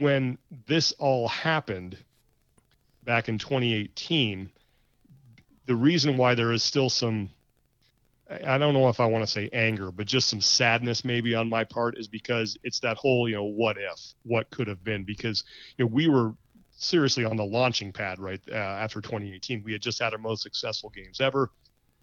when 0.00 0.38
this 0.66 0.92
all 0.92 1.28
happened 1.28 1.96
back 3.04 3.28
in 3.28 3.38
2018, 3.38 4.50
the 5.66 5.76
reason 5.76 6.16
why 6.16 6.34
there 6.34 6.52
is 6.52 6.62
still 6.62 6.90
some 6.90 7.30
I 8.44 8.58
don't 8.58 8.74
know 8.74 8.88
if 8.88 9.00
I 9.00 9.06
want 9.06 9.24
to 9.24 9.30
say 9.30 9.50
anger, 9.52 9.90
but 9.90 10.06
just 10.06 10.28
some 10.28 10.40
sadness 10.40 11.04
maybe 11.04 11.34
on 11.34 11.48
my 11.48 11.64
part 11.64 11.98
is 11.98 12.06
because 12.06 12.56
it's 12.62 12.78
that 12.80 12.96
whole, 12.96 13.28
you 13.28 13.34
know, 13.34 13.44
what 13.44 13.76
if, 13.76 14.14
what 14.22 14.48
could 14.50 14.68
have 14.68 14.84
been, 14.84 15.02
because 15.02 15.42
you 15.76 15.84
know 15.84 15.90
we 15.92 16.06
were 16.06 16.34
seriously 16.70 17.24
on 17.24 17.36
the 17.36 17.44
launching 17.44 17.92
pad 17.92 18.20
right 18.20 18.40
uh, 18.50 18.54
after 18.54 19.00
2018. 19.00 19.64
We 19.64 19.72
had 19.72 19.82
just 19.82 20.00
had 20.00 20.12
our 20.12 20.18
most 20.18 20.42
successful 20.42 20.90
games 20.90 21.20
ever. 21.20 21.50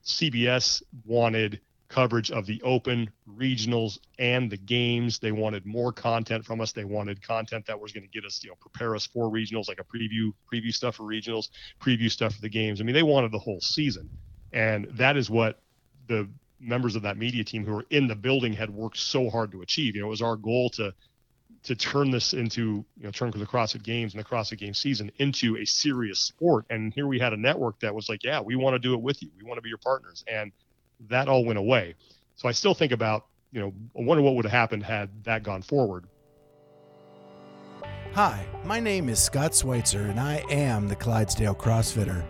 CBS 0.04 0.84
wanted 1.06 1.62
coverage 1.90 2.32
of 2.32 2.46
the 2.46 2.62
open 2.64 3.10
regionals 3.38 4.00
and 4.20 4.52
the 4.52 4.58
games. 4.58 5.20
They 5.20 5.32
wanted 5.32 5.66
more 5.66 5.92
content 5.92 6.46
from 6.46 6.62
us. 6.62 6.72
They 6.72 6.84
wanted 6.84 7.22
content 7.22 7.66
that 7.68 7.80
was 7.80 7.92
going 7.92 8.04
to 8.04 8.10
get 8.10 8.26
us, 8.26 8.44
you 8.44 8.50
know, 8.50 8.56
prepare 8.60 8.96
us 8.96 9.06
for 9.06 9.32
regionals, 9.32 9.68
like 9.68 9.80
a 9.80 9.84
preview, 9.84 10.34
preview 10.52 10.74
stuff 10.74 10.96
for 10.96 11.04
regionals, 11.04 11.50
preview 11.80 12.12
stuff 12.12 12.36
for 12.36 12.42
the 12.42 12.50
games. 12.50 12.82
I 12.82 12.84
mean, 12.84 12.96
they 12.96 13.04
wanted 13.04 13.32
the 13.32 13.40
whole 13.40 13.62
season, 13.62 14.10
and 14.52 14.88
that 14.94 15.18
is 15.18 15.30
what 15.30 15.62
the 16.08 16.28
members 16.60 16.96
of 16.96 17.04
that 17.04 17.18
media 17.18 17.44
team 17.44 17.66
who 17.66 17.74
were 17.74 17.86
in 17.90 18.08
the 18.08 18.16
building 18.16 18.54
had 18.54 18.70
worked 18.70 18.98
so 18.98 19.30
hard 19.30 19.52
to 19.52 19.62
achieve. 19.62 19.96
You 19.96 20.02
know, 20.02 20.08
it 20.08 20.12
was 20.12 20.22
our 20.22 20.36
goal 20.36 20.70
to 20.72 20.94
to 21.64 21.76
turn 21.76 22.12
this 22.12 22.34
into 22.34 22.86
you 22.98 23.04
know 23.04 23.12
turn 23.12 23.32
the 23.32 23.46
CrossFit 23.46 23.84
Games 23.84 24.14
and 24.14 24.24
the 24.24 24.28
CrossFit 24.28 24.58
Games 24.58 24.80
season 24.80 25.12
into 25.18 25.58
a 25.58 25.66
serious 25.66 26.20
sport. 26.20 26.66
And 26.70 26.94
here 26.94 27.08
we 27.08 27.20
had 27.20 27.34
a 27.34 27.38
network 27.38 27.80
that 27.82 27.94
was 27.94 28.10
like, 28.10 28.24
yeah, 28.24 28.40
we 28.40 28.56
want 28.56 28.76
to 28.76 28.80
do 28.80 28.94
it 28.94 29.02
with 29.02 29.22
you. 29.22 29.30
We 29.38 29.44
want 29.44 29.58
to 29.58 29.62
be 29.62 29.70
your 29.70 29.78
partners. 29.78 30.24
And 30.28 30.52
that 31.10 31.28
all 31.28 31.46
went 31.46 31.60
away. 31.60 31.96
So 32.36 32.48
I 32.48 32.52
still 32.52 32.74
think 32.74 32.92
about 32.92 33.26
you 33.52 33.62
know 33.62 33.74
I 33.98 34.04
wonder 34.04 34.24
what 34.24 34.36
would 34.36 34.46
have 34.46 34.52
happened 34.52 34.84
had 34.84 35.24
that 35.24 35.44
gone 35.44 35.62
forward. 35.62 36.06
Hi, 38.14 38.46
my 38.64 38.80
name 38.80 39.10
is 39.10 39.20
Scott 39.20 39.54
Schweitzer, 39.54 40.02
and 40.04 40.20
I 40.20 40.44
am 40.50 40.88
the 40.88 40.96
Clydesdale 40.96 41.56
CrossFitter. 41.56 42.26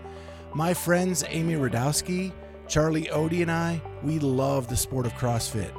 My 0.53 0.73
friends 0.73 1.23
Amy 1.29 1.53
Radowski 1.53 2.33
Charlie 2.67 3.03
Odie 3.05 3.41
and 3.41 3.51
I, 3.51 3.81
we 4.03 4.19
love 4.19 4.67
the 4.67 4.75
sport 4.75 5.05
of 5.05 5.13
CrossFit. 5.13 5.71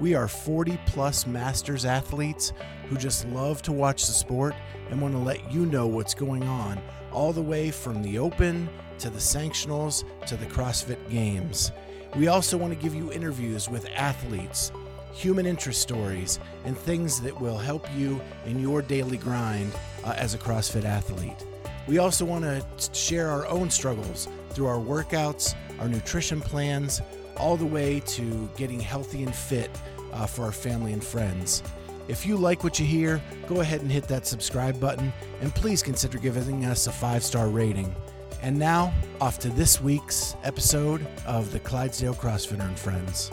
We 0.00 0.14
are 0.14 0.26
40 0.26 0.78
plus 0.86 1.26
masters 1.26 1.84
athletes 1.84 2.52
who 2.88 2.96
just 2.96 3.28
love 3.28 3.62
to 3.62 3.72
watch 3.72 4.06
the 4.06 4.12
sport 4.12 4.54
and 4.90 5.00
want 5.00 5.14
to 5.14 5.18
let 5.18 5.52
you 5.52 5.66
know 5.66 5.86
what's 5.86 6.14
going 6.14 6.42
on, 6.42 6.80
all 7.12 7.32
the 7.32 7.42
way 7.42 7.70
from 7.70 8.02
the 8.02 8.18
Open 8.18 8.68
to 8.98 9.08
the 9.08 9.18
Sanctionals 9.18 10.04
to 10.26 10.36
the 10.36 10.46
CrossFit 10.46 11.08
Games. 11.10 11.70
We 12.16 12.28
also 12.28 12.58
want 12.58 12.74
to 12.74 12.78
give 12.78 12.94
you 12.94 13.10
interviews 13.10 13.70
with 13.70 13.88
athletes, 13.94 14.70
human 15.14 15.46
interest 15.46 15.80
stories, 15.80 16.38
and 16.64 16.76
things 16.76 17.20
that 17.22 17.40
will 17.40 17.56
help 17.56 17.86
you 17.96 18.20
in 18.44 18.60
your 18.60 18.82
daily 18.82 19.16
grind 19.16 19.72
uh, 20.04 20.14
as 20.16 20.34
a 20.34 20.38
CrossFit 20.38 20.84
athlete. 20.84 21.46
We 21.88 21.98
also 21.98 22.24
want 22.26 22.44
to 22.44 22.94
share 22.94 23.30
our 23.30 23.46
own 23.46 23.70
struggles 23.70 24.28
through 24.50 24.66
our 24.66 24.78
workouts, 24.78 25.54
our 25.80 25.88
nutrition 25.88 26.40
plans, 26.40 27.00
all 27.38 27.56
the 27.56 27.66
way 27.66 28.00
to 28.00 28.48
getting 28.56 28.78
healthy 28.78 29.22
and 29.22 29.34
fit 29.34 29.70
uh, 30.12 30.26
for 30.26 30.44
our 30.44 30.52
family 30.52 30.92
and 30.92 31.02
friends. 31.02 31.62
If 32.08 32.26
you 32.26 32.36
like 32.36 32.62
what 32.62 32.78
you 32.78 32.84
hear, 32.84 33.22
go 33.46 33.60
ahead 33.60 33.80
and 33.80 33.90
hit 33.90 34.06
that 34.08 34.26
subscribe 34.26 34.78
button 34.78 35.12
and 35.40 35.54
please 35.54 35.82
consider 35.82 36.18
giving 36.18 36.66
us 36.66 36.86
a 36.86 36.92
five 36.92 37.24
star 37.24 37.48
rating. 37.48 37.94
And 38.42 38.58
now, 38.58 38.92
off 39.20 39.38
to 39.38 39.50
this 39.50 39.80
week's 39.80 40.34
episode 40.42 41.06
of 41.24 41.52
the 41.52 41.60
Clydesdale 41.60 42.14
CrossFitter 42.14 42.66
and 42.66 42.76
Friends. 42.76 43.30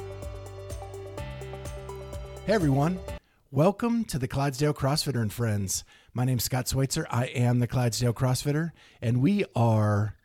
Hey 2.46 2.54
everyone, 2.54 3.00
welcome 3.50 4.06
to 4.06 4.20
the 4.20 4.28
Clydesdale 4.28 4.76
CrossFitter 4.76 5.20
and 5.20 5.34
Friends. 5.34 5.84
My 6.14 6.26
name's 6.26 6.44
Scott 6.44 6.68
Schweitzer. 6.68 7.08
I 7.10 7.26
am 7.26 7.58
the 7.58 7.66
Clydesdale 7.66 8.14
CrossFitter, 8.14 8.70
and 9.02 9.20
we 9.20 9.46
are 9.56 10.16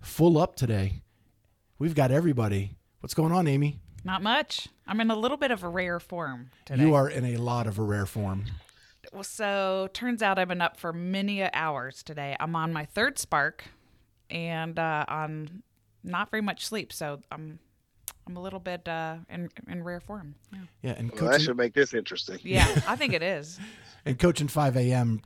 full 0.00 0.36
up 0.36 0.56
today. 0.56 1.02
We've 1.78 1.94
got 1.94 2.10
everybody. 2.10 2.74
What's 2.98 3.14
going 3.14 3.30
on, 3.30 3.46
Amy? 3.46 3.78
Not 4.02 4.24
much. 4.24 4.66
I'm 4.88 5.00
in 5.00 5.12
a 5.12 5.16
little 5.16 5.36
bit 5.36 5.52
of 5.52 5.62
a 5.62 5.68
rare 5.68 6.00
form 6.00 6.50
today. 6.64 6.82
You 6.82 6.94
are 6.94 7.08
in 7.08 7.24
a 7.24 7.36
lot 7.36 7.68
of 7.68 7.78
a 7.78 7.82
rare 7.82 8.06
form. 8.06 8.46
Well, 9.12 9.22
so 9.22 9.88
turns 9.92 10.20
out 10.20 10.40
I've 10.40 10.48
been 10.48 10.60
up 10.60 10.76
for 10.76 10.92
many 10.92 11.48
hours 11.52 12.02
today. 12.02 12.36
I'm 12.40 12.56
on 12.56 12.72
my 12.72 12.86
third 12.86 13.20
spark, 13.20 13.66
and 14.32 14.78
uh, 14.78 15.04
on 15.06 15.62
not 16.02 16.30
very 16.30 16.42
much 16.42 16.66
sleep. 16.66 16.92
So 16.92 17.20
I'm 17.30 17.60
I'm 18.26 18.36
a 18.36 18.42
little 18.42 18.60
bit 18.60 18.88
uh, 18.88 19.18
in 19.28 19.48
in 19.68 19.84
rare 19.84 20.00
form. 20.00 20.34
Yeah, 20.52 20.58
yeah 20.82 20.94
and 20.96 21.10
coaching, 21.10 21.24
well, 21.24 21.32
that 21.32 21.42
should 21.42 21.56
make 21.56 21.74
this 21.74 21.94
interesting. 21.94 22.38
Yeah, 22.42 22.66
I 22.88 22.96
think 22.96 23.12
it 23.12 23.22
is. 23.22 23.60
and 24.04 24.18
coaching 24.18 24.48
5 24.48 24.76
a.m 24.76 25.22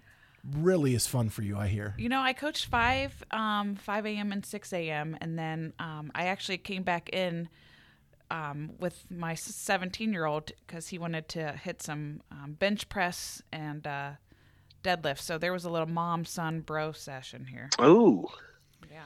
really 0.55 0.95
is 0.95 1.07
fun 1.07 1.29
for 1.29 1.43
you. 1.43 1.57
I 1.59 1.67
hear. 1.67 1.95
You 1.99 2.09
know, 2.09 2.21
I 2.21 2.33
coached 2.33 2.67
five, 2.67 3.25
um, 3.31 3.75
five 3.75 4.07
a.m. 4.07 4.33
and 4.33 4.45
six 4.45 4.73
a.m. 4.73 5.17
and 5.21 5.39
then 5.39 5.73
um, 5.79 6.13
I 6.15 6.27
actually 6.27 6.59
came 6.59 6.83
back 6.83 7.09
in 7.11 7.49
um, 8.31 8.73
with 8.79 9.05
my 9.11 9.35
seventeen-year-old 9.35 10.53
because 10.67 10.89
he 10.89 10.99
wanted 10.99 11.29
to 11.31 11.53
hit 11.53 11.83
some 11.83 12.23
um, 12.31 12.53
bench 12.59 12.89
press 12.89 13.43
and 13.53 13.87
uh, 13.87 14.13
deadlift. 14.83 15.21
So 15.21 15.39
there 15.39 15.53
was 15.53 15.65
a 15.65 15.71
little 15.71 15.89
mom 15.89 16.25
son 16.25 16.61
bro 16.61 16.93
session 16.93 17.47
here. 17.47 17.71
Oh, 17.79 18.31
yeah. 18.91 19.05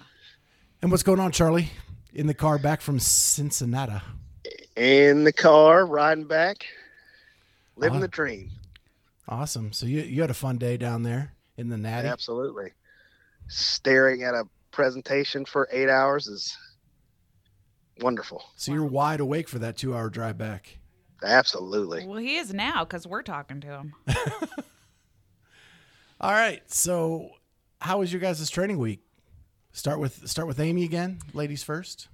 And 0.83 0.91
what's 0.91 1.03
going 1.03 1.21
on, 1.21 1.33
Charlie? 1.33 1.71
In 2.13 2.27
the 2.27 2.35
car 2.35 2.59
back 2.59 2.81
from 2.81 2.99
Cincinnati. 2.99 4.03
In 4.77 5.25
the 5.25 5.33
car, 5.33 5.87
riding 5.87 6.25
back, 6.25 6.67
living 7.77 7.99
uh, 7.99 8.03
the 8.03 8.09
dream. 8.09 8.51
Awesome. 9.29 9.73
So 9.73 9.87
you 9.87 10.01
you 10.01 10.21
had 10.21 10.31
a 10.31 10.35
fun 10.35 10.59
day 10.59 10.77
down 10.77 11.03
there 11.03 11.35
in 11.57 11.69
the 11.69 11.77
Natty. 11.77 12.09
Absolutely. 12.09 12.73
Staring 13.49 14.23
at 14.23 14.35
a 14.35 14.45
presentation 14.71 15.45
for 15.45 15.69
eight 15.71 15.89
hours 15.89 16.27
is 16.27 16.57
wonderful. 18.01 18.43
So 18.57 18.73
you're 18.73 18.85
wide 18.85 19.21
awake 19.21 19.49
for 19.49 19.59
that 19.61 19.77
two 19.77 19.95
hour 19.95 20.09
drive 20.09 20.39
back. 20.39 20.79
Absolutely. 21.23 22.07
Well, 22.07 22.19
he 22.19 22.37
is 22.37 22.53
now 22.55 22.85
because 22.85 23.07
we're 23.07 23.23
talking 23.23 23.61
to 23.61 23.67
him. 23.67 23.95
All 26.21 26.33
right. 26.33 26.63
So, 26.71 27.31
how 27.81 27.99
was 27.99 28.13
your 28.13 28.21
guys' 28.21 28.49
training 28.51 28.79
week? 28.79 29.01
Start 29.73 30.01
with 30.01 30.29
start 30.29 30.49
with 30.49 30.59
Amy 30.59 30.85
again, 30.85 31.19
ladies 31.33 31.63
first. 31.63 32.09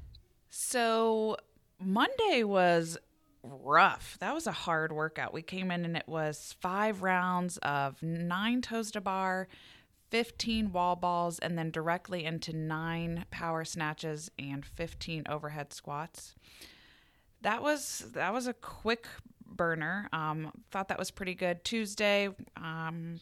So 0.50 1.36
Monday 1.80 2.44
was 2.44 2.98
rough. 3.42 4.16
That 4.20 4.34
was 4.34 4.46
a 4.46 4.52
hard 4.52 4.92
workout. 4.92 5.32
We 5.32 5.42
came 5.42 5.70
in 5.70 5.84
and 5.84 5.96
it 5.96 6.06
was 6.06 6.54
five 6.60 7.02
rounds 7.02 7.56
of 7.58 8.02
nine 8.02 8.60
toes 8.60 8.90
to 8.92 9.00
bar, 9.00 9.48
15 10.10 10.72
wall 10.72 10.96
balls, 10.96 11.38
and 11.38 11.56
then 11.56 11.70
directly 11.70 12.24
into 12.24 12.52
nine 12.52 13.24
power 13.30 13.64
snatches 13.64 14.30
and 14.38 14.64
15 14.64 15.24
overhead 15.28 15.72
squats. 15.72 16.34
That 17.40 17.62
was 17.62 18.06
that 18.12 18.32
was 18.32 18.46
a 18.46 18.54
quick 18.54 19.06
burner. 19.46 20.08
Um, 20.12 20.52
thought 20.70 20.88
that 20.88 20.98
was 20.98 21.10
pretty 21.10 21.34
good. 21.34 21.64
Tuesday 21.64 22.28
um, 22.56 23.20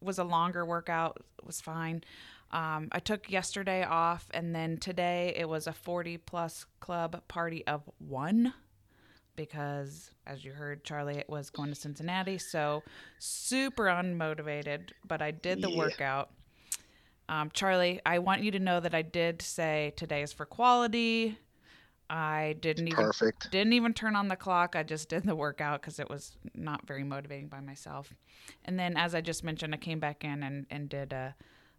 was 0.00 0.18
a 0.18 0.24
longer 0.24 0.64
workout. 0.64 1.22
Was 1.44 1.60
fine. 1.60 2.02
Um, 2.52 2.88
I 2.90 2.98
took 2.98 3.30
yesterday 3.30 3.84
off, 3.84 4.26
and 4.32 4.54
then 4.54 4.76
today 4.76 5.34
it 5.36 5.48
was 5.48 5.66
a 5.66 5.72
40 5.72 6.18
plus 6.18 6.66
club 6.80 7.22
party 7.28 7.64
of 7.66 7.88
one 7.98 8.54
because, 9.36 10.10
as 10.26 10.44
you 10.44 10.52
heard, 10.52 10.84
Charlie 10.84 11.24
was 11.28 11.50
going 11.50 11.68
to 11.68 11.74
Cincinnati. 11.74 12.38
So 12.38 12.82
super 13.18 13.84
unmotivated, 13.84 14.90
but 15.06 15.22
I 15.22 15.30
did 15.30 15.62
the 15.62 15.70
yeah. 15.70 15.78
workout. 15.78 16.30
Um, 17.28 17.50
Charlie, 17.52 18.00
I 18.04 18.18
want 18.18 18.42
you 18.42 18.50
to 18.50 18.58
know 18.58 18.80
that 18.80 18.94
I 18.94 19.02
did 19.02 19.40
say 19.40 19.92
today 19.96 20.22
is 20.22 20.32
for 20.32 20.44
quality. 20.44 21.38
I 22.10 22.56
didn't 22.60 22.88
even 22.88 23.04
Perfect. 23.04 23.52
didn't 23.52 23.72
even 23.72 23.94
turn 23.94 24.16
on 24.16 24.26
the 24.26 24.34
clock. 24.34 24.74
I 24.74 24.82
just 24.82 25.08
did 25.08 25.22
the 25.22 25.36
workout 25.36 25.80
because 25.80 26.00
it 26.00 26.10
was 26.10 26.36
not 26.56 26.84
very 26.88 27.04
motivating 27.04 27.46
by 27.46 27.60
myself. 27.60 28.12
And 28.64 28.76
then, 28.76 28.96
as 28.96 29.14
I 29.14 29.20
just 29.20 29.44
mentioned, 29.44 29.72
I 29.72 29.78
came 29.78 30.00
back 30.00 30.24
in 30.24 30.42
and, 30.42 30.66
and 30.70 30.88
did 30.88 31.12
a, 31.12 31.36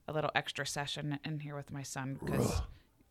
a 0.08 0.14
little 0.14 0.32
extra 0.36 0.66
session 0.66 1.20
in 1.24 1.40
here 1.40 1.56
with 1.56 1.72
my 1.72 1.84
son 1.84 2.18
because 2.20 2.62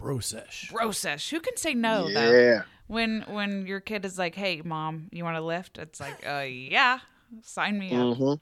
Bro 0.00 0.20
sesh. 0.20 0.70
Bro 0.72 0.92
sesh. 0.92 1.30
Who 1.30 1.40
can 1.40 1.56
say 1.56 1.74
no 1.74 2.08
yeah. 2.08 2.14
though? 2.14 2.62
When 2.86 3.22
when 3.28 3.66
your 3.66 3.80
kid 3.80 4.04
is 4.04 4.18
like, 4.18 4.34
"Hey, 4.34 4.62
mom, 4.64 5.08
you 5.12 5.24
want 5.24 5.36
to 5.36 5.42
lift?" 5.42 5.78
It's 5.78 6.00
like, 6.00 6.26
"Uh, 6.26 6.46
yeah, 6.46 7.00
sign 7.42 7.78
me 7.78 7.94
up." 7.94 8.16
Mm-hmm. 8.16 8.34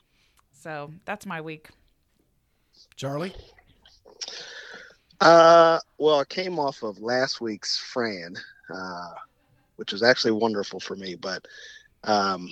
So 0.52 0.92
that's 1.04 1.26
my 1.26 1.40
week. 1.40 1.68
Charlie. 2.96 3.34
Uh, 5.20 5.80
well, 5.98 6.20
I 6.20 6.24
came 6.24 6.58
off 6.58 6.82
of 6.82 7.00
last 7.00 7.40
week's 7.40 7.76
Fran, 7.76 8.36
uh, 8.72 9.14
which 9.76 9.92
was 9.92 10.02
actually 10.02 10.30
wonderful 10.30 10.78
for 10.78 10.94
me, 10.94 11.16
but 11.16 11.46
um, 12.04 12.48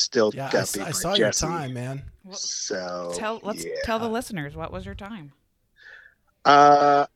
still 0.00 0.32
yeah, 0.34 0.50
got 0.50 0.78
I, 0.78 0.86
I 0.86 0.90
saw 0.90 1.14
Jesse. 1.14 1.46
your 1.46 1.52
time, 1.52 1.74
man. 1.74 2.02
So 2.32 3.12
tell 3.16 3.40
let's 3.42 3.64
yeah. 3.64 3.72
tell 3.84 3.98
the 3.98 4.08
listeners 4.08 4.56
what 4.56 4.72
was 4.72 4.84
your 4.84 4.94
time. 4.94 5.32
Uh, 6.44 7.06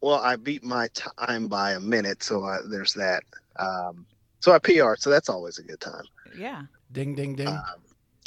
well, 0.00 0.16
I 0.16 0.36
beat 0.36 0.64
my 0.64 0.88
time 0.94 1.48
by 1.48 1.72
a 1.72 1.80
minute, 1.80 2.22
so 2.22 2.44
I, 2.44 2.58
there's 2.68 2.94
that. 2.94 3.22
Um, 3.58 4.06
so 4.40 4.52
I 4.52 4.58
PR, 4.58 4.94
so 4.96 5.10
that's 5.10 5.28
always 5.28 5.58
a 5.58 5.62
good 5.62 5.80
time. 5.80 6.04
Yeah. 6.36 6.62
Ding, 6.92 7.14
ding, 7.14 7.34
ding. 7.34 7.48
Um, 7.48 7.62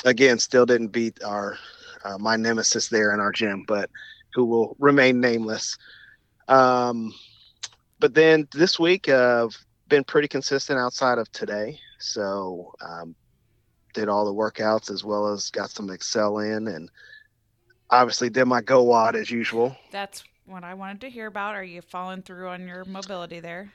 again, 0.06 0.40
still 0.40 0.66
didn't 0.66 0.90
beat 0.90 1.24
our 1.24 1.58
uh, 2.04 2.18
my 2.18 2.36
nemesis 2.36 2.88
there 2.88 3.14
in 3.14 3.20
our 3.20 3.32
gym, 3.32 3.66
but 3.68 3.90
who 4.34 4.46
will 4.46 4.76
remain 4.80 5.20
nameless. 5.20 5.78
Um, 6.48 7.14
but 8.00 8.14
then 8.14 8.48
this 8.54 8.80
week, 8.80 9.10
uh, 9.10 9.46
I've 9.46 9.66
been 9.88 10.04
pretty 10.04 10.28
consistent 10.28 10.80
outside 10.80 11.18
of 11.18 11.32
today. 11.32 11.80
So 12.00 12.74
um, 12.82 13.16
did 14.00 14.08
all 14.10 14.24
the 14.26 14.34
workouts 14.34 14.90
as 14.90 15.04
well 15.04 15.28
as 15.28 15.50
got 15.52 15.70
some 15.70 15.90
Excel 15.90 16.40
in, 16.40 16.68
and 16.68 16.90
obviously 17.90 18.30
did 18.30 18.46
my 18.46 18.62
Go 18.62 18.84
WOD 18.84 19.16
as 19.18 19.30
usual. 19.30 19.76
That's 19.92 20.24
what 20.46 20.64
I 20.64 20.74
wanted 20.74 21.02
to 21.02 21.10
hear 21.10 21.28
about. 21.28 21.56
Are 21.56 21.64
you 21.64 21.82
following 21.82 22.22
through 22.22 22.48
on 22.48 22.66
your 22.68 22.86
mobility 22.86 23.40
there? 23.42 23.72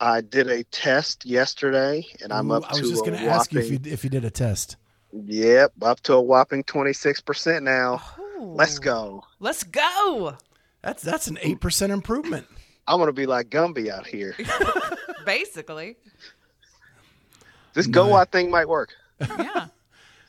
I 0.00 0.20
did 0.20 0.48
a 0.48 0.62
test 0.64 1.24
yesterday, 1.26 2.06
and 2.22 2.32
I'm 2.32 2.50
Ooh, 2.50 2.54
up 2.54 2.64
I 2.66 2.72
was 2.72 2.80
to 2.82 2.88
just 2.88 3.02
a 3.02 3.10
going 3.10 3.18
to 3.20 3.26
ask 3.26 3.52
you 3.52 3.58
if 3.60 3.70
you 3.70 3.76
whopping- 3.78 3.92
if 3.92 4.04
you 4.04 4.10
did 4.10 4.24
a 4.24 4.30
test. 4.30 4.76
Yep, 5.12 5.72
up 5.82 6.00
to 6.00 6.14
a 6.14 6.20
whopping 6.22 6.64
26% 6.64 7.62
now. 7.62 8.00
Oh. 8.18 8.52
Let's 8.56 8.78
Oh, 8.78 8.82
go. 8.82 9.24
Let's 9.40 9.62
go. 9.64 10.36
That's 10.82 11.02
that's 11.02 11.28
an 11.28 11.38
eight 11.40 11.60
percent 11.60 11.92
improvement. 11.92 12.46
I'm 12.86 12.98
gonna 12.98 13.12
be 13.12 13.24
like 13.26 13.48
Gumby 13.48 13.88
out 13.88 14.06
here. 14.06 14.36
Basically. 15.24 15.96
This 17.72 17.86
Go 17.88 18.04
Nice. 18.04 18.10
WOD 18.12 18.30
thing 18.32 18.50
might 18.50 18.68
work. 18.68 18.90
Yeah. 19.38 19.66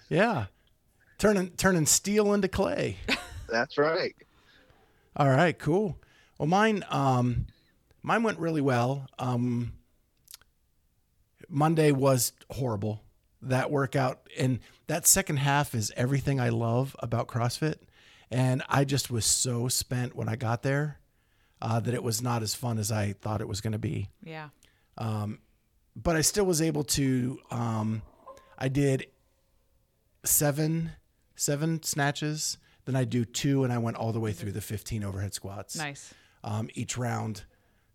Yeah, 0.08 0.46
turning 1.18 1.50
turning 1.58 1.88
steel 1.88 2.32
into 2.36 2.48
clay. 2.48 2.98
That's 3.50 3.76
right. 3.76 4.16
All 5.16 5.30
right, 5.30 5.58
cool. 5.58 5.98
Well, 6.38 6.48
mine 6.48 6.84
um, 6.90 7.48
mine 8.04 8.22
went 8.22 8.38
really 8.38 8.62
well. 8.62 9.08
Um, 9.18 9.74
Monday 11.50 11.92
was 11.92 12.34
horrible. 12.52 13.02
That 13.42 13.72
workout 13.72 14.30
and 14.38 14.60
that 14.86 15.08
second 15.08 15.38
half 15.38 15.74
is 15.74 15.92
everything 15.96 16.40
I 16.40 16.50
love 16.50 16.96
about 17.00 17.28
CrossFit, 17.28 17.78
and 18.30 18.62
I 18.70 18.86
just 18.86 19.10
was 19.10 19.26
so 19.26 19.68
spent 19.68 20.16
when 20.16 20.30
I 20.30 20.36
got 20.36 20.62
there 20.62 21.00
uh, 21.64 21.80
that 21.80 21.96
it 21.96 22.04
was 22.04 22.22
not 22.22 22.44
as 22.44 22.54
fun 22.54 22.78
as 22.78 22.92
I 22.92 23.14
thought 23.14 23.42
it 23.42 23.48
was 23.48 23.60
going 23.60 23.74
to 23.74 23.80
be. 23.80 24.10
Yeah. 24.24 24.50
Um, 25.00 25.40
but 25.96 26.16
I 26.16 26.22
still 26.22 26.46
was 26.46 26.62
able 26.62 26.84
to. 26.84 27.40
Um, 27.50 28.04
I 28.58 28.68
did 28.68 29.08
seven 30.24 30.92
seven 31.36 31.84
snatches. 31.84 32.58
Then 32.86 32.96
I 32.96 33.04
do 33.04 33.26
two, 33.26 33.64
and 33.64 33.74
I 33.74 33.80
went 33.80 33.98
all 33.98 34.12
the 34.12 34.20
way 34.20 34.32
through 34.32 34.52
the 34.52 34.62
fifteen 34.62 35.04
overhead 35.04 35.34
squats. 35.34 35.76
Nice. 35.76 36.14
Um, 36.44 36.70
each 36.76 36.98
round, 36.98 37.44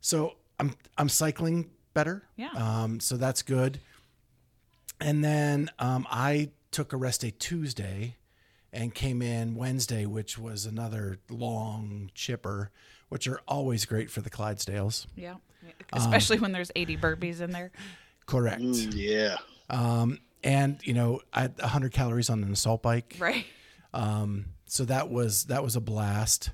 so 0.00 0.34
I'm 0.58 0.74
I'm 0.98 1.08
cycling 1.08 1.70
better. 1.94 2.24
Yeah. 2.36 2.50
Um, 2.54 3.00
so 3.00 3.16
that's 3.16 3.42
good. 3.42 3.80
And 5.00 5.24
then 5.24 5.70
um, 5.78 6.06
I 6.10 6.50
took 6.72 6.92
a 6.92 6.96
rest 6.96 7.22
day 7.22 7.32
Tuesday, 7.38 8.16
and 8.72 8.94
came 8.94 9.22
in 9.22 9.54
Wednesday, 9.54 10.06
which 10.06 10.38
was 10.38 10.66
another 10.66 11.18
long 11.28 12.10
chipper, 12.14 12.70
which 13.08 13.26
are 13.26 13.40
always 13.48 13.84
great 13.84 14.10
for 14.10 14.20
the 14.20 14.30
Clydesdales. 14.30 15.06
Yeah. 15.16 15.34
Um, 15.92 16.00
Especially 16.00 16.38
when 16.38 16.52
there's 16.52 16.70
80 16.74 16.96
burpees 16.98 17.40
in 17.40 17.50
there. 17.50 17.70
Correct. 18.26 18.62
Mm, 18.62 18.92
yeah. 18.94 19.36
Um, 19.68 20.18
and 20.42 20.78
you 20.84 20.94
know, 20.94 21.20
I 21.32 21.42
had 21.42 21.58
100 21.58 21.92
calories 21.92 22.30
on 22.30 22.42
an 22.42 22.52
assault 22.52 22.82
bike. 22.82 23.16
Right. 23.18 23.46
Um, 23.92 24.46
so 24.66 24.84
that 24.84 25.10
was 25.10 25.44
that 25.46 25.62
was 25.62 25.76
a 25.76 25.80
blast. 25.80 26.50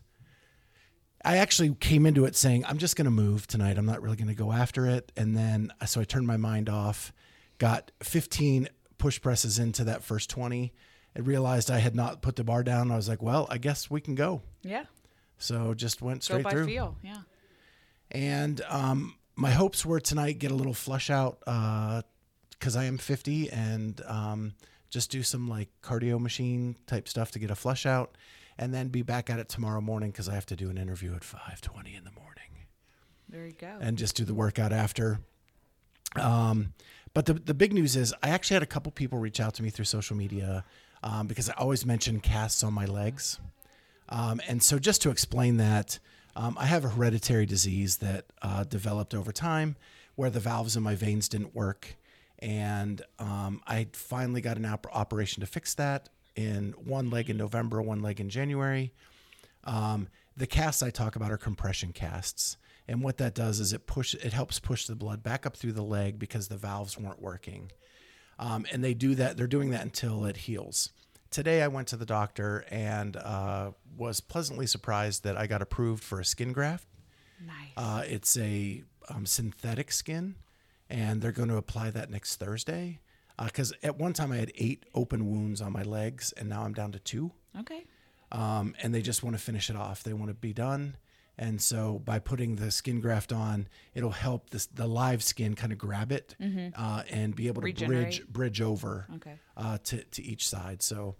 I 1.24 1.38
actually 1.38 1.74
came 1.74 2.06
into 2.06 2.24
it 2.24 2.36
saying 2.36 2.64
I'm 2.66 2.78
just 2.78 2.94
going 2.96 3.06
to 3.06 3.10
move 3.10 3.46
tonight. 3.46 3.78
I'm 3.78 3.86
not 3.86 4.00
really 4.00 4.16
going 4.16 4.28
to 4.28 4.34
go 4.34 4.52
after 4.52 4.86
it. 4.86 5.10
And 5.16 5.36
then 5.36 5.72
so 5.86 6.00
I 6.00 6.04
turned 6.04 6.26
my 6.26 6.36
mind 6.36 6.68
off, 6.68 7.12
got 7.58 7.90
15 8.02 8.68
push 8.98 9.20
presses 9.20 9.58
into 9.58 9.84
that 9.84 10.04
first 10.04 10.30
20, 10.30 10.72
and 11.14 11.26
realized 11.26 11.70
I 11.70 11.78
had 11.78 11.94
not 11.96 12.22
put 12.22 12.36
the 12.36 12.44
bar 12.44 12.62
down. 12.62 12.90
I 12.90 12.96
was 12.96 13.08
like, 13.08 13.22
well, 13.22 13.46
I 13.50 13.58
guess 13.58 13.90
we 13.90 14.00
can 14.00 14.14
go. 14.14 14.42
Yeah. 14.62 14.84
So 15.38 15.74
just 15.74 16.00
went 16.00 16.22
straight 16.22 16.38
Go 16.38 16.44
by 16.44 16.50
through. 16.50 16.66
feel. 16.66 16.96
Yeah. 17.02 17.22
And 18.10 18.60
um, 18.68 19.16
my 19.34 19.50
hopes 19.50 19.84
were 19.84 20.00
tonight 20.00 20.38
get 20.38 20.50
a 20.50 20.54
little 20.54 20.74
flush 20.74 21.10
out 21.10 21.38
because 22.58 22.76
I 22.76 22.84
am 22.84 22.98
50 22.98 23.50
and 23.50 24.00
um, 24.06 24.54
just 24.90 25.10
do 25.10 25.22
some 25.22 25.48
like 25.48 25.68
cardio 25.82 26.18
machine 26.20 26.76
type 26.86 27.08
stuff 27.08 27.30
to 27.32 27.38
get 27.38 27.50
a 27.50 27.54
flush 27.54 27.86
out, 27.86 28.16
and 28.58 28.72
then 28.72 28.88
be 28.88 29.02
back 29.02 29.28
at 29.30 29.38
it 29.38 29.48
tomorrow 29.48 29.80
morning 29.80 30.10
because 30.10 30.28
I 30.28 30.34
have 30.34 30.46
to 30.46 30.56
do 30.56 30.70
an 30.70 30.78
interview 30.78 31.14
at 31.14 31.22
5:20 31.22 31.96
in 31.96 32.04
the 32.04 32.12
morning 32.12 32.66
There 33.28 33.46
you 33.46 33.52
go. 33.52 33.76
and 33.80 33.98
just 33.98 34.16
do 34.16 34.24
the 34.24 34.34
workout 34.34 34.72
after. 34.72 35.20
Um, 36.14 36.72
but 37.14 37.26
the 37.26 37.34
the 37.34 37.54
big 37.54 37.72
news 37.72 37.96
is 37.96 38.14
I 38.22 38.30
actually 38.30 38.54
had 38.54 38.62
a 38.62 38.66
couple 38.66 38.92
people 38.92 39.18
reach 39.18 39.40
out 39.40 39.54
to 39.54 39.62
me 39.62 39.70
through 39.70 39.84
social 39.86 40.16
media 40.16 40.64
um, 41.02 41.26
because 41.26 41.50
I 41.50 41.54
always 41.54 41.84
mention 41.84 42.20
casts 42.20 42.62
on 42.64 42.72
my 42.72 42.86
legs, 42.86 43.38
um, 44.08 44.40
and 44.48 44.62
so 44.62 44.78
just 44.78 45.02
to 45.02 45.10
explain 45.10 45.56
that, 45.58 45.98
um, 46.34 46.56
I 46.58 46.66
have 46.66 46.84
a 46.84 46.88
hereditary 46.90 47.44
disease 47.46 47.98
that 47.98 48.26
uh, 48.42 48.64
developed 48.64 49.14
over 49.14 49.30
time 49.32 49.76
where 50.14 50.30
the 50.30 50.40
valves 50.40 50.76
in 50.76 50.82
my 50.82 50.94
veins 50.94 51.28
didn't 51.28 51.54
work, 51.54 51.96
and 52.38 53.02
um, 53.18 53.62
I 53.66 53.88
finally 53.92 54.40
got 54.40 54.56
an 54.56 54.64
op- 54.64 54.86
operation 54.92 55.40
to 55.40 55.46
fix 55.46 55.74
that 55.74 56.08
in 56.34 56.74
one 56.84 57.10
leg 57.10 57.30
in 57.30 57.36
November, 57.36 57.80
one 57.80 58.02
leg 58.02 58.20
in 58.20 58.28
January. 58.28 58.92
Um, 59.64 60.08
the 60.36 60.46
casts 60.46 60.82
I 60.82 60.90
talk 60.90 61.16
about 61.16 61.32
are 61.32 61.38
compression 61.38 61.92
casts, 61.92 62.56
and 62.86 63.02
what 63.02 63.16
that 63.18 63.34
does 63.34 63.58
is 63.58 63.72
it 63.72 63.86
push 63.86 64.14
it 64.14 64.32
helps 64.32 64.60
push 64.60 64.86
the 64.86 64.94
blood 64.94 65.22
back 65.22 65.46
up 65.46 65.56
through 65.56 65.72
the 65.72 65.82
leg 65.82 66.18
because 66.18 66.48
the 66.48 66.56
valves 66.56 66.98
weren't 66.98 67.20
working, 67.22 67.72
um, 68.38 68.66
and 68.70 68.84
they 68.84 68.94
do 68.94 69.14
that. 69.14 69.36
They're 69.36 69.46
doing 69.46 69.70
that 69.70 69.82
until 69.82 70.24
it 70.26 70.36
heals. 70.36 70.90
Today 71.30 71.62
I 71.62 71.68
went 71.68 71.88
to 71.88 71.96
the 71.96 72.06
doctor 72.06 72.64
and 72.70 73.16
uh, 73.16 73.72
was 73.96 74.20
pleasantly 74.20 74.66
surprised 74.66 75.24
that 75.24 75.36
I 75.36 75.46
got 75.46 75.62
approved 75.62 76.04
for 76.04 76.20
a 76.20 76.24
skin 76.24 76.52
graft. 76.52 76.86
nice. 77.44 77.72
Uh, 77.76 78.02
it's 78.06 78.36
a 78.36 78.84
um, 79.08 79.26
synthetic 79.26 79.90
skin, 79.90 80.36
and 80.90 81.20
they're 81.20 81.32
going 81.32 81.48
to 81.48 81.56
apply 81.56 81.90
that 81.90 82.10
next 82.10 82.36
Thursday. 82.36 83.00
Because 83.42 83.72
at 83.82 83.98
one 83.98 84.12
time 84.14 84.32
I 84.32 84.36
had 84.36 84.52
eight 84.56 84.84
open 84.94 85.28
wounds 85.30 85.60
on 85.60 85.70
my 85.72 85.82
legs, 85.82 86.32
and 86.38 86.48
now 86.48 86.62
I'm 86.62 86.72
down 86.72 86.92
to 86.92 86.98
two 86.98 87.32
okay. 87.60 87.84
um, 88.32 88.74
and 88.82 88.94
they 88.94 89.02
just 89.02 89.22
want 89.22 89.36
to 89.36 89.42
finish 89.42 89.68
it 89.68 89.76
off. 89.76 90.02
They 90.02 90.14
want 90.14 90.30
to 90.30 90.34
be 90.34 90.54
done. 90.54 90.96
And 91.38 91.60
so 91.60 91.98
by 92.02 92.18
putting 92.18 92.56
the 92.56 92.70
skin 92.70 92.98
graft 93.02 93.30
on, 93.30 93.68
it'll 93.94 94.10
help 94.12 94.48
this, 94.48 94.64
the 94.64 94.86
live 94.86 95.22
skin 95.22 95.54
kind 95.54 95.70
of 95.70 95.76
grab 95.76 96.10
it 96.10 96.34
uh, 96.74 97.02
and 97.10 97.36
be 97.36 97.48
able 97.48 97.56
to 97.60 97.66
bridge 97.66 97.80
Regenerate. 97.82 98.32
bridge 98.32 98.60
over 98.62 99.06
Okay. 99.16 99.34
uh, 99.54 99.76
to, 99.84 100.02
to 100.02 100.22
each 100.24 100.48
side. 100.48 100.80
So 100.80 101.16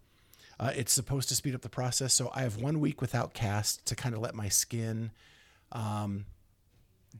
uh, 0.59 0.73
it's 0.75 0.95
supposed 0.95 1.29
to 1.29 1.35
speed 1.35 1.55
up 1.55 1.61
the 1.61 1.69
process. 1.69 2.15
So 2.15 2.31
I 2.35 2.41
have 2.45 2.57
one 2.57 2.81
week 2.81 3.03
without 3.03 3.35
cast 3.35 3.85
to 3.89 3.95
kind 3.95 4.15
of 4.15 4.23
let 4.23 4.35
my 4.35 4.49
skin 4.49 5.11
um, 5.73 6.25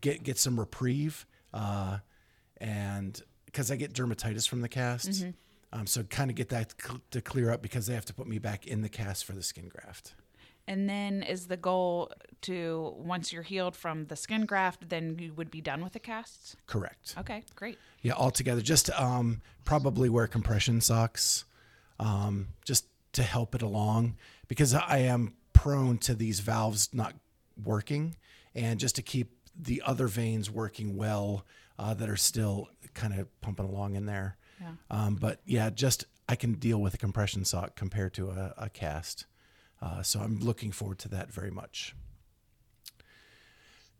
get 0.01 0.23
get 0.23 0.39
some 0.39 0.59
reprieve, 0.59 1.27
uh, 1.53 1.99
and 2.61 3.21
because 3.47 3.71
I 3.71 3.77
get 3.77 3.93
dermatitis 3.93 4.49
from 4.49 4.61
the 4.61 4.69
casts, 4.69 5.25
um, 5.73 5.87
so 5.87 6.03
kind 6.05 6.31
of 6.31 6.37
get 6.37 6.51
that 6.51 6.75
to 7.11 7.21
clear 7.21 7.51
up 7.51 7.63
because 7.63 7.87
they 7.87 7.95
have 7.95 8.05
to 8.07 8.15
put 8.15 8.27
me 8.27 8.39
back 8.39 8.67
in 8.67 8.83
the 8.83 8.89
cast 8.89 9.25
for 9.25 9.33
the 9.33 9.43
skin 9.43 9.69
graft. 9.69 10.15
And 10.69 10.89
then 10.89 11.23
is 11.23 11.47
the 11.47 11.57
goal 11.57 12.11
to 12.43 12.95
once 12.97 13.33
you're 13.33 13.43
healed 13.43 13.77
from 13.77 14.07
the 14.07 14.17
skin 14.17 14.47
graft, 14.47 14.89
then 14.89 15.17
you 15.19 15.33
would 15.35 15.51
be 15.51 15.61
done 15.61 15.83
with 15.83 15.93
the 15.93 16.01
casts? 16.01 16.57
Correct. 16.67 17.15
Okay, 17.19 17.45
great. 17.55 17.79
Yeah, 18.03 18.15
altogether, 18.15 18.61
just 18.61 18.91
um, 18.99 19.43
probably 19.65 20.09
wear 20.09 20.27
compression 20.27 20.81
socks, 20.81 21.45
um, 22.01 22.49
just 22.65 22.87
to 23.13 23.23
help 23.23 23.55
it 23.55 23.63
along 23.63 24.17
because 24.49 24.75
I 24.75 24.99
am 24.99 25.35
prone 25.53 25.99
to 25.99 26.15
these 26.15 26.41
valves 26.41 26.91
not 26.93 27.15
working, 27.63 28.17
and 28.55 28.81
just 28.81 28.97
to 28.97 29.03
keep 29.03 29.33
the 29.59 29.83
other 29.87 30.07
veins 30.09 30.51
working 30.51 30.97
well 30.97 31.47
uh, 31.79 31.95
that 31.95 32.09
are 32.09 32.17
still 32.17 32.69
kind 32.95 33.15
of 33.19 33.41
pumping 33.41 33.67
along 33.67 33.95
in 33.95 34.07
there. 34.07 34.37
Yeah. 34.61 34.73
Um, 34.91 35.17
but 35.17 35.41
yeah, 35.45 35.71
just 35.71 36.05
I 36.29 36.35
can 36.37 36.55
deal 36.55 36.79
with 36.81 36.95
a 36.95 36.99
compression 36.99 37.45
sock 37.45 37.77
compared 37.77 38.15
to 38.15 38.31
a, 38.31 38.55
a 38.57 38.69
cast. 38.71 39.27
Uh, 39.83 40.03
so 40.03 40.21
I'm 40.21 40.39
looking 40.41 40.73
forward 40.73 40.99
to 41.01 41.09
that 41.11 41.31
very 41.33 41.51
much. 41.51 41.95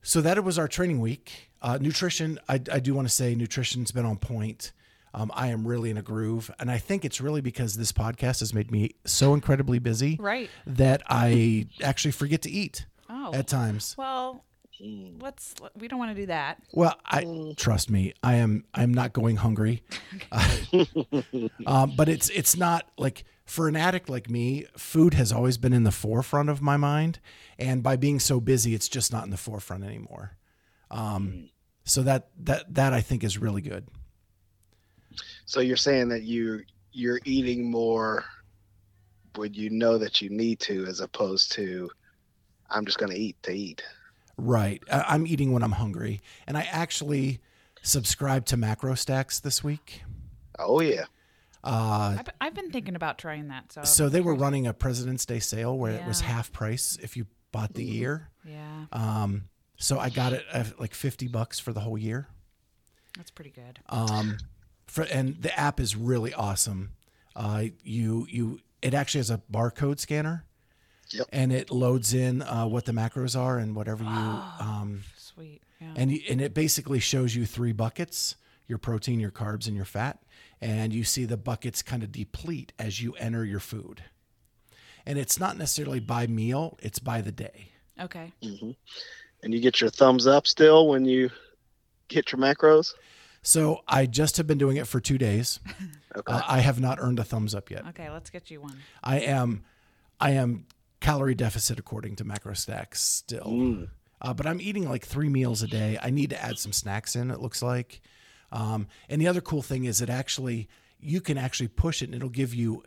So 0.03 0.21
that 0.21 0.43
was 0.45 0.59
our 0.59 0.69
training 0.69 1.01
week. 1.01 1.51
Uh, 1.61 1.79
nutrition, 1.81 2.39
I, 2.49 2.55
I 2.73 2.79
do 2.81 2.95
want 2.95 3.09
to 3.09 3.13
say 3.15 3.35
nutrition's 3.35 3.91
been 3.91 4.05
on 4.07 4.17
point. 4.19 4.73
Um, 5.13 5.31
I 5.35 5.49
am 5.49 5.67
really 5.67 5.91
in 5.91 5.97
a 5.97 6.03
groove. 6.03 6.51
And 6.59 6.71
I 6.71 6.79
think 6.79 7.05
it's 7.05 7.21
really 7.21 7.41
because 7.41 7.77
this 7.77 7.91
podcast 7.93 8.41
has 8.41 8.55
made 8.55 8.71
me 8.71 8.95
so 9.05 9.35
incredibly 9.35 9.79
busy 9.79 10.17
Right. 10.21 10.49
that 10.67 11.03
I 11.09 11.67
actually 11.83 12.13
forget 12.13 12.43
to 12.43 12.51
eat 12.51 12.87
Oh. 13.09 13.33
at 13.35 13.47
times. 13.49 13.95
well, 13.99 14.45
let's 14.81 15.55
we 15.75 15.89
don't 15.89 15.99
want 15.99 16.15
to 16.15 16.21
do 16.21 16.27
that. 16.27 16.63
Well, 16.73 16.95
I 17.05 17.55
trust 17.57 17.91
me. 17.91 18.15
I 18.23 18.37
am. 18.37 18.65
I'm 18.75 18.93
not 18.93 19.13
going 19.13 19.37
hungry. 19.37 19.83
um, 21.67 21.93
but 21.97 22.09
it's 22.09 22.29
it's 22.31 22.57
not 22.57 22.89
like 22.99 23.25
for 23.45 23.69
an 23.69 23.77
addict 23.77 24.09
like 24.09 24.29
me. 24.29 24.67
Food 24.77 25.15
has 25.15 25.33
always 25.33 25.59
been 25.59 25.73
in 25.73 25.85
the 25.85 25.93
forefront 25.93 26.49
of 26.49 26.61
my 26.61 26.77
mind, 26.77 27.21
and 27.59 27.83
by 27.83 27.97
being 27.97 28.21
so 28.21 28.41
busy, 28.41 28.75
it's 28.75 28.89
just 28.89 29.13
not 29.13 29.25
in 29.25 29.31
the 29.31 29.37
forefront 29.37 29.85
anymore. 29.85 30.33
Um, 30.91 31.51
so 31.85 32.03
that 32.03 32.29
that 32.41 32.73
that 32.75 32.93
I 32.93 33.01
think 33.01 33.25
is 33.25 33.39
really 33.39 33.63
good. 33.63 33.87
So 35.47 35.61
you're 35.61 35.77
saying 35.77 36.09
that 36.11 36.23
you 36.23 36.63
you're 36.93 37.21
eating 37.25 37.71
more 37.71 38.25
when 39.35 39.55
you 39.55 39.71
know 39.71 39.99
that 39.99 40.21
you 40.21 40.31
need 40.31 40.61
to, 40.61 40.87
as 40.87 41.01
opposed 41.01 41.53
to 41.53 41.91
I'm 42.71 42.85
just 42.85 42.99
going 42.99 43.13
to 43.13 43.19
eat 43.19 43.37
to 43.45 43.53
eat. 43.53 43.83
Right. 44.37 44.83
I- 44.91 45.05
I'm 45.09 45.27
eating 45.27 45.53
when 45.53 45.63
I'm 45.63 45.73
hungry, 45.73 46.21
and 46.47 46.57
I 46.59 46.63
actually 46.63 47.41
subscribed 47.83 48.49
to 48.49 48.57
MacroStax 48.57 49.41
this 49.43 49.63
week. 49.65 50.03
Oh 50.59 50.81
yeah, 50.81 51.05
Uh, 51.65 52.17
I've, 52.19 52.29
I've 52.41 52.55
been 52.55 52.71
thinking 52.71 52.97
about 52.97 53.19
trying 53.19 53.49
that. 53.49 53.73
So, 53.73 53.83
so 53.85 54.09
they 54.09 54.21
were 54.21 54.35
running 54.35 54.67
a 54.67 54.73
President's 54.73 55.25
Day 55.27 55.39
sale 55.41 55.77
where 55.77 55.93
it 55.93 56.07
was 56.07 56.21
half 56.23 56.53
price 56.53 56.99
if 57.03 57.17
you 57.17 57.27
bought 57.53 57.75
the 57.75 57.85
year. 57.85 58.31
yeah, 58.45 58.87
Um, 58.93 59.49
so 59.77 59.99
I 59.99 60.09
got 60.11 60.33
it 60.33 60.45
at 60.53 60.79
like 60.81 60.95
50 60.95 61.29
bucks 61.29 61.59
for 61.59 61.73
the 61.73 61.81
whole 61.81 61.99
year. 61.99 62.29
that's 63.17 63.31
pretty 63.31 63.51
good. 63.51 63.81
Um, 63.89 64.39
for, 64.87 65.03
and 65.05 65.41
the 65.43 65.59
app 65.59 65.81
is 65.81 65.95
really 65.97 66.33
awesome. 66.35 66.93
Uh, 67.35 67.65
you 67.83 68.27
you 68.31 68.61
it 68.83 68.95
actually 68.95 69.19
has 69.21 69.31
a 69.31 69.43
barcode 69.53 69.99
scanner. 70.01 70.45
Yep. 71.11 71.29
And 71.33 71.53
it 71.53 71.71
loads 71.71 72.13
in 72.15 72.43
uh, 72.43 72.67
what 72.67 72.85
the 72.85 72.93
macros 72.93 73.39
are 73.39 73.59
and 73.59 73.75
whatever 73.77 74.03
you 74.05 74.11
um, 74.11 75.03
Sweet. 75.17 75.63
Yeah. 75.81 75.93
and 75.97 76.11
you, 76.13 76.21
and 76.29 76.41
it 76.41 76.55
basically 76.55 76.99
shows 77.01 77.35
you 77.35 77.47
three 77.47 77.73
buckets: 77.73 78.37
your 78.67 78.79
protein, 78.79 79.21
your 79.21 79.31
carbs, 79.31 79.67
and 79.67 79.77
your 79.77 79.85
fat. 79.85 80.19
And 80.61 80.93
you 80.93 81.05
see 81.05 81.27
the 81.27 81.37
buckets 81.37 81.83
kind 81.83 82.03
of 82.03 82.11
deplete 82.11 82.73
as 82.79 83.03
you 83.03 83.13
enter 83.15 83.45
your 83.45 83.61
food. 83.61 84.03
And 85.05 85.19
it's 85.19 85.39
not 85.39 85.57
necessarily 85.59 86.01
by 86.01 86.27
meal; 86.27 86.79
it's 86.81 86.99
by 86.99 87.21
the 87.21 87.33
day. 87.33 87.73
okay. 88.01 88.33
hmm 88.43 88.73
and 89.43 89.53
you 89.55 89.61
get 89.61 89.81
your 89.81 89.91
thumbs 89.91 90.27
up 90.27 90.47
still 90.47 90.89
when 90.89 91.05
you 91.05 91.31
hit 92.09 92.33
your 92.33 92.41
macros. 92.41 92.95
So 93.43 93.83
I 93.87 94.07
just 94.07 94.39
have 94.39 94.47
been 94.47 94.59
doing 94.59 94.77
it 94.79 94.87
for 94.89 94.99
two 95.01 95.19
days. 95.19 95.61
Okay. 96.17 96.33
Uh, 96.33 96.41
I 96.49 96.61
have 96.61 96.81
not 96.81 96.99
earned 96.99 97.19
a 97.19 97.25
thumbs 97.25 97.55
up 97.55 97.71
yet. 97.71 97.85
Okay. 97.89 98.09
Let's 98.09 98.31
get 98.31 98.51
you 98.51 98.63
one. 98.63 98.79
I 99.05 99.19
am, 99.21 99.65
I 100.19 100.31
am 100.31 100.65
calorie 101.01 101.35
deficit 101.35 101.79
according 101.79 102.17
to 102.17 102.25
MacroStax 102.25 102.97
still, 102.97 103.47
Mm. 103.47 103.89
uh, 104.21 104.35
but 104.35 104.47
I'm 104.47 104.61
eating 104.61 104.89
like 104.89 105.05
three 105.05 105.29
meals 105.29 105.63
a 105.63 105.67
day. 105.67 105.99
I 106.03 106.11
need 106.11 106.31
to 106.31 106.43
add 106.43 106.59
some 106.59 106.73
snacks 106.73 107.15
in. 107.17 107.31
It 107.31 107.41
looks 107.41 107.63
like, 107.63 108.01
um, 108.53 108.87
and 109.09 109.21
the 109.21 109.29
other 109.29 109.41
cool 109.41 109.63
thing 109.63 109.85
is 109.85 110.01
it 110.01 110.09
actually 110.11 110.69
you 110.99 111.21
can 111.21 111.37
actually 111.37 111.69
push 111.69 112.01
it 112.03 112.07
and 112.07 112.15
it'll 112.15 112.29
give 112.31 112.55
you, 112.55 112.83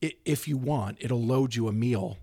if 0.00 0.48
you 0.48 0.56
want, 0.56 0.96
it'll 1.00 1.22
load 1.22 1.54
you 1.54 1.68
a 1.68 1.72
meal 1.72 2.16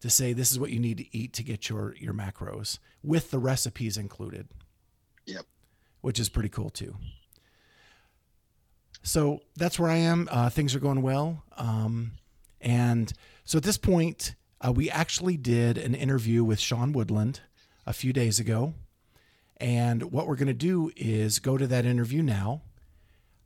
to 0.00 0.08
say 0.08 0.32
this 0.32 0.50
is 0.50 0.58
what 0.58 0.70
you 0.70 0.78
need 0.80 0.96
to 0.96 1.16
eat 1.16 1.34
to 1.34 1.42
get 1.42 1.68
your 1.68 1.94
your 1.96 2.14
macros 2.14 2.78
with 3.02 3.30
the 3.30 3.38
recipes 3.38 3.98
included. 3.98 4.48
Yep. 5.26 5.44
Which 6.00 6.18
is 6.18 6.30
pretty 6.30 6.48
cool 6.48 6.70
too. 6.70 6.96
So 9.02 9.40
that's 9.56 9.78
where 9.78 9.90
I 9.90 9.96
am. 9.96 10.28
Uh, 10.30 10.50
things 10.50 10.74
are 10.74 10.80
going 10.80 11.02
well. 11.02 11.42
Um, 11.56 12.12
and 12.60 13.12
so 13.44 13.58
at 13.58 13.64
this 13.64 13.78
point, 13.78 14.34
uh, 14.64 14.72
we 14.72 14.90
actually 14.90 15.36
did 15.36 15.78
an 15.78 15.94
interview 15.94 16.44
with 16.44 16.60
Sean 16.60 16.92
Woodland 16.92 17.40
a 17.86 17.92
few 17.92 18.12
days 18.12 18.38
ago. 18.38 18.74
And 19.58 20.10
what 20.12 20.26
we're 20.26 20.36
going 20.36 20.48
to 20.48 20.54
do 20.54 20.90
is 20.96 21.38
go 21.38 21.58
to 21.58 21.66
that 21.66 21.84
interview 21.84 22.22
now. 22.22 22.62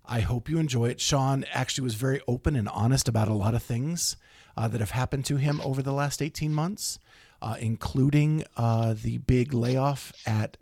I 0.04 0.20
hope 0.20 0.48
you 0.48 0.58
enjoy 0.58 0.86
it. 0.90 1.00
Sean 1.00 1.44
actually 1.52 1.84
was 1.84 1.94
very 1.94 2.20
open 2.28 2.56
and 2.56 2.68
honest 2.68 3.08
about 3.08 3.28
a 3.28 3.34
lot 3.34 3.54
of 3.54 3.62
things 3.62 4.16
uh, 4.56 4.68
that 4.68 4.80
have 4.80 4.90
happened 4.90 5.24
to 5.26 5.36
him 5.36 5.60
over 5.64 5.82
the 5.82 5.92
last 5.92 6.20
18 6.20 6.52
months, 6.52 6.98
uh, 7.40 7.56
including 7.58 8.44
uh, 8.56 8.94
the 9.00 9.18
big 9.18 9.54
layoff 9.54 10.12
at 10.26 10.56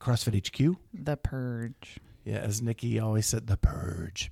CrossFit 0.00 0.46
HQ. 0.46 0.76
The 0.92 1.16
purge. 1.16 1.98
Yeah, 2.24 2.38
as 2.38 2.60
Nikki 2.60 2.98
always 2.98 3.26
said, 3.26 3.46
the 3.46 3.56
purge. 3.56 4.30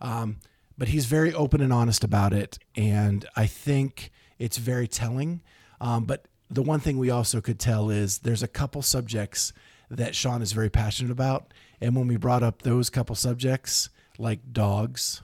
Um, 0.00 0.38
but 0.76 0.88
he's 0.88 1.06
very 1.06 1.34
open 1.34 1.60
and 1.60 1.72
honest 1.72 2.02
about 2.04 2.32
it, 2.32 2.58
and 2.76 3.26
I 3.36 3.46
think 3.46 4.10
it's 4.38 4.56
very 4.58 4.88
telling. 4.88 5.40
Um, 5.80 6.04
but 6.04 6.26
the 6.50 6.62
one 6.62 6.80
thing 6.80 6.98
we 6.98 7.10
also 7.10 7.40
could 7.40 7.58
tell 7.58 7.90
is 7.90 8.18
there's 8.18 8.42
a 8.42 8.48
couple 8.48 8.82
subjects 8.82 9.52
that 9.90 10.14
Sean 10.14 10.42
is 10.42 10.52
very 10.52 10.70
passionate 10.70 11.10
about, 11.12 11.52
and 11.80 11.94
when 11.96 12.06
we 12.08 12.16
brought 12.16 12.42
up 12.42 12.62
those 12.62 12.90
couple 12.90 13.14
subjects, 13.14 13.88
like 14.18 14.40
dogs, 14.52 15.22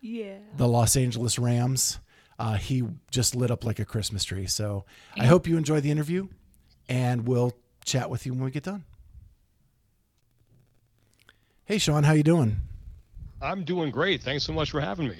Yeah. 0.00 0.38
the 0.56 0.66
Los 0.66 0.96
Angeles 0.96 1.38
Rams, 1.38 1.98
uh, 2.38 2.54
he 2.54 2.82
just 3.10 3.34
lit 3.36 3.50
up 3.50 3.64
like 3.64 3.78
a 3.78 3.84
Christmas 3.84 4.24
tree. 4.24 4.46
So 4.46 4.84
I 5.16 5.26
hope 5.26 5.46
you 5.46 5.56
enjoy 5.56 5.80
the 5.80 5.90
interview, 5.90 6.28
and 6.88 7.26
we'll 7.26 7.52
chat 7.84 8.10
with 8.10 8.26
you 8.26 8.32
when 8.32 8.42
we 8.44 8.50
get 8.50 8.62
done. 8.64 8.84
Hey, 11.64 11.78
Sean, 11.78 12.02
how 12.02 12.12
you 12.12 12.22
doing? 12.22 12.56
I'm 13.40 13.64
doing 13.64 13.90
great. 13.90 14.22
Thanks 14.22 14.44
so 14.44 14.52
much 14.52 14.70
for 14.70 14.80
having 14.80 15.08
me. 15.08 15.16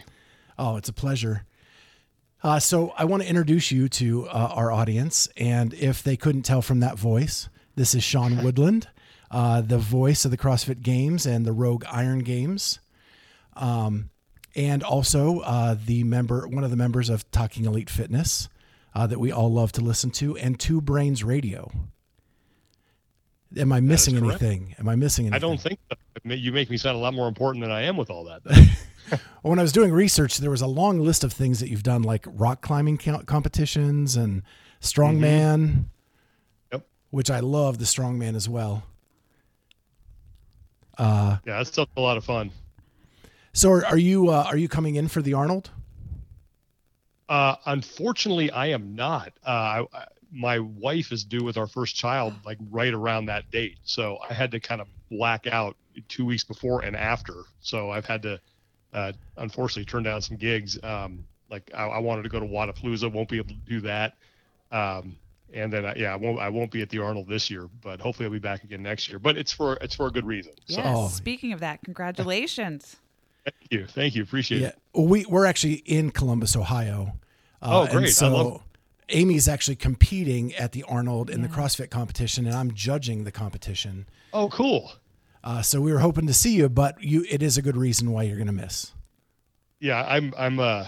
Oh, 0.59 0.76
it's 0.76 0.88
a 0.88 0.92
pleasure. 0.92 1.44
Uh, 2.42 2.59
so 2.59 2.94
I 2.97 3.04
want 3.04 3.23
to 3.23 3.28
introduce 3.28 3.70
you 3.70 3.88
to 3.90 4.26
uh, 4.28 4.52
our 4.54 4.73
audience, 4.73 5.28
and 5.37 5.75
if 5.75 6.02
they 6.02 6.16
couldn't 6.16 6.42
tell 6.42 6.62
from 6.62 6.80
that 6.80 6.99
voice, 6.99 7.49
this 7.76 7.94
is 7.94 8.02
Sean 8.02 8.37
Woodland, 8.44 8.88
uh, 9.30 9.61
the 9.61 9.78
voice 9.78 10.25
of 10.25 10.30
the 10.30 10.38
CrossFit 10.38 10.82
Games 10.82 11.26
and 11.26 11.44
the 11.44 11.52
Rogue 11.52 11.85
Iron 11.90 12.20
Games, 12.20 12.80
um, 13.56 14.09
and 14.56 14.82
also 14.82 15.40
uh, 15.40 15.76
the 15.85 16.02
member, 16.04 16.49
one 16.49 16.64
of 16.64 16.70
the 16.70 16.76
members 16.76 17.11
of 17.11 17.30
Talking 17.30 17.66
Elite 17.66 17.90
Fitness 17.90 18.49
uh, 18.94 19.06
that 19.06 19.20
we 19.20 19.30
all 19.30 19.52
love 19.52 19.73
to 19.73 19.82
listen 19.82 20.11
to, 20.12 20.37
and 20.38 20.59
Two 20.59 20.80
Brains 20.80 21.23
Radio. 21.23 21.70
Am 23.56 23.73
I 23.73 23.80
missing 23.80 24.16
anything? 24.16 24.76
Am 24.78 24.88
I 24.88 24.97
missing 24.97 25.26
anything? 25.26 25.37
I 25.37 25.38
don't 25.38 25.61
think 25.61 25.78
that. 25.88 26.38
you 26.38 26.52
make 26.52 26.70
me 26.70 26.76
sound 26.76 26.97
a 26.97 27.00
lot 27.00 27.12
more 27.12 27.28
important 27.28 27.62
than 27.62 27.73
I 27.73 27.82
am 27.82 27.97
with 27.97 28.09
all 28.09 28.25
that. 28.25 28.42
When 29.43 29.59
I 29.59 29.62
was 29.62 29.73
doing 29.73 29.93
research, 29.93 30.38
there 30.38 30.50
was 30.50 30.61
a 30.61 30.67
long 30.67 31.00
list 31.00 31.25
of 31.25 31.33
things 31.33 31.61
that 31.61 31.69
you've 31.71 31.83
done, 31.83 32.02
like 32.02 32.25
rock 32.26 32.61
climbing 32.62 32.99
competitions 32.99 34.17
and 34.17 34.43
strongman, 34.81 35.85
Yep. 36.73 36.87
which 37.11 37.31
I 37.31 37.40
love 37.40 37.79
the 37.79 37.85
strongman 37.87 38.35
as 38.37 38.49
well. 38.49 38.85
Uh, 40.99 41.38
Yeah, 41.47 41.59
that's 41.59 41.71
still 41.71 41.88
a 41.97 42.00
lot 42.00 42.17
of 42.17 42.25
fun. 42.25 42.50
so 43.52 43.71
are, 43.73 43.87
are 43.87 43.99
you 43.99 44.29
uh, 44.29 44.45
are 44.47 44.57
you 44.57 44.69
coming 44.69 44.97
in 44.97 45.09
for 45.09 45.23
the 45.23 45.35
Arnold? 45.35 45.71
Uh, 47.29 47.55
unfortunately, 47.67 48.50
I 48.50 48.67
am 48.67 48.95
not. 48.95 49.33
Uh, 49.47 49.50
I, 49.50 49.87
I- 49.93 50.07
my 50.33 50.61
wife 50.61 51.11
is 51.11 51.25
due 51.25 51.43
with 51.43 51.57
our 51.57 51.67
first 51.67 51.97
child 51.97 52.35
like 52.45 52.57
right 52.71 52.95
around 52.95 53.26
that 53.26 53.50
date, 53.50 53.79
so 53.83 54.17
I 54.29 54.33
had 54.33 54.52
to 54.52 54.61
kind 54.61 54.81
of 54.81 54.87
black 55.11 55.49
out 55.49 55.76
two 56.07 56.25
weeks 56.25 56.45
before 56.45 56.83
and 56.85 56.95
after. 56.95 57.35
So 57.62 57.90
I've 57.90 58.07
had 58.07 58.23
to, 58.23 58.40
uh, 58.92 59.12
unfortunately, 59.37 59.85
turn 59.85 60.02
down 60.02 60.20
some 60.23 60.37
gigs. 60.37 60.78
Um, 60.82 61.25
like 61.50 61.70
I, 61.75 61.85
I 61.87 61.99
wanted 61.99 62.23
to 62.23 62.28
go 62.28 62.40
to 62.40 62.47
Wodapalooza, 62.47 63.12
won't 63.12 63.28
be 63.28 63.38
able 63.38 63.49
to 63.49 63.54
do 63.54 63.80
that. 63.82 64.14
Um, 64.70 65.16
and 65.52 65.73
then 65.73 65.85
uh, 65.85 65.94
yeah, 65.97 66.12
I 66.12 66.16
won't 66.16 66.38
I 66.38 66.49
won't 66.49 66.70
be 66.70 66.80
at 66.82 66.90
the 66.90 66.99
Arnold 67.00 67.28
this 67.28 67.50
year, 67.50 67.68
but 67.82 68.00
hopefully 68.00 68.26
I'll 68.26 68.32
be 68.32 68.38
back 68.38 68.62
again 68.64 68.82
next 68.82 69.09
year. 69.09 69.18
But 69.18 69.37
it's 69.37 69.52
for 69.52 69.75
it's 69.80 69.94
for 69.94 70.06
a 70.06 70.11
good 70.11 70.26
reason. 70.26 70.52
So 70.66 70.76
Yes. 70.78 70.87
Oh. 70.97 71.09
Speaking 71.09 71.52
of 71.52 71.61
that, 71.61 71.80
congratulations. 71.85 72.97
thank 73.44 73.56
you, 73.70 73.87
thank 73.87 74.14
you, 74.14 74.23
appreciate 74.23 74.61
Yeah, 74.61 74.68
it. 74.68 74.78
well, 74.94 75.06
we 75.06 75.25
we're 75.26 75.47
actually 75.47 75.82
in 75.87 76.11
Columbus, 76.11 76.54
Ohio. 76.54 77.16
Oh, 77.62 77.82
and 77.82 77.90
great. 77.92 78.04
I 78.06 78.11
so 78.11 78.28
love- 78.30 78.62
Amy's 79.12 79.49
actually 79.49 79.75
competing 79.75 80.54
at 80.54 80.70
the 80.70 80.85
Arnold 80.85 81.30
in 81.30 81.42
the 81.42 81.49
CrossFit 81.49 81.90
competition, 81.90 82.47
and 82.47 82.54
I'm 82.54 82.73
judging 82.73 83.25
the 83.25 83.32
competition. 83.32 84.06
Oh, 84.32 84.49
cool. 84.49 84.92
Uh, 85.42 85.62
so 85.62 85.80
we 85.80 85.92
were 85.92 86.00
hoping 86.00 86.26
to 86.26 86.35
see 86.35 86.54
you, 86.54 86.68
but 86.68 87.02
you 87.02 87.25
it 87.30 87.42
is 87.42 87.56
a 87.56 87.62
good 87.62 87.76
reason 87.76 88.11
why 88.12 88.23
you're 88.25 88.37
going 88.37 88.47
to 88.47 88.52
miss. 88.52 88.92
yeah 89.80 90.04
i'm 90.09 90.35
i'm 90.37 90.59
uh 90.61 90.87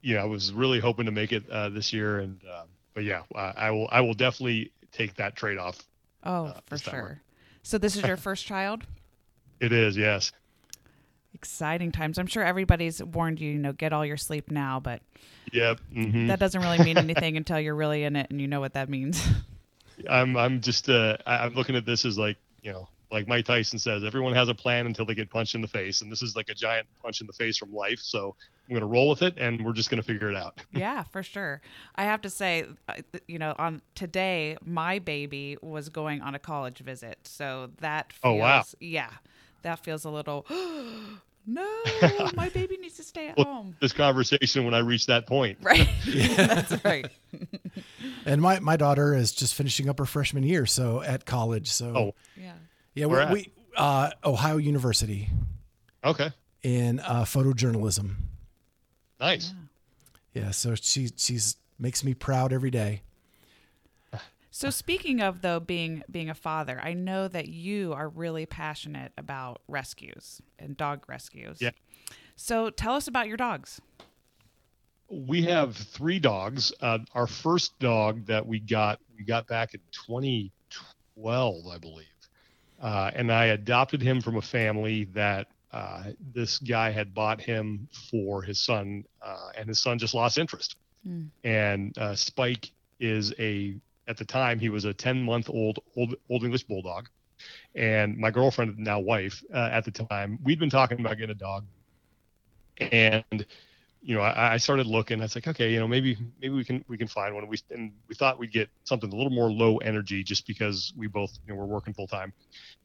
you 0.00 0.16
know 0.16 0.22
i 0.22 0.24
was 0.24 0.52
really 0.52 0.80
hoping 0.80 1.06
to 1.06 1.12
make 1.12 1.30
it 1.32 1.48
uh 1.50 1.68
this 1.68 1.92
year 1.92 2.18
and 2.18 2.40
uh, 2.52 2.64
but 2.94 3.04
yeah 3.04 3.22
I, 3.36 3.52
I 3.56 3.70
will 3.70 3.88
i 3.92 4.00
will 4.00 4.14
definitely 4.14 4.72
take 4.90 5.14
that 5.16 5.36
trade-off 5.36 5.78
Oh, 6.24 6.46
Uh, 6.46 6.52
for 6.66 6.74
this 6.74 6.82
time 6.82 6.94
sure. 6.94 7.00
around. 7.04 7.20
So 7.62 7.78
this 7.78 7.94
is 7.96 8.06
your 8.06 8.16
first 8.28 8.44
child? 8.46 8.82
it 9.60 9.72
is 9.72 9.96
yes 9.96 10.32
Exciting 11.34 11.92
times. 11.92 12.18
I'm 12.18 12.26
sure 12.26 12.44
everybody's 12.44 13.02
warned 13.02 13.40
you, 13.40 13.52
you 13.52 13.58
know, 13.58 13.72
get 13.72 13.92
all 13.92 14.04
your 14.04 14.18
sleep 14.18 14.50
now, 14.50 14.78
but 14.80 15.00
yep 15.52 15.78
hmm 15.92 16.26
that 16.28 16.38
doesn't 16.40 16.60
really 16.60 16.78
mean 16.78 16.98
anything 17.08 17.36
until 17.36 17.58
you're 17.60 17.74
really 17.74 18.02
in 18.04 18.16
it 18.16 18.26
and 18.30 18.40
you 18.40 18.46
know 18.48 18.60
what 18.60 18.74
that 18.74 18.88
means. 18.88 19.22
i'm 20.10 20.36
i'm 20.36 20.60
just 20.60 20.88
uh 20.88 21.16
i'm 21.26 21.54
looking 21.54 21.76
at 21.76 21.84
this 21.86 22.04
as 22.04 22.16
like 22.18 22.36
you 22.62 22.72
know 22.72 22.88
like 23.12 23.28
mike 23.28 23.44
tyson 23.44 23.78
says 23.78 24.02
everyone 24.04 24.32
has 24.34 24.48
a 24.48 24.54
plan 24.54 24.86
until 24.86 25.04
they 25.04 25.14
get 25.14 25.28
punched 25.30 25.54
in 25.54 25.60
the 25.60 25.68
face 25.68 26.00
and 26.00 26.10
this 26.10 26.22
is 26.22 26.34
like 26.34 26.48
a 26.48 26.54
giant 26.54 26.86
punch 27.02 27.20
in 27.20 27.26
the 27.26 27.32
face 27.34 27.56
from 27.58 27.72
life 27.72 28.00
so 28.00 28.34
i'm 28.68 28.74
gonna 28.74 28.86
roll 28.86 29.10
with 29.10 29.20
it 29.22 29.34
and 29.36 29.62
we're 29.64 29.72
just 29.74 29.90
gonna 29.90 30.02
figure 30.02 30.30
it 30.30 30.36
out 30.36 30.58
yeah, 30.72 31.02
for 31.04 31.22
sure. 31.22 31.60
I 31.96 32.04
have 32.04 32.22
to 32.22 32.30
say, 32.30 32.64
uh, 32.88 32.94
you 33.28 33.38
know, 33.38 33.54
on 33.58 33.82
today, 33.94 34.56
my 34.64 34.98
baby 34.98 35.56
was 35.60 35.88
going 35.90 36.22
on 36.22 36.34
a 36.34 36.38
college 36.38 36.78
visit, 36.78 37.18
so 37.24 37.70
that 37.80 38.12
feels, 38.14 38.32
Oh, 38.32 38.34
wow. 38.34 38.64
yeah, 38.80 39.10
that 39.62 39.80
feels 39.84 40.04
a 40.06 40.10
little. 40.10 40.46
no, 41.46 41.68
my 42.34 42.48
baby 42.54 42.76
needs 42.78 42.96
to 42.96 43.02
stay 43.02 43.28
at 43.28 43.36
Well, 43.36 43.46
home. 43.46 43.76
this 43.80 43.92
conversation 43.92 44.64
when 44.64 44.74
i 44.74 44.78
reach 44.78 45.06
that 45.06 45.26
point 45.26 45.58
Right. 45.60 45.88
That's 46.36 46.82
right. 46.84 47.06
And 48.24 48.40
my, 48.40 48.60
my 48.60 48.76
daughter 48.76 49.14
is 49.14 49.32
just 49.32 49.54
finishing 49.54 49.88
up 49.88 49.98
her 49.98 50.06
freshman 50.06 50.44
year, 50.44 50.64
so 50.66 51.02
at 51.02 51.26
college. 51.26 51.68
So 51.70 51.86
Oh. 51.96 52.14
Yeah. 52.36 52.52
Yeah, 52.94 53.06
Where 53.06 53.18
we, 53.18 53.24
at? 53.24 53.32
we 53.32 53.52
uh, 53.76 54.10
Ohio 54.24 54.56
University 54.58 55.28
okay 56.04 56.30
in 56.62 57.00
uh, 57.00 57.22
photojournalism. 57.24 58.14
nice 59.20 59.52
Yeah, 60.34 60.50
so 60.50 60.74
she 60.74 61.10
she's 61.16 61.56
makes 61.78 62.04
me 62.04 62.14
proud 62.14 62.52
every 62.52 62.70
day. 62.70 63.02
So 64.54 64.68
speaking 64.68 65.22
of 65.22 65.40
though 65.40 65.60
being 65.60 66.02
being 66.10 66.28
a 66.28 66.34
father, 66.34 66.78
I 66.82 66.92
know 66.92 67.26
that 67.28 67.48
you 67.48 67.94
are 67.94 68.08
really 68.08 68.44
passionate 68.44 69.12
about 69.16 69.62
rescues 69.66 70.42
and 70.58 70.76
dog 70.76 71.04
rescues. 71.08 71.58
Yeah. 71.60 71.70
So 72.36 72.68
tell 72.68 72.94
us 72.94 73.08
about 73.08 73.28
your 73.28 73.38
dogs. 73.38 73.80
we 75.08 75.42
have 75.44 75.76
three 75.76 76.18
dogs. 76.18 76.72
Uh, 76.80 76.98
our 77.14 77.26
first 77.26 77.78
dog 77.78 78.26
that 78.26 78.46
we 78.46 78.58
got, 78.60 78.98
we 79.16 79.24
got 79.24 79.46
back 79.46 79.74
in 79.74 79.80
2012, 80.06 81.66
I 81.66 81.78
believe. 81.78 82.06
Uh, 82.82 83.12
and 83.14 83.32
I 83.32 83.46
adopted 83.46 84.02
him 84.02 84.20
from 84.20 84.36
a 84.36 84.42
family 84.42 85.04
that 85.14 85.46
uh, 85.72 86.04
this 86.34 86.58
guy 86.58 86.90
had 86.90 87.14
bought 87.14 87.40
him 87.40 87.88
for 88.10 88.42
his 88.42 88.58
son, 88.58 89.04
uh, 89.22 89.50
and 89.56 89.68
his 89.68 89.80
son 89.80 89.98
just 89.98 90.14
lost 90.14 90.36
interest. 90.36 90.76
Hmm. 91.06 91.24
And 91.44 91.96
uh, 91.96 92.14
Spike 92.16 92.72
is 93.00 93.32
a, 93.38 93.76
at 94.08 94.16
the 94.16 94.24
time, 94.24 94.58
he 94.58 94.68
was 94.68 94.84
a 94.84 94.92
10 94.92 95.22
month 95.22 95.48
old, 95.48 95.78
old, 95.96 96.16
old 96.28 96.44
English 96.44 96.64
bulldog. 96.64 97.08
And 97.74 98.18
my 98.18 98.30
girlfriend, 98.30 98.78
now 98.78 99.00
wife, 99.00 99.42
uh, 99.54 99.70
at 99.72 99.84
the 99.84 99.90
time, 99.90 100.38
we'd 100.42 100.58
been 100.58 100.70
talking 100.70 101.00
about 101.00 101.16
getting 101.16 101.30
a 101.30 101.34
dog. 101.34 101.64
And 102.78 103.46
you 104.02 104.14
know, 104.16 104.20
I, 104.20 104.54
I 104.54 104.56
started 104.56 104.86
looking. 104.86 105.20
I 105.20 105.24
was 105.24 105.34
like, 105.34 105.46
okay, 105.46 105.72
you 105.72 105.78
know, 105.78 105.86
maybe 105.86 106.16
maybe 106.40 106.54
we 106.54 106.64
can 106.64 106.84
we 106.88 106.98
can 106.98 107.06
find 107.08 107.34
one. 107.34 107.46
We 107.46 107.58
and 107.70 107.92
we 108.08 108.14
thought 108.14 108.38
we'd 108.38 108.52
get 108.52 108.68
something 108.84 109.12
a 109.12 109.14
little 109.14 109.30
more 109.30 109.50
low 109.50 109.78
energy, 109.78 110.24
just 110.24 110.46
because 110.46 110.92
we 110.96 111.06
both 111.06 111.32
you 111.46 111.52
know 111.54 111.58
were 111.60 111.66
working 111.66 111.94
full 111.94 112.08
time. 112.08 112.32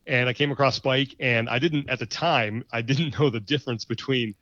And 0.05 0.29
I 0.29 0.33
came 0.33 0.51
across 0.51 0.75
Spike, 0.75 1.15
and 1.19 1.49
I 1.49 1.59
didn't 1.59 1.89
at 1.89 1.99
the 1.99 2.05
time 2.05 2.63
I 2.71 2.81
didn't 2.81 3.11
know 3.19 3.29
the 3.29 3.39
difference 3.39 3.83
between 3.85 4.35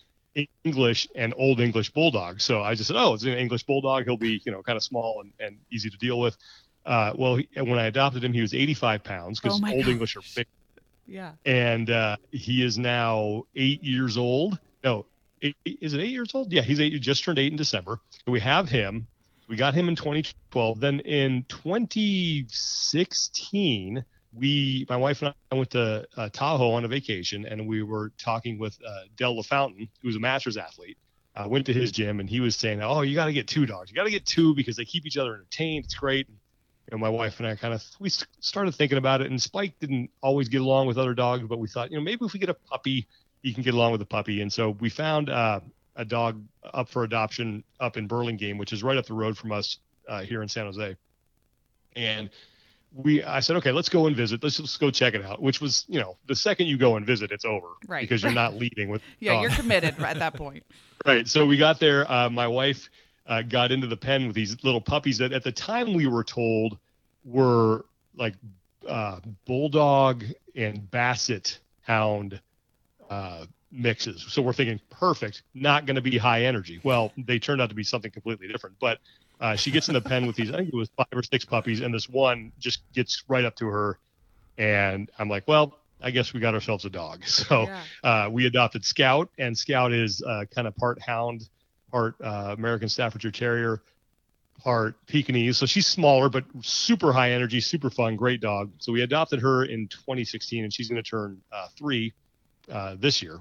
English 0.66 1.08
and 1.16 1.34
Old 1.38 1.62
English 1.62 1.92
Bulldog. 1.92 2.42
So 2.42 2.62
I 2.62 2.76
just 2.76 2.88
said, 2.88 2.98
oh, 2.98 3.14
it's 3.14 3.24
an 3.24 3.30
English 3.34 3.64
Bulldog. 3.64 4.04
He'll 4.04 4.18
be 4.18 4.42
you 4.46 4.52
know 4.52 4.62
kind 4.62 4.76
of 4.76 4.84
small 4.84 5.22
and, 5.22 5.32
and 5.40 5.58
easy 5.72 5.90
to 5.90 5.98
deal 5.98 6.20
with. 6.20 6.36
Uh, 6.86 7.14
well, 7.16 7.38
he, 7.38 7.48
when 7.56 7.80
I 7.80 7.86
adopted 7.86 8.24
him, 8.24 8.34
he 8.34 8.42
was 8.42 8.54
85 8.54 9.04
pounds 9.04 9.40
because 9.40 9.60
Oh 9.64 9.68
Old 9.68 9.86
gosh. 9.86 9.92
English 9.92 10.16
are 10.18 10.22
big 10.36 10.46
Yeah. 11.08 11.32
and 11.46 11.90
uh, 11.90 12.18
he 12.32 12.64
is 12.64 12.78
now 12.78 13.44
eight 13.56 13.84
years 13.84 14.18
old. 14.18 14.60
No, 14.84 15.06
eight, 15.66 15.80
is 15.82 15.94
it 15.94 16.02
eight 16.02 16.12
years 16.12 16.32
old? 16.34 16.52
Yeah, 16.52 16.62
he's 16.62 16.80
eight. 16.80 16.94
He 16.94 17.00
just 17.00 17.24
turned 17.24 17.40
eight 17.40 17.52
in 17.52 17.58
December. 17.58 18.00
We 18.28 18.40
have 18.40 18.70
him. 18.70 19.08
We 19.48 19.56
got 19.56 19.74
him 19.74 19.90
in 19.90 19.96
2012. 19.96 20.80
Then 20.80 21.00
in 21.02 21.46
2016, 21.50 24.06
we, 24.34 24.86
my 24.90 24.98
wife 24.98 25.22
and 25.22 25.36
I, 25.52 25.56
went 25.56 25.70
to 25.72 26.08
uh, 26.18 26.30
Tahoe 26.30 26.72
on 26.72 26.84
a 26.84 26.88
vacation, 26.88 27.46
and 27.46 27.68
we 27.68 27.84
were 27.84 28.12
talking 28.18 28.58
with 28.58 28.76
uh, 28.86 29.02
Del 29.16 29.36
LaFountain, 29.36 29.90
who's 30.02 30.16
a 30.16 30.20
Masters 30.20 30.58
athlete. 30.58 30.98
I 31.36 31.46
went 31.48 31.66
to 31.68 31.74
his 31.74 31.92
gym, 31.92 32.20
and 32.20 32.28
he 32.30 32.40
was 32.40 32.56
saying, 32.56 32.82
"Oh, 32.82 33.02
you 33.02 33.14
got 33.14 33.26
to 33.26 33.34
get 33.34 33.48
two 33.48 33.66
dogs. 33.66 33.92
You 33.92 33.96
got 33.96 34.06
to 34.06 34.12
get 34.12 34.26
two 34.26 34.56
because 34.56 34.78
they 34.78 34.86
keep 34.86 35.06
each 35.06 35.18
other 35.18 35.36
entertained. 35.36 35.84
It's 35.86 35.96
great." 35.96 36.28
know, 36.92 36.98
my 36.98 37.10
wife 37.10 37.40
and 37.40 37.48
I 37.48 37.56
kind 37.56 37.74
of 37.74 37.84
we 38.00 38.10
started 38.10 38.76
thinking 38.76 38.98
about 38.98 39.22
it, 39.22 39.30
and 39.30 39.42
Spike 39.42 39.80
didn't 39.80 40.10
always 40.22 40.50
get 40.50 40.62
along 40.62 40.88
with 40.88 40.98
other 40.98 41.14
dogs, 41.14 41.44
but 41.48 41.60
we 41.60 41.68
thought, 41.68 41.92
you 41.92 41.98
know, 41.98 42.04
maybe 42.04 42.26
if 42.26 42.34
we 42.34 42.40
get 42.40 42.50
a 42.50 42.54
puppy, 42.54 43.08
he 43.46 43.54
can 43.54 43.62
get 43.62 43.76
along 43.76 43.92
with 43.92 44.00
the 44.00 44.06
puppy. 44.08 44.42
And 44.42 44.52
so 44.52 44.72
we 44.80 44.90
found 44.90 45.30
uh, 45.30 45.60
a 45.96 46.04
dog 46.04 46.42
up 46.74 46.90
for 46.90 47.04
adoption 47.04 47.64
up 47.80 47.96
in 47.96 48.08
Burlingame, 48.08 48.58
which 48.58 48.74
is 48.74 48.82
right 48.82 48.98
up 48.98 49.06
the 49.06 49.14
road 49.14 49.38
from 49.38 49.52
us 49.52 49.78
uh, 50.10 50.22
here 50.24 50.42
in 50.42 50.50
San 50.50 50.66
Jose. 50.66 50.96
And 51.96 52.32
we, 52.92 53.22
I 53.22 53.42
said, 53.42 53.56
okay, 53.58 53.72
let's 53.72 53.88
go 53.88 54.08
and 54.08 54.16
visit. 54.16 54.42
Let's 54.42 54.58
just 54.58 54.80
go 54.80 54.90
check 54.90 55.14
it 55.14 55.24
out. 55.24 55.44
Which 55.44 55.62
was, 55.62 55.86
you 55.88 56.00
know, 56.00 56.18
the 56.26 56.36
second 56.36 56.66
you 56.66 56.78
go 56.80 56.96
and 56.96 57.06
visit, 57.06 57.32
it's 57.32 57.46
over, 57.46 57.68
Right. 57.88 58.02
Because 58.02 58.24
you're 58.24 58.32
not 58.44 58.56
leaving 58.56 58.90
with. 58.90 59.04
Yeah, 59.20 59.34
dog. 59.34 59.42
you're 59.44 59.52
committed 59.52 60.00
at 60.00 60.18
that 60.18 60.34
point. 60.38 60.64
Right. 61.06 61.28
So 61.28 61.46
we 61.46 61.56
got 61.56 61.80
there. 61.80 62.12
Uh, 62.12 62.32
my 62.32 62.48
wife 62.48 62.90
uh, 63.28 63.44
got 63.44 63.72
into 63.72 63.86
the 63.86 63.98
pen 63.98 64.26
with 64.26 64.36
these 64.36 64.58
little 64.64 64.82
puppies 64.82 65.20
that 65.20 65.34
at 65.34 65.44
the 65.44 65.52
time 65.52 65.94
we 65.94 66.08
were 66.08 66.24
told 66.24 66.80
were 67.24 67.86
like 68.18 68.34
uh, 68.90 69.20
bulldog 69.46 70.24
and 70.56 70.90
basset 70.90 71.60
hound 71.82 72.42
uh, 73.10 73.46
mixes. 73.72 74.26
So 74.30 74.42
we're 74.42 74.54
thinking 74.54 74.80
perfect, 74.90 75.44
not 75.54 75.86
going 75.86 75.96
to 75.96 76.02
be 76.02 76.18
high 76.18 76.46
energy. 76.46 76.80
Well, 76.84 77.12
they 77.18 77.40
turned 77.40 77.62
out 77.62 77.70
to 77.70 77.76
be 77.76 77.84
something 77.84 78.12
completely 78.12 78.48
different. 78.48 78.78
But 78.80 79.00
uh, 79.42 79.56
she 79.56 79.72
gets 79.72 79.88
in 79.90 79.94
the 79.94 80.02
pen 80.02 80.26
with 80.26 80.36
these, 80.36 80.52
I 80.52 80.58
think 80.58 80.70
it 80.70 80.76
was 80.76 80.90
five 80.96 81.08
or 81.14 81.24
six 81.24 81.44
puppies, 81.46 81.82
and 81.82 81.94
this 81.94 82.08
one 82.08 82.52
just 82.60 82.82
gets 82.94 83.24
right 83.28 83.44
up 83.46 83.56
to 83.58 83.68
her. 83.68 84.00
And 84.58 85.10
I'm 85.20 85.30
like, 85.30 85.48
well, 85.48 85.78
I 86.02 86.12
guess 86.12 86.34
we 86.34 86.40
got 86.40 86.54
ourselves 86.54 86.86
a 86.86 86.90
dog. 86.90 87.24
So 87.26 87.68
Yeah. 88.04 88.26
uh, 88.26 88.30
we 88.30 88.46
adopted 88.46 88.86
Scout, 88.86 89.30
and 89.38 89.58
Scout 89.58 89.92
is 89.92 90.22
uh, 90.26 90.46
kind 90.54 90.68
of 90.68 90.76
part 90.76 91.02
hound, 91.02 91.50
part 91.92 92.16
uh, 92.24 92.56
American 92.58 92.88
Staffordshire 92.88 93.32
Terrier, 93.32 93.82
part 94.58 94.96
Pekingese. 95.08 95.58
So 95.58 95.66
she's 95.66 95.88
smaller, 95.88 96.30
but 96.30 96.46
super 96.62 97.12
high 97.12 97.32
energy, 97.32 97.60
super 97.60 97.90
fun, 97.90 98.16
great 98.16 98.40
dog. 98.40 98.72
So 98.80 98.94
we 98.94 99.02
adopted 99.02 99.42
her 99.42 99.66
in 99.66 99.88
2016, 99.90 100.64
and 100.64 100.74
she's 100.74 100.88
going 100.88 101.02
to 101.02 101.10
turn 101.10 101.42
uh, 101.52 101.68
three 101.78 102.14
uh, 102.72 102.96
this 103.00 103.22
year. 103.22 103.40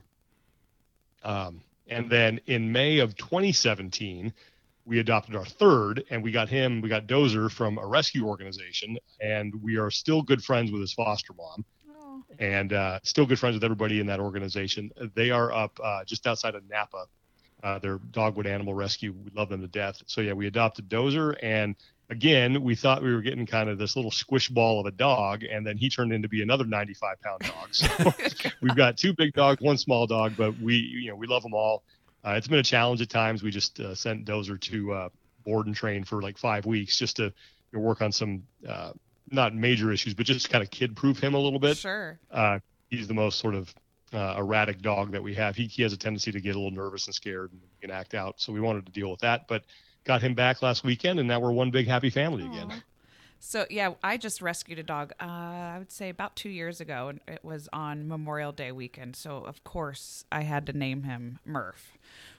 Um, 1.23 1.61
and 1.89 2.11
then 2.11 2.41
in 2.47 2.73
May 2.73 2.99
of 2.99 3.17
2017, 3.17 4.33
we 4.87 4.99
adopted 4.99 5.35
our 5.35 5.45
third, 5.47 6.05
and 6.11 6.23
we 6.23 6.31
got 6.31 6.49
him. 6.49 6.81
We 6.83 6.89
got 6.89 7.07
Dozer 7.07 7.51
from 7.51 7.79
a 7.79 7.87
rescue 7.87 8.27
organization, 8.27 8.99
and 9.21 9.55
we 9.63 9.77
are 9.77 9.91
still 9.91 10.23
good 10.23 10.43
friends 10.45 10.71
with 10.71 10.81
his 10.83 10.93
foster 10.93 11.33
mom 11.35 11.65
Oh. 11.97 12.23
and 12.39 12.73
uh, 12.73 12.99
still 13.03 13.25
good 13.25 13.39
friends 13.39 13.55
with 13.55 13.65
everybody 13.65 14.01
in 14.01 14.07
that 14.09 14.21
organization. 14.21 14.91
They 15.15 15.31
are 15.31 15.53
up 15.53 15.79
uh, 15.83 16.05
just 16.05 16.27
outside 16.27 16.55
of 16.55 16.69
Napa. 16.69 17.07
Uh, 17.63 17.79
they're 17.79 17.99
Dogwood 18.11 18.47
Animal 18.47 18.75
Rescue. 18.75 19.13
We 19.13 19.31
love 19.35 19.49
them 19.49 19.63
to 19.63 19.69
death. 19.69 20.03
So 20.07 20.21
yeah, 20.21 20.35
we 20.35 20.47
adopted 20.47 20.91
Dozer, 20.91 21.35
and 21.43 21.77
again, 22.11 22.63
we 22.63 22.75
thought 22.75 23.03
we 23.03 23.13
were 23.15 23.21
getting 23.23 23.47
kind 23.47 23.69
of 23.69 23.79
this 23.79 23.97
little 23.97 24.11
squish 24.11 24.49
ball 24.49 24.81
of 24.81 24.87
a 24.87 24.91
dog, 24.91 25.43
and 25.45 25.67
then 25.67 25.77
he 25.77 25.89
turned 25.89 26.13
into 26.13 26.29
be 26.29 26.43
another 26.43 26.65
95 26.65 27.21
pound 27.21 27.41
dog. 27.43 27.75
So 27.75 28.13
we've 28.61 28.77
got 28.77 28.97
two 28.97 29.13
big 29.15 29.33
dogs, 29.33 29.61
one 29.61 29.79
small 29.79 30.07
dog, 30.07 30.35
but 30.37 30.59
we 30.61 30.77
you 30.77 31.11
know 31.11 31.17
we 31.17 31.27
love 31.27 31.43
them 31.43 31.55
all. 31.55 31.83
Uh, 32.25 32.33
it's 32.33 32.49
been 32.49 32.59
a 32.59 32.63
challenge 32.65 33.01
at 33.03 33.11
times. 33.11 33.43
We 33.43 33.51
just 33.51 33.81
uh, 33.81 33.95
sent 33.95 34.25
Dozer 34.25 34.59
to 34.61 34.93
uh, 34.93 35.09
board 35.45 35.67
and 35.67 35.75
train 35.77 36.05
for 36.05 36.23
like 36.23 36.39
five 36.39 36.65
weeks 36.65 36.97
just 36.99 37.17
to 37.17 37.25
you 37.25 37.33
know, 37.73 37.81
work 37.81 38.01
on 38.01 38.13
some 38.13 38.45
uh, 38.69 38.93
not 39.31 39.55
major 39.55 39.93
issues, 39.93 40.15
but 40.15 40.25
just 40.27 40.49
kind 40.51 40.63
of 40.63 40.71
kid 40.71 40.97
proof 40.97 41.19
him 41.23 41.35
a 41.35 41.39
little 41.39 41.59
bit 41.59 41.77
Sure. 41.77 42.19
uh, 42.31 42.59
he's 42.91 43.09
the 43.09 43.15
most 43.15 43.39
sort 43.39 43.55
of 43.55 43.75
uh, 44.13 44.37
erratic 44.39 44.81
dog 44.81 45.13
that 45.13 45.23
we 45.23 45.35
have. 45.35 45.57
He, 45.57 45.67
he 45.67 45.83
has 45.83 45.93
a 45.93 45.97
tendency 45.97 46.31
to 46.33 46.41
get 46.41 46.55
a 46.55 46.59
little 46.59 46.71
nervous 46.71 47.07
and 47.07 47.15
scared 47.15 47.51
and 47.53 47.61
can 47.81 47.91
act 47.91 48.15
out. 48.15 48.41
So 48.41 48.53
we 48.53 48.61
wanted 48.61 48.87
to 48.87 48.93
deal 48.93 49.11
with 49.11 49.21
that, 49.21 49.49
but 49.49 49.65
got 50.05 50.23
him 50.23 50.35
back 50.35 50.63
last 50.63 50.85
weekend, 50.85 51.19
and 51.19 51.29
now 51.29 51.41
we're 51.41 51.53
one 51.53 51.71
big 51.71 51.87
happy 51.87 52.11
family 52.11 52.45
again. 52.47 52.83
So 53.47 53.67
yeah, 53.69 53.93
I 54.03 54.17
just 54.17 54.41
rescued 54.41 54.79
a 54.79 54.83
dog. 54.83 55.13
Uh, 55.21 55.25
I 55.25 55.77
would 55.79 55.93
say 55.93 56.09
about 56.09 56.35
two 56.35 56.49
years 56.49 56.81
ago, 56.81 57.09
and 57.09 57.21
it 57.29 57.45
was 57.45 57.69
on 57.75 58.09
Memorial 58.09 58.53
Day 58.53 58.73
weekend. 58.73 59.17
So 59.17 59.45
of 59.45 59.63
course 59.65 60.25
I 60.33 60.43
had 60.43 60.65
to 60.67 60.73
name 60.73 61.03
him 61.03 61.41
Murph. 61.45 61.93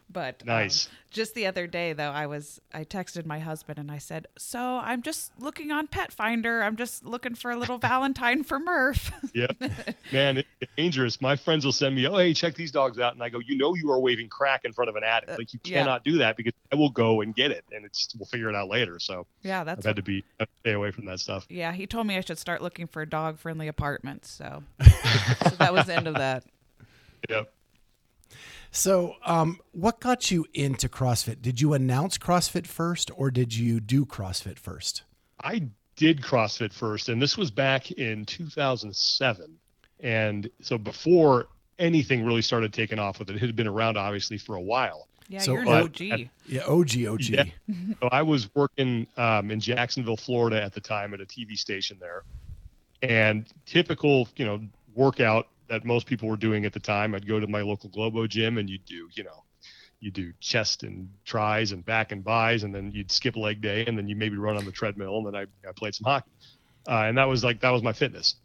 But 0.07 0.43
um, 0.43 0.47
Nice. 0.47 0.87
just 1.09 1.33
the 1.33 1.45
other 1.47 1.67
day, 1.67 1.91
though, 1.91 2.11
I 2.11 2.27
was 2.27 2.61
I 2.73 2.83
texted 2.85 3.25
my 3.25 3.39
husband 3.39 3.79
and 3.79 3.91
I 3.91 3.97
said, 3.97 4.27
"So 4.37 4.59
I'm 4.59 5.01
just 5.01 5.31
looking 5.39 5.71
on 5.71 5.87
Pet 5.87 6.11
Finder. 6.13 6.61
I'm 6.61 6.77
just 6.77 7.03
looking 7.03 7.35
for 7.35 7.51
a 7.51 7.57
little 7.57 7.77
Valentine 7.79 8.43
for 8.43 8.59
Murph." 8.59 9.11
Yeah, 9.33 9.47
man, 10.13 10.37
it- 10.37 10.47
it's 10.61 10.71
dangerous. 10.77 11.19
My 11.19 11.35
friends 11.35 11.65
will 11.65 11.71
send 11.73 11.95
me, 11.95 12.07
"Oh, 12.07 12.15
hey, 12.17 12.33
check 12.33 12.55
these 12.55 12.71
dogs 12.71 12.97
out," 12.99 13.13
and 13.13 13.21
I 13.23 13.27
go, 13.29 13.39
"You 13.39 13.57
know, 13.57 13.75
you 13.75 13.91
are 13.91 13.99
waving 13.99 14.29
crack 14.29 14.63
in 14.63 14.71
front 14.71 14.89
of 14.89 14.95
an 14.95 15.03
attic. 15.03 15.37
Like 15.37 15.51
you 15.53 15.59
Uh, 15.65 15.69
yeah. 15.69 15.79
cannot 15.81 16.03
do 16.05 16.19
that 16.19 16.37
because 16.37 16.53
I 16.71 16.75
will 16.75 16.91
go 16.91 17.19
and 17.21 17.35
get 17.35 17.51
it, 17.51 17.65
and 17.73 17.83
it's 17.83 18.15
we'll 18.17 18.27
figure 18.27 18.47
it 18.47 18.55
out 18.55 18.69
later." 18.69 18.99
So 18.99 19.25
yeah, 19.41 19.61
I've 19.61 19.65
that's 19.65 19.85
had 19.85 19.95
to 19.97 20.03
be 20.03 20.23
stay 20.61 20.71
away 20.73 20.91
from 20.91 21.05
that 21.07 21.19
stuff. 21.19 21.45
yeah. 21.49 21.73
He 21.73 21.87
told 21.87 22.07
me 22.07 22.15
I 22.15 22.21
should 22.21 22.37
start 22.37 22.61
looking 22.61 22.87
for 22.87 23.05
dog 23.05 23.39
friendly 23.39 23.67
apartments. 23.67 24.29
So, 24.29 24.63
so 24.83 25.49
that 25.57 25.73
was 25.73 25.87
the 25.87 25.95
end 25.95 26.07
of 26.07 26.13
that. 26.13 26.43
Yep. 27.27 27.51
So, 28.75 29.15
um, 29.25 29.59
what 29.71 30.01
got 30.01 30.31
you 30.31 30.45
into 30.53 30.89
CrossFit? 30.89 31.41
Did 31.41 31.61
you 31.61 31.73
announce 31.73 32.17
CrossFit 32.17 32.67
first, 32.67 33.09
or 33.15 33.31
did 33.31 33.55
you 33.55 33.79
do 33.79 34.05
CrossFit 34.05 34.59
first? 34.59 35.03
I 35.41 35.69
did 35.95 36.21
CrossFit 36.21 36.73
first, 36.73 37.07
and 37.07 37.21
this 37.21 37.37
was 37.37 37.49
back 37.51 37.91
in 37.91 38.25
2007. 38.25 39.57
And 40.01 40.49
so 40.61 40.77
before 40.77 41.47
anything 41.79 42.25
really 42.25 42.41
started 42.41 42.73
taking 42.73 42.99
off 42.99 43.17
with 43.19 43.29
it, 43.29 43.37
it 43.37 43.39
had 43.39 43.55
been 43.55 43.67
around 43.67 43.95
obviously 43.97 44.37
for 44.37 44.55
a 44.55 44.61
while. 44.61 45.07
Yeah, 45.29 45.39
So, 45.39 45.53
you're 45.53 45.61
an 45.61 45.67
but- 45.67 45.83
OG. 45.83 46.29
Yeah, 46.45 46.61
OG, 46.67 47.05
OG. 47.07 47.21
Yeah. 47.29 47.43
So 48.01 48.09
I 48.11 48.21
was 48.23 48.53
working 48.55 49.07
um, 49.15 49.51
in 49.51 49.61
Jacksonville, 49.61 50.17
Florida 50.17 50.61
at 50.61 50.73
the 50.73 50.81
time 50.81 51.13
at 51.13 51.21
a 51.21 51.25
TV 51.25 51.57
station 51.57 51.95
there. 52.01 52.23
And 53.01 53.45
typical, 53.65 54.27
you 54.35 54.45
know, 54.45 54.59
workout 54.95 55.47
that 55.67 55.85
most 55.85 56.05
people 56.07 56.29
were 56.29 56.37
doing 56.37 56.65
at 56.65 56.73
the 56.73 56.79
time, 56.79 57.15
I'd 57.15 57.27
go 57.27 57.39
to 57.39 57.47
my 57.47 57.61
local 57.61 57.89
Globo 57.89 58.27
gym 58.27 58.57
and 58.57 58.69
you'd 58.69 58.85
do, 58.85 59.09
you 59.13 59.23
know, 59.23 59.43
you 59.99 60.11
do 60.11 60.33
chest 60.39 60.83
and 60.83 61.09
tries 61.23 61.71
and 61.71 61.83
back 61.83 62.11
and 62.11 62.23
buys, 62.23 62.63
and 62.63 62.75
then 62.75 62.91
you'd 62.91 63.11
skip 63.11 63.35
leg 63.35 63.61
day, 63.61 63.85
and 63.85 63.97
then 63.97 64.07
you 64.07 64.15
maybe 64.15 64.37
run 64.37 64.57
on 64.57 64.65
the 64.65 64.71
treadmill, 64.71 65.17
and 65.17 65.27
then 65.27 65.35
I, 65.35 65.67
I 65.67 65.71
played 65.75 65.95
some 65.95 66.05
hockey. 66.05 66.29
Uh, 66.87 67.05
and 67.05 67.17
that 67.17 67.27
was 67.27 67.43
like, 67.43 67.61
that 67.61 67.71
was 67.71 67.81
my 67.81 67.93
fitness. 67.93 68.35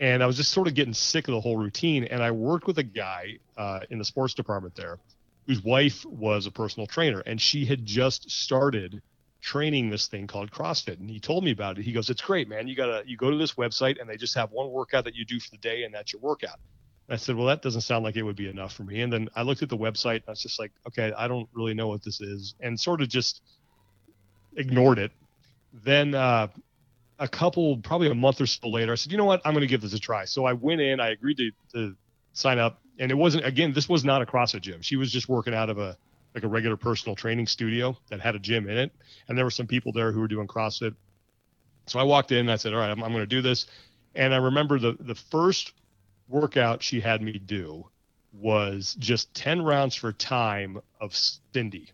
And 0.00 0.22
I 0.22 0.26
was 0.26 0.36
just 0.36 0.50
sort 0.50 0.66
of 0.66 0.74
getting 0.74 0.94
sick 0.94 1.28
of 1.28 1.34
the 1.34 1.40
whole 1.40 1.56
routine. 1.56 2.04
And 2.04 2.22
I 2.22 2.30
worked 2.30 2.66
with 2.66 2.78
a 2.78 2.82
guy 2.82 3.38
uh, 3.56 3.80
in 3.90 3.98
the 3.98 4.04
sports 4.04 4.34
department 4.34 4.74
there 4.74 4.98
whose 5.46 5.62
wife 5.62 6.04
was 6.06 6.46
a 6.46 6.50
personal 6.50 6.86
trainer, 6.86 7.20
and 7.20 7.40
she 7.40 7.64
had 7.66 7.84
just 7.84 8.30
started 8.30 9.02
training 9.44 9.90
this 9.90 10.06
thing 10.06 10.26
called 10.26 10.50
CrossFit. 10.50 10.98
And 10.98 11.08
he 11.08 11.20
told 11.20 11.44
me 11.44 11.50
about 11.50 11.78
it. 11.78 11.84
He 11.84 11.92
goes, 11.92 12.08
"It's 12.08 12.22
great, 12.22 12.48
man. 12.48 12.66
You 12.66 12.74
gotta 12.74 13.02
you 13.06 13.16
go 13.16 13.30
to 13.30 13.36
this 13.36 13.52
website, 13.54 14.00
and 14.00 14.08
they 14.08 14.16
just 14.16 14.34
have 14.34 14.50
one 14.50 14.70
workout 14.70 15.04
that 15.04 15.14
you 15.14 15.24
do 15.26 15.38
for 15.38 15.50
the 15.50 15.58
day, 15.58 15.84
and 15.84 15.94
that's 15.94 16.12
your 16.14 16.22
workout." 16.22 16.58
I 17.10 17.16
said, 17.16 17.36
"Well, 17.36 17.46
that 17.48 17.60
doesn't 17.60 17.82
sound 17.82 18.04
like 18.04 18.16
it 18.16 18.22
would 18.22 18.36
be 18.36 18.48
enough 18.48 18.72
for 18.72 18.84
me." 18.84 19.02
And 19.02 19.12
then 19.12 19.28
I 19.36 19.42
looked 19.42 19.62
at 19.62 19.68
the 19.68 19.76
website, 19.76 20.16
and 20.16 20.24
I 20.28 20.30
was 20.32 20.42
just 20.42 20.58
like, 20.58 20.72
"Okay, 20.88 21.12
I 21.12 21.28
don't 21.28 21.48
really 21.52 21.74
know 21.74 21.88
what 21.88 22.02
this 22.02 22.22
is," 22.22 22.54
and 22.60 22.80
sort 22.80 23.02
of 23.02 23.08
just 23.10 23.42
ignored 24.56 24.98
it. 24.98 25.12
Then 25.84 26.14
uh, 26.14 26.48
a 27.18 27.28
couple, 27.28 27.76
probably 27.76 28.08
a 28.08 28.14
month 28.14 28.40
or 28.40 28.46
so 28.46 28.66
later, 28.68 28.92
I 28.92 28.94
said, 28.94 29.12
"You 29.12 29.18
know 29.18 29.26
what? 29.26 29.42
I'm 29.44 29.52
going 29.52 29.60
to 29.60 29.66
give 29.66 29.82
this 29.82 29.92
a 29.92 29.98
try." 29.98 30.24
So 30.24 30.46
I 30.46 30.54
went 30.54 30.80
in. 30.80 31.00
I 31.00 31.10
agreed 31.10 31.36
to, 31.36 31.50
to 31.74 31.94
sign 32.32 32.58
up, 32.58 32.80
and 32.98 33.10
it 33.10 33.14
wasn't 33.14 33.44
again. 33.44 33.74
This 33.74 33.90
was 33.90 34.06
not 34.06 34.22
a 34.22 34.26
CrossFit 34.26 34.62
gym. 34.62 34.80
She 34.80 34.96
was 34.96 35.12
just 35.12 35.28
working 35.28 35.52
out 35.52 35.68
of 35.68 35.76
a 35.76 35.98
like 36.34 36.44
a 36.44 36.48
regular 36.48 36.76
personal 36.76 37.14
training 37.14 37.46
studio 37.46 37.96
that 38.08 38.20
had 38.20 38.34
a 38.34 38.38
gym 38.38 38.68
in 38.68 38.76
it, 38.76 38.92
and 39.28 39.38
there 39.38 39.44
were 39.44 39.50
some 39.50 39.66
people 39.66 39.92
there 39.92 40.12
who 40.12 40.20
were 40.20 40.28
doing 40.28 40.46
CrossFit. 40.46 40.94
So 41.86 41.98
I 41.98 42.02
walked 42.02 42.32
in 42.32 42.38
and 42.38 42.50
I 42.50 42.56
said, 42.56 42.72
"All 42.72 42.80
right, 42.80 42.90
I'm, 42.90 43.02
I'm 43.02 43.12
going 43.12 43.22
to 43.22 43.26
do 43.26 43.42
this." 43.42 43.66
And 44.14 44.34
I 44.34 44.38
remember 44.38 44.78
the 44.78 44.96
the 44.98 45.14
first 45.14 45.72
workout 46.28 46.82
she 46.82 47.00
had 47.00 47.22
me 47.22 47.38
do 47.38 47.86
was 48.32 48.96
just 48.98 49.32
10 49.34 49.62
rounds 49.62 49.94
for 49.94 50.12
time 50.12 50.80
of 51.00 51.14
Cindy. 51.52 51.90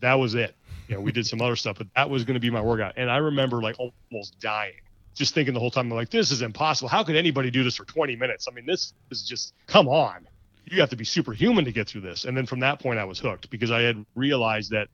That 0.00 0.14
was 0.14 0.34
it. 0.34 0.54
You 0.88 0.96
know, 0.96 1.00
we 1.00 1.12
did 1.12 1.26
some 1.26 1.40
other 1.40 1.56
stuff, 1.56 1.78
but 1.78 1.88
that 1.96 2.08
was 2.08 2.24
going 2.24 2.34
to 2.34 2.40
be 2.40 2.50
my 2.50 2.60
workout. 2.60 2.94
And 2.96 3.10
I 3.10 3.18
remember 3.18 3.60
like 3.60 3.76
almost 3.78 4.38
dying, 4.40 4.80
just 5.14 5.34
thinking 5.34 5.54
the 5.54 5.60
whole 5.60 5.70
time, 5.70 5.90
I'm 5.90 5.96
like, 5.96 6.10
this 6.10 6.30
is 6.30 6.42
impossible. 6.42 6.88
How 6.88 7.04
could 7.04 7.16
anybody 7.16 7.50
do 7.50 7.64
this 7.64 7.76
for 7.76 7.84
20 7.84 8.16
minutes? 8.16 8.46
I 8.50 8.54
mean, 8.54 8.66
this 8.66 8.92
is 9.10 9.22
just, 9.22 9.54
come 9.66 9.88
on. 9.88 10.26
You 10.70 10.80
have 10.80 10.90
to 10.90 10.96
be 10.96 11.04
superhuman 11.04 11.64
to 11.64 11.72
get 11.72 11.88
through 11.88 12.02
this. 12.02 12.24
And 12.24 12.36
then 12.36 12.46
from 12.46 12.60
that 12.60 12.80
point, 12.80 12.98
I 12.98 13.04
was 13.04 13.18
hooked 13.18 13.50
because 13.50 13.70
I 13.70 13.82
had 13.82 14.04
realized 14.14 14.70
that, 14.70 14.88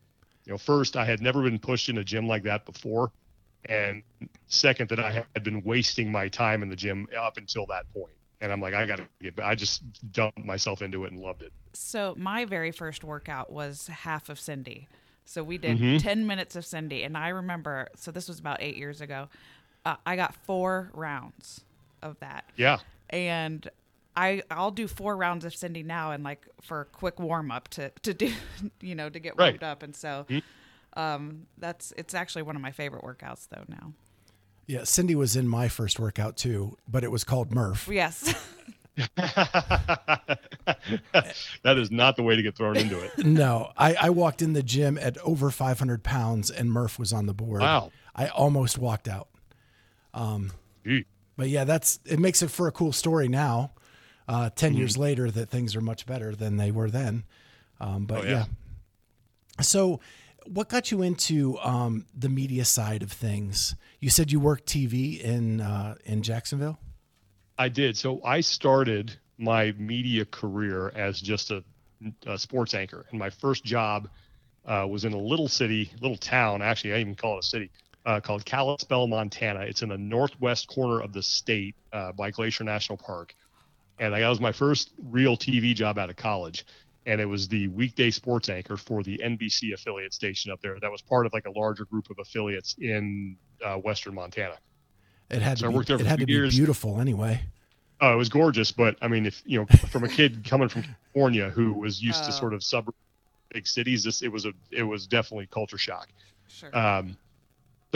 you 0.44 0.52
know, 0.52 0.58
first, 0.58 0.96
I 0.96 1.04
had 1.04 1.20
never 1.20 1.42
been 1.42 1.58
pushed 1.58 1.88
in 1.88 1.98
a 1.98 2.04
gym 2.04 2.26
like 2.26 2.44
that 2.44 2.64
before. 2.64 3.12
And 3.68 4.02
second, 4.48 4.88
that 4.90 5.00
I 5.00 5.24
had 5.34 5.44
been 5.44 5.62
wasting 5.62 6.10
my 6.10 6.28
time 6.28 6.62
in 6.62 6.68
the 6.68 6.76
gym 6.76 7.08
up 7.18 7.36
until 7.36 7.66
that 7.66 7.92
point. 7.92 8.12
and 8.40 8.52
I'm 8.52 8.60
like, 8.60 8.74
I 8.74 8.86
gotta 8.86 9.06
get. 9.20 9.34
I 9.42 9.54
just 9.54 9.82
dumped 10.12 10.44
myself 10.44 10.82
into 10.82 11.04
it 11.04 11.12
and 11.12 11.20
loved 11.20 11.42
it. 11.42 11.52
So 11.72 12.14
my 12.18 12.44
very 12.44 12.70
first 12.70 13.02
workout 13.02 13.50
was 13.50 13.86
half 13.88 14.28
of 14.28 14.38
Cindy. 14.38 14.88
So 15.24 15.42
we 15.42 15.58
did 15.58 15.78
mm-hmm. 15.78 15.96
10 15.96 16.26
minutes 16.26 16.54
of 16.54 16.64
Cindy, 16.64 17.02
and 17.02 17.16
I 17.16 17.28
remember. 17.28 17.88
So 17.96 18.10
this 18.10 18.28
was 18.28 18.38
about 18.38 18.62
eight 18.62 18.76
years 18.76 19.00
ago. 19.00 19.28
Uh, 19.84 19.96
I 20.04 20.16
got 20.16 20.34
four 20.44 20.90
rounds 20.94 21.62
of 22.02 22.18
that. 22.20 22.44
Yeah. 22.56 22.78
And 23.10 23.68
I 24.16 24.42
I'll 24.50 24.70
do 24.70 24.88
four 24.88 25.16
rounds 25.16 25.44
of 25.44 25.54
Cindy 25.54 25.82
now, 25.82 26.12
and 26.12 26.24
like 26.24 26.46
for 26.62 26.80
a 26.82 26.84
quick 26.84 27.20
warm 27.20 27.50
up 27.50 27.68
to 27.68 27.90
to 28.02 28.14
do, 28.14 28.32
you 28.80 28.94
know, 28.94 29.08
to 29.08 29.18
get 29.18 29.38
warmed 29.38 29.62
up, 29.62 29.82
and 29.82 29.94
so. 29.94 30.26
Mm-hmm. 30.28 30.38
Um, 30.98 31.42
that's 31.58 31.92
it's 31.98 32.14
actually 32.14 32.40
one 32.40 32.56
of 32.56 32.62
my 32.62 32.70
favorite 32.70 33.04
workouts 33.04 33.48
though 33.50 33.64
now. 33.68 33.92
Yeah, 34.66 34.84
Cindy 34.84 35.14
was 35.14 35.36
in 35.36 35.46
my 35.46 35.68
first 35.68 36.00
workout 36.00 36.38
too, 36.38 36.78
but 36.88 37.04
it 37.04 37.10
was 37.10 37.22
called 37.22 37.54
Murph. 37.54 37.86
Yes. 37.86 38.34
that 39.16 40.38
is 41.66 41.90
not 41.90 42.16
the 42.16 42.22
way 42.22 42.34
to 42.34 42.42
get 42.42 42.56
thrown 42.56 42.78
into 42.78 42.98
it. 42.98 43.18
No, 43.18 43.70
I, 43.76 43.94
I 43.94 44.10
walked 44.10 44.40
in 44.40 44.54
the 44.54 44.62
gym 44.62 44.96
at 44.96 45.18
over 45.18 45.50
500 45.50 46.02
pounds 46.02 46.50
and 46.50 46.72
Murph 46.72 46.98
was 46.98 47.12
on 47.12 47.26
the 47.26 47.34
board. 47.34 47.60
Wow. 47.60 47.92
I 48.14 48.28
almost 48.28 48.78
walked 48.78 49.06
out. 49.06 49.28
Um, 50.14 50.52
but 51.36 51.50
yeah, 51.50 51.64
that's 51.64 52.00
it 52.06 52.18
makes 52.18 52.40
it 52.40 52.50
for 52.50 52.66
a 52.68 52.72
cool 52.72 52.92
story 52.92 53.28
now. 53.28 53.72
Uh, 54.28 54.50
10 54.50 54.70
mm-hmm. 54.70 54.78
years 54.78 54.98
later, 54.98 55.30
that 55.30 55.50
things 55.50 55.76
are 55.76 55.80
much 55.80 56.04
better 56.06 56.34
than 56.34 56.56
they 56.56 56.70
were 56.70 56.90
then. 56.90 57.24
Um, 57.80 58.06
but 58.06 58.18
oh, 58.18 58.22
yeah. 58.24 58.30
yeah. 58.30 59.62
So, 59.62 60.00
what 60.46 60.68
got 60.68 60.90
you 60.90 61.02
into 61.02 61.58
um, 61.58 62.06
the 62.16 62.28
media 62.28 62.64
side 62.64 63.02
of 63.02 63.12
things? 63.12 63.74
You 64.00 64.10
said 64.10 64.30
you 64.30 64.40
worked 64.40 64.66
TV 64.66 65.20
in 65.20 65.60
uh, 65.60 65.96
in 66.04 66.22
Jacksonville. 66.22 66.78
I 67.58 67.68
did. 67.68 67.96
So 67.96 68.20
I 68.24 68.40
started 68.40 69.16
my 69.38 69.72
media 69.72 70.24
career 70.24 70.92
as 70.94 71.20
just 71.20 71.50
a, 71.50 71.64
a 72.26 72.38
sports 72.38 72.74
anchor, 72.74 73.06
and 73.10 73.18
my 73.18 73.30
first 73.30 73.64
job 73.64 74.08
uh, 74.66 74.86
was 74.88 75.04
in 75.04 75.12
a 75.12 75.18
little 75.18 75.48
city, 75.48 75.90
little 76.00 76.16
town. 76.16 76.62
Actually, 76.62 76.94
I 76.94 76.98
even 76.98 77.14
call 77.14 77.36
it 77.36 77.44
a 77.44 77.48
city. 77.48 77.70
Uh, 78.04 78.20
called 78.20 78.44
Kalispell, 78.44 79.08
Montana. 79.08 79.62
It's 79.62 79.82
in 79.82 79.88
the 79.88 79.98
northwest 79.98 80.68
corner 80.68 81.00
of 81.00 81.12
the 81.12 81.24
state 81.24 81.74
uh, 81.92 82.12
by 82.12 82.30
Glacier 82.30 82.62
National 82.62 82.96
Park. 82.96 83.34
And 83.98 84.12
that 84.14 84.28
was 84.28 84.40
my 84.40 84.52
first 84.52 84.90
real 85.10 85.36
TV 85.36 85.74
job 85.74 85.98
out 85.98 86.10
of 86.10 86.16
college 86.16 86.64
and 87.06 87.20
it 87.20 87.26
was 87.26 87.48
the 87.48 87.68
weekday 87.68 88.10
sports 88.10 88.48
anchor 88.48 88.76
for 88.76 89.02
the 89.02 89.18
NBC 89.24 89.72
affiliate 89.72 90.12
station 90.12 90.50
up 90.50 90.60
there. 90.60 90.78
That 90.80 90.90
was 90.90 91.00
part 91.00 91.24
of 91.24 91.32
like 91.32 91.46
a 91.46 91.50
larger 91.50 91.84
group 91.84 92.10
of 92.10 92.18
affiliates 92.18 92.74
in 92.78 93.36
uh, 93.64 93.76
Western 93.76 94.14
Montana. 94.14 94.56
It 95.30 95.40
had 95.40 95.58
so 95.58 95.70
to 95.70 95.78
be, 95.78 95.94
it 95.94 96.06
had 96.06 96.20
to 96.20 96.28
years. 96.28 96.54
be 96.54 96.58
beautiful 96.58 97.00
anyway. 97.00 97.40
Oh, 98.00 98.12
it 98.12 98.16
was 98.16 98.28
gorgeous, 98.28 98.72
but 98.72 98.96
I 99.00 99.08
mean, 99.08 99.24
if 99.24 99.42
you 99.46 99.60
know, 99.60 99.66
from 99.88 100.04
a 100.04 100.08
kid 100.08 100.44
coming 100.44 100.68
from 100.68 100.82
California 100.82 101.48
who 101.48 101.72
was 101.72 102.02
used 102.02 102.24
to 102.24 102.32
sort 102.32 102.52
of 102.52 102.62
suburb 102.62 102.94
big 103.50 103.66
cities, 103.66 104.04
this 104.04 104.22
it 104.22 104.28
was 104.28 104.44
a 104.44 104.52
it 104.70 104.82
was 104.82 105.06
definitely 105.06 105.46
culture 105.46 105.78
shock. 105.78 106.08
Sure. 106.48 106.76
Um, 106.76 107.16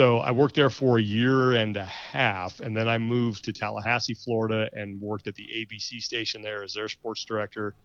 so 0.01 0.17
I 0.17 0.31
worked 0.31 0.55
there 0.55 0.71
for 0.71 0.97
a 0.97 1.01
year 1.01 1.53
and 1.53 1.77
a 1.77 1.85
half, 1.85 2.59
and 2.59 2.75
then 2.75 2.87
I 2.87 2.97
moved 2.97 3.45
to 3.45 3.53
Tallahassee, 3.53 4.15
Florida, 4.15 4.67
and 4.73 4.99
worked 4.99 5.27
at 5.27 5.35
the 5.35 5.43
ABC 5.43 6.01
station 6.01 6.41
there 6.41 6.63
as 6.63 6.73
their 6.73 6.89
sports 6.89 7.23
director 7.23 7.75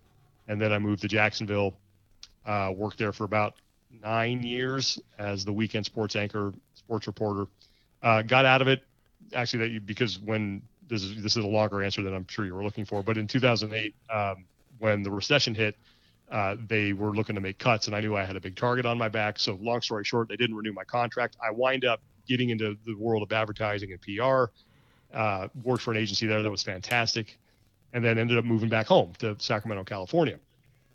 and 0.49 0.61
then 0.61 0.73
I 0.73 0.79
moved 0.79 1.03
to 1.03 1.09
Jacksonville. 1.09 1.75
Uh, 2.47 2.73
worked 2.75 2.99
there 2.99 3.13
for 3.13 3.25
about 3.25 3.55
nine 4.03 4.43
years 4.43 5.01
as 5.19 5.45
the 5.45 5.53
weekend 5.53 5.85
sports 5.85 6.15
anchor, 6.17 6.53
sports 6.75 7.07
reporter. 7.07 7.47
Uh, 8.03 8.23
got 8.23 8.45
out 8.45 8.63
of 8.63 8.69
it 8.69 8.83
actually 9.35 9.69
that 9.69 9.87
because 9.87 10.19
when 10.21 10.63
this 10.89 11.03
is 11.03 11.23
this 11.23 11.37
is 11.37 11.45
a 11.45 11.49
longer 11.49 11.83
answer 11.83 12.03
than 12.03 12.15
I'm 12.15 12.27
sure 12.29 12.45
you 12.45 12.55
were 12.55 12.63
looking 12.63 12.85
for, 12.85 13.03
but 13.03 13.19
in 13.19 13.27
2008 13.27 13.95
um, 14.11 14.45
when 14.79 15.03
the 15.03 15.11
recession 15.11 15.55
hit. 15.55 15.77
Uh, 16.31 16.57
they 16.67 16.93
were 16.93 17.13
looking 17.13 17.37
to 17.37 17.41
make 17.41 17.59
cuts, 17.59 17.87
and 17.87 17.95
I 17.95 18.01
knew 18.01 18.17
I 18.17 18.25
had 18.25 18.37
a 18.37 18.41
big 18.41 18.57
target 18.57 18.85
on 18.85 18.99
my 18.99 19.09
back. 19.09 19.39
So, 19.39 19.59
long 19.61 19.81
story 19.81 20.05
short, 20.05 20.29
they 20.29 20.37
didn't 20.37 20.57
renew 20.57 20.73
my 20.73 20.85
contract. 20.85 21.37
I 21.41 21.53
wind 21.53 21.85
up 21.85 22.01
getting 22.27 22.51
into 22.51 22.77
the 22.85 22.95
world 22.95 23.23
of 23.23 23.33
advertising 23.33 23.93
and 23.93 24.01
PR. 24.01 24.53
Uh, 25.17 25.49
worked 25.63 25.83
for 25.83 25.93
an 25.93 25.97
agency 25.97 26.27
there 26.27 26.43
that 26.43 26.51
was 26.51 26.65
fantastic 26.65 27.39
and 27.93 28.05
then 28.05 28.19
ended 28.19 28.37
up 28.37 28.45
moving 28.45 28.69
back 28.69 28.87
home 28.87 29.13
to 29.19 29.35
Sacramento, 29.39 29.85
California. 29.85 30.39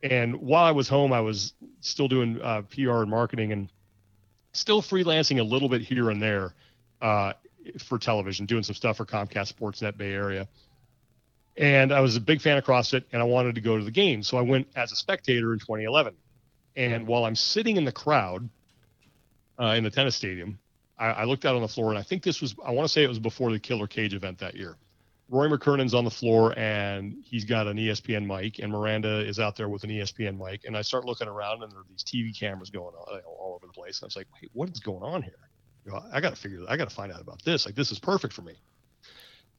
And 0.04 0.36
while 0.36 0.63
I 0.63 0.72
was 0.72 0.88
home, 0.88 1.13
I 1.13 1.22
was 1.22 1.54
still 1.80 2.08
doing 2.08 2.39
uh, 2.41 2.62
PR 2.63 3.02
and 3.02 3.10
marketing 3.10 3.52
and 3.52 3.72
still 4.54 4.82
freelancing 4.82 5.39
a 5.39 5.44
little 5.44 5.70
bit 5.70 5.82
here 5.82 6.10
and 6.10 6.22
there 6.22 6.54
uh, 7.02 7.34
for 7.80 7.98
television, 7.98 8.46
doing 8.46 8.63
some 8.63 8.76
stuff 8.76 8.98
for 8.98 9.06
Comcast 9.06 9.54
Sportsnet 9.54 9.98
Bay 9.98 10.13
Area. 10.13 10.48
And 11.62 11.93
I 11.93 12.02
was 12.02 12.15
a 12.15 12.19
big 12.19 12.41
fan 12.41 12.58
of 12.58 12.65
CrossFit 12.65 13.04
and 13.13 13.21
I 13.21 13.26
wanted 13.26 13.54
to 13.54 13.62
go 13.62 13.78
to 13.78 13.84
the 13.84 13.91
game. 13.91 14.24
So 14.24 14.36
I 14.36 14.41
went 14.41 14.67
as 14.76 14.91
a 14.91 14.95
spectator 14.95 15.54
in 15.54 15.60
2011. 15.60 16.15
And 16.76 17.06
while 17.06 17.24
I'm 17.24 17.36
sitting 17.36 17.78
in 17.78 17.86
the 17.86 17.91
crowd 17.91 18.50
uh, 19.60 19.76
in 19.78 19.84
the 19.84 19.91
tennis 19.91 20.15
stadium, 20.15 20.58
I, 20.97 21.08
I 21.08 21.24
looked 21.26 21.45
out 21.45 21.56
on 21.56 21.62
the 21.62 21.67
floor 21.67 21.91
and 21.91 22.00
I 22.00 22.02
think 22.02 22.24
this 22.24 22.41
was, 22.41 22.56
I 22.65 22.71
want 22.71 22.86
to 22.86 22.91
say 22.91 23.04
it 23.04 23.08
was 23.08 23.19
before 23.19 23.52
the 23.52 23.60
Killer 23.60 23.86
Kage 23.86 24.15
event 24.15 24.39
that 24.39 24.56
year. 24.56 24.76
Rory 25.30 25.52
McKernan's 25.52 25.93
on 25.93 26.04
the 26.04 26.12
floor 26.12 26.58
and 26.58 27.15
he's 27.24 27.45
got 27.45 27.67
an 27.67 27.78
ESPN 27.78 28.26
mic, 28.26 28.58
and 28.58 28.71
Miranda 28.71 29.19
is 29.19 29.39
out 29.39 29.56
there 29.56 29.69
with 29.69 29.84
an 29.84 29.91
ESPN 29.91 30.38
mic. 30.43 30.65
And 30.65 30.76
I 30.76 30.82
start 30.82 31.06
looking 31.06 31.28
around, 31.28 31.62
and 31.63 31.71
there 31.71 31.80
are 31.80 31.86
these 31.89 32.04
TV 32.04 32.38
cameras 32.38 32.69
going 32.69 32.93
on 32.95 33.21
all 33.26 33.54
over 33.56 33.67
the 33.67 33.71
place. 33.71 34.00
And 34.00 34.06
I 34.06 34.08
was 34.08 34.17
like, 34.17 34.28
"Wait, 34.41 34.52
what 34.52 34.69
is 34.69 34.82
going 34.82 35.04
on 35.04 35.21
here? 35.21 35.38
You 35.86 35.93
know, 35.93 36.04
I 36.12 36.19
got 36.19 36.32
to 36.32 36.36
figure. 36.36 36.60
I 36.67 36.76
got 36.76 36.89
to 36.89 36.93
find 36.93 37.13
out 37.13 37.21
about 37.21 37.41
this. 37.45 37.65
Like, 37.65 37.76
this 37.76 37.93
is 37.93 38.00
perfect 38.00 38.34
for 38.34 38.41
me." 38.41 38.56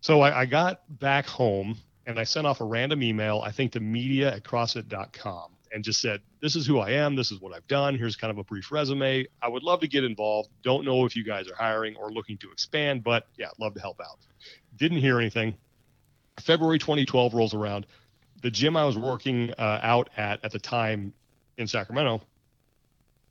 So 0.02 0.20
I, 0.20 0.40
I 0.40 0.44
got 0.44 0.82
back 0.98 1.26
home 1.26 1.78
and 2.06 2.18
I 2.18 2.24
sent 2.24 2.46
off 2.46 2.60
a 2.60 2.64
random 2.64 3.02
email. 3.02 3.42
I 3.44 3.50
think 3.50 3.72
to 3.72 3.80
media 3.80 4.34
at 4.34 4.44
CrossFit.com 4.44 5.52
and 5.72 5.82
just 5.84 6.00
said, 6.00 6.20
"This 6.40 6.56
is 6.56 6.66
who 6.66 6.78
I 6.78 6.90
am. 6.90 7.16
This 7.16 7.30
is 7.30 7.40
what 7.40 7.54
I've 7.54 7.66
done. 7.66 7.96
Here's 7.96 8.16
kind 8.16 8.30
of 8.30 8.38
a 8.38 8.44
brief 8.44 8.70
resume. 8.70 9.26
I 9.40 9.48
would 9.48 9.62
love 9.62 9.80
to 9.80 9.88
get 9.88 10.04
involved. 10.04 10.50
Don't 10.62 10.84
know 10.84 11.06
if 11.06 11.16
you 11.16 11.24
guys 11.24 11.48
are 11.48 11.54
hiring 11.54 11.96
or 11.96 12.10
looking 12.12 12.36
to 12.38 12.50
expand, 12.50 13.02
but 13.02 13.26
yeah, 13.36 13.48
love 13.58 13.74
to 13.74 13.80
help 13.80 14.00
out." 14.00 14.18
Didn't 14.76 14.98
hear 14.98 15.18
anything. 15.18 15.54
February 16.40 16.78
2012 16.78 17.34
rolls 17.34 17.54
around. 17.54 17.86
The 18.42 18.50
gym 18.50 18.76
I 18.76 18.84
was 18.84 18.98
working 18.98 19.52
uh, 19.58 19.80
out 19.82 20.10
at 20.16 20.44
at 20.44 20.52
the 20.52 20.58
time 20.58 21.12
in 21.58 21.66
Sacramento 21.66 22.22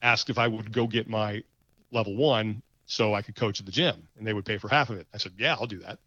asked 0.02 0.30
if 0.30 0.38
I 0.38 0.48
would 0.48 0.72
go 0.72 0.88
get 0.88 1.10
my 1.10 1.44
level 1.92 2.16
one 2.16 2.62
so 2.86 3.14
I 3.14 3.22
could 3.22 3.36
coach 3.36 3.60
at 3.60 3.66
the 3.66 3.72
gym, 3.72 4.08
and 4.18 4.26
they 4.26 4.34
would 4.34 4.46
pay 4.46 4.58
for 4.58 4.68
half 4.68 4.90
of 4.90 4.98
it. 4.98 5.08
I 5.14 5.18
said, 5.18 5.34
"Yeah, 5.38 5.54
I'll 5.54 5.68
do 5.68 5.80
that." 5.80 6.00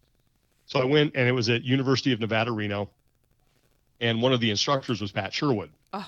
So 0.65 0.79
I 0.79 0.85
went, 0.85 1.15
and 1.15 1.27
it 1.27 1.31
was 1.31 1.49
at 1.49 1.63
University 1.63 2.11
of 2.11 2.19
Nevada, 2.19 2.51
Reno, 2.51 2.89
and 4.01 4.21
one 4.21 4.33
of 4.33 4.39
the 4.39 4.49
instructors 4.49 5.01
was 5.01 5.11
Pat 5.11 5.33
Sherwood. 5.33 5.69
Oh. 5.93 6.07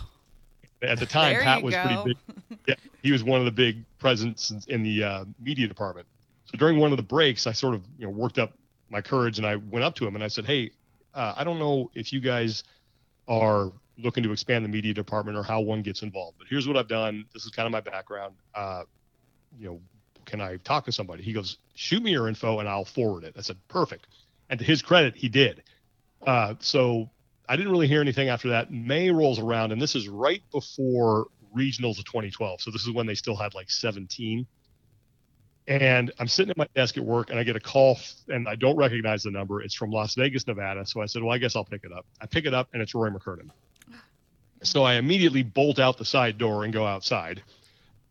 At 0.81 0.99
the 0.99 1.05
time, 1.05 1.35
Pat 1.41 1.63
was 1.63 1.73
go. 1.73 1.83
pretty 1.83 2.03
big. 2.03 2.57
Yeah, 2.67 2.75
he 3.01 3.11
was 3.11 3.23
one 3.23 3.39
of 3.39 3.45
the 3.45 3.51
big 3.51 3.83
presence 3.97 4.51
in 4.67 4.83
the 4.83 5.03
uh, 5.03 5.25
media 5.39 5.67
department. 5.67 6.07
So 6.45 6.57
during 6.57 6.77
one 6.79 6.91
of 6.91 6.97
the 6.97 7.03
breaks, 7.03 7.47
I 7.47 7.51
sort 7.51 7.73
of 7.73 7.83
you 7.97 8.05
know 8.05 8.11
worked 8.11 8.37
up 8.37 8.53
my 8.89 9.01
courage 9.01 9.37
and 9.37 9.45
I 9.45 9.55
went 9.55 9.83
up 9.83 9.95
to 9.95 10.07
him 10.07 10.15
and 10.15 10.23
I 10.23 10.27
said, 10.27 10.45
Hey, 10.45 10.71
uh, 11.13 11.33
I 11.35 11.43
don't 11.43 11.59
know 11.59 11.89
if 11.93 12.13
you 12.13 12.19
guys 12.19 12.63
are 13.27 13.71
looking 13.97 14.23
to 14.23 14.31
expand 14.31 14.63
the 14.63 14.69
media 14.69 14.93
department 14.93 15.37
or 15.37 15.43
how 15.43 15.59
one 15.59 15.81
gets 15.81 16.03
involved. 16.03 16.37
But 16.37 16.47
here's 16.49 16.67
what 16.67 16.77
I've 16.77 16.87
done. 16.87 17.25
This 17.33 17.45
is 17.45 17.51
kind 17.51 17.65
of 17.65 17.71
my 17.71 17.81
background. 17.81 18.35
Uh, 18.53 18.83
you 19.59 19.65
know, 19.65 19.81
can 20.25 20.41
I 20.41 20.57
talk 20.57 20.85
to 20.85 20.91
somebody? 20.91 21.23
He 21.23 21.33
goes, 21.33 21.57
shoot 21.73 22.03
me 22.03 22.11
your 22.11 22.27
info 22.27 22.59
and 22.59 22.69
I'll 22.69 22.85
forward 22.85 23.23
it. 23.23 23.35
I 23.37 23.41
said, 23.41 23.57
perfect. 23.67 24.07
And 24.49 24.59
to 24.59 24.65
his 24.65 24.81
credit, 24.81 25.15
he 25.15 25.29
did. 25.29 25.63
Uh, 26.25 26.55
so 26.59 27.09
I 27.47 27.55
didn't 27.55 27.71
really 27.71 27.87
hear 27.87 28.01
anything 28.01 28.29
after 28.29 28.49
that. 28.49 28.71
May 28.71 29.09
rolls 29.11 29.39
around, 29.39 29.71
and 29.71 29.81
this 29.81 29.95
is 29.95 30.07
right 30.07 30.43
before 30.51 31.27
regionals 31.55 31.97
of 31.97 32.05
2012. 32.05 32.61
So 32.61 32.71
this 32.71 32.83
is 32.83 32.91
when 32.91 33.05
they 33.05 33.15
still 33.15 33.35
had 33.35 33.53
like 33.53 33.69
17. 33.69 34.45
And 35.67 36.11
I'm 36.17 36.27
sitting 36.29 36.51
at 36.51 36.57
my 36.57 36.67
desk 36.75 36.97
at 36.97 37.03
work, 37.03 37.29
and 37.29 37.37
I 37.37 37.43
get 37.43 37.57
a 37.57 37.59
call, 37.59 37.99
and 38.29 38.47
I 38.47 38.55
don't 38.55 38.77
recognize 38.77 39.23
the 39.23 39.31
number. 39.31 39.61
It's 39.61 39.75
from 39.75 39.91
Las 39.91 40.15
Vegas, 40.15 40.47
Nevada. 40.47 40.85
So 40.85 41.01
I 41.01 41.07
said, 41.07 41.23
"Well, 41.23 41.33
I 41.33 41.37
guess 41.39 41.57
I'll 41.57 41.65
pick 41.65 41.83
it 41.83 41.91
up." 41.91 42.05
I 42.21 42.25
pick 42.25 42.45
it 42.45 42.53
up, 42.53 42.69
and 42.71 42.81
it's 42.81 42.95
Rory 42.95 43.11
McKernan. 43.11 43.49
So 44.63 44.83
I 44.83 44.93
immediately 44.93 45.43
bolt 45.43 45.77
out 45.77 45.97
the 45.97 46.05
side 46.05 46.37
door 46.37 46.63
and 46.63 46.71
go 46.71 46.85
outside. 46.85 47.43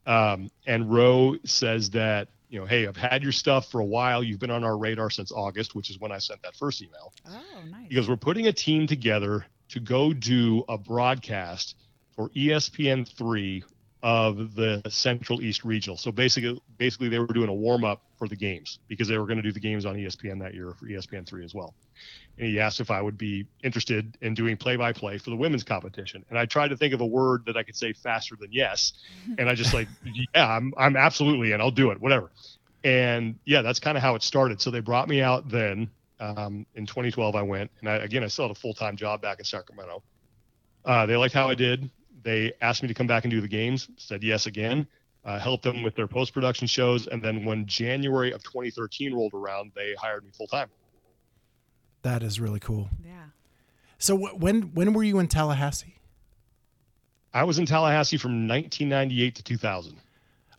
Um, 0.06 0.50
and 0.66 0.92
Roe 0.92 1.36
says 1.44 1.90
that 1.90 2.28
you 2.48 2.60
know, 2.60 2.66
hey, 2.66 2.86
I've 2.86 2.96
had 2.96 3.22
your 3.22 3.32
stuff 3.32 3.70
for 3.70 3.80
a 3.80 3.84
while. 3.84 4.22
You've 4.22 4.38
been 4.38 4.50
on 4.50 4.64
our 4.64 4.76
radar 4.76 5.10
since 5.10 5.32
August, 5.32 5.74
which 5.74 5.90
is 5.90 5.98
when 5.98 6.12
I 6.12 6.18
sent 6.18 6.42
that 6.42 6.56
first 6.56 6.82
email. 6.82 7.12
Oh, 7.26 7.62
nice. 7.68 7.88
Because 7.88 8.08
we're 8.08 8.16
putting 8.16 8.46
a 8.46 8.52
team 8.52 8.86
together 8.86 9.46
to 9.70 9.80
go 9.80 10.12
do 10.12 10.64
a 10.68 10.78
broadcast 10.78 11.76
for 12.14 12.30
ESPN3 12.30 13.64
of 14.06 14.54
the 14.54 14.80
Central 14.88 15.42
East 15.42 15.64
Regional. 15.64 15.96
So 15.96 16.12
basically, 16.12 16.62
basically 16.78 17.08
they 17.08 17.18
were 17.18 17.26
doing 17.26 17.48
a 17.48 17.52
warm 17.52 17.82
up 17.82 18.02
for 18.16 18.28
the 18.28 18.36
games 18.36 18.78
because 18.86 19.08
they 19.08 19.18
were 19.18 19.26
going 19.26 19.38
to 19.38 19.42
do 19.42 19.50
the 19.50 19.58
games 19.58 19.84
on 19.84 19.96
ESPN 19.96 20.38
that 20.42 20.54
year 20.54 20.72
for 20.78 20.86
ESPN3 20.86 21.44
as 21.44 21.56
well. 21.56 21.74
And 22.38 22.46
he 22.46 22.60
asked 22.60 22.78
if 22.78 22.92
I 22.92 23.02
would 23.02 23.18
be 23.18 23.48
interested 23.64 24.16
in 24.20 24.32
doing 24.32 24.56
play 24.56 24.76
by 24.76 24.92
play 24.92 25.18
for 25.18 25.30
the 25.30 25.36
women's 25.36 25.64
competition. 25.64 26.24
And 26.30 26.38
I 26.38 26.46
tried 26.46 26.68
to 26.68 26.76
think 26.76 26.94
of 26.94 27.00
a 27.00 27.06
word 27.06 27.46
that 27.46 27.56
I 27.56 27.64
could 27.64 27.74
say 27.74 27.92
faster 27.92 28.36
than 28.40 28.52
yes. 28.52 28.92
And 29.38 29.48
I 29.48 29.56
just 29.56 29.74
like, 29.74 29.88
yeah, 30.04 30.52
I'm, 30.52 30.72
I'm 30.78 30.96
absolutely 30.96 31.50
and 31.50 31.60
I'll 31.60 31.72
do 31.72 31.90
it, 31.90 32.00
whatever. 32.00 32.30
And 32.84 33.34
yeah, 33.44 33.62
that's 33.62 33.80
kind 33.80 33.96
of 33.96 34.04
how 34.04 34.14
it 34.14 34.22
started. 34.22 34.60
So 34.60 34.70
they 34.70 34.78
brought 34.78 35.08
me 35.08 35.20
out 35.20 35.48
then. 35.48 35.90
Um, 36.20 36.64
in 36.76 36.86
2012, 36.86 37.34
I 37.34 37.42
went, 37.42 37.72
and 37.80 37.88
I, 37.90 37.96
again, 37.96 38.22
I 38.22 38.28
still 38.28 38.46
had 38.46 38.56
a 38.56 38.58
full 38.58 38.72
time 38.72 38.96
job 38.96 39.20
back 39.20 39.40
in 39.40 39.44
Sacramento. 39.44 40.04
Uh, 40.84 41.06
they 41.06 41.16
liked 41.16 41.34
how 41.34 41.50
I 41.50 41.56
did. 41.56 41.90
They 42.26 42.52
asked 42.60 42.82
me 42.82 42.88
to 42.88 42.94
come 42.94 43.06
back 43.06 43.24
and 43.24 43.30
do 43.30 43.40
the 43.40 43.46
games. 43.46 43.88
Said 43.98 44.24
yes 44.24 44.46
again. 44.46 44.88
Uh, 45.24 45.38
helped 45.38 45.62
them 45.62 45.84
with 45.84 45.94
their 45.94 46.08
post 46.08 46.34
production 46.34 46.66
shows, 46.66 47.06
and 47.06 47.22
then 47.22 47.44
when 47.44 47.66
January 47.66 48.32
of 48.32 48.42
2013 48.42 49.14
rolled 49.14 49.32
around, 49.32 49.70
they 49.76 49.94
hired 49.94 50.24
me 50.24 50.30
full 50.36 50.48
time. 50.48 50.68
That 52.02 52.24
is 52.24 52.40
really 52.40 52.58
cool. 52.58 52.90
Yeah. 53.04 53.12
So 53.98 54.16
wh- 54.16 54.40
when 54.40 54.74
when 54.74 54.92
were 54.92 55.04
you 55.04 55.20
in 55.20 55.28
Tallahassee? 55.28 55.94
I 57.32 57.44
was 57.44 57.60
in 57.60 57.66
Tallahassee 57.66 58.16
from 58.16 58.48
1998 58.48 59.34
to 59.36 59.42
2000. 59.44 59.96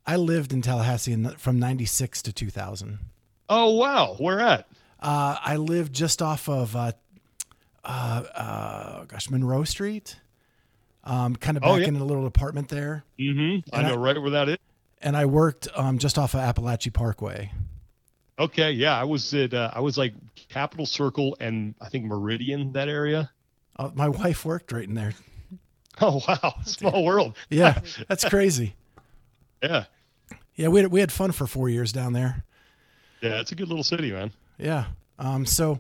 I 0.06 0.16
lived 0.16 0.54
in 0.54 0.62
Tallahassee 0.62 1.12
in 1.12 1.24
the, 1.24 1.32
from 1.32 1.60
96 1.60 2.22
to 2.22 2.32
2000. 2.32 3.00
Oh 3.50 3.72
wow, 3.76 4.16
where 4.20 4.40
at? 4.40 4.68
Uh, 5.02 5.36
I 5.44 5.58
lived 5.58 5.94
just 5.94 6.22
off 6.22 6.48
of, 6.48 6.76
uh, 6.78 6.94
uh, 7.84 8.24
uh, 8.36 9.04
gosh, 9.06 9.30
Monroe 9.30 9.66
Street. 9.66 10.16
Um, 11.10 11.36
kind 11.38 11.56
of 11.56 11.64
back 11.64 11.70
Oh, 11.72 11.76
yeah. 11.78 11.88
in 11.88 11.96
a 11.96 12.04
little 12.04 12.28
apartment 12.28 12.68
there, 12.70 13.04
Mm-hmm. 13.18 13.74
I 13.74 13.82
know 13.84 13.94
I- 13.94 13.98
right 13.98 14.22
where 14.22 14.32
that 14.32 14.50
is. 14.50 14.58
and 15.02 15.16
I 15.16 15.26
worked 15.26 15.68
um, 15.76 15.98
just 16.00 16.18
off 16.18 16.36
of 16.36 16.42
Apalachee 16.42 16.92
Parkway. 16.94 17.52
Okay, 18.40 18.72
yeah, 18.72 19.00
I 19.00 19.04
was 19.06 19.34
at 19.34 19.54
uh, 19.54 19.72
I 19.74 19.80
was 19.80 19.98
like 19.98 20.14
Capital 20.50 20.86
Circle 20.86 21.38
and 21.40 21.74
I 21.82 21.90
think 21.90 22.06
Meridian 22.06 22.74
that 22.74 22.88
area. 22.90 23.32
Uh, 23.78 23.90
my 23.96 24.10
wife 24.24 24.44
worked 24.46 24.72
right 24.74 24.84
in 24.88 24.96
there. 24.96 25.14
Oh 26.02 26.22
wow, 26.28 26.56
small 26.66 27.04
world. 27.06 27.36
Yeah, 27.50 27.80
that's 28.08 28.26
crazy. 28.26 28.76
Yeah, 29.64 29.86
Yeah, 30.56 30.68
we 30.68 30.82
had, 30.82 30.92
we 30.92 31.00
had 31.00 31.12
fun 31.12 31.32
for 31.32 31.48
four 31.48 31.70
years 31.70 31.92
down 31.92 32.14
there. 32.14 32.44
yeah, 33.22 33.40
it's 33.40 33.52
a 33.52 33.56
good 33.56 33.70
little 33.70 33.84
city, 33.84 34.12
man. 34.12 34.32
Yeah. 34.60 34.86
Um, 35.18 35.46
so, 35.48 35.80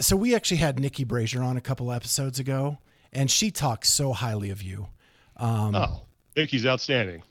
so 0.00 0.16
we 0.16 0.34
actually 0.34 0.58
had 0.58 0.78
Nikki 0.78 1.04
Brazier 1.04 1.42
on 1.42 1.56
a 1.56 1.62
couple 1.62 1.90
episodes 1.90 2.38
ago, 2.38 2.76
and 3.12 3.30
she 3.30 3.50
talks 3.50 3.88
so 3.88 4.12
highly 4.12 4.50
of 4.50 4.62
you. 4.62 4.88
Um, 5.36 5.74
Oh, 5.74 6.02
Vicky's 6.34 6.66
outstanding. 6.66 7.22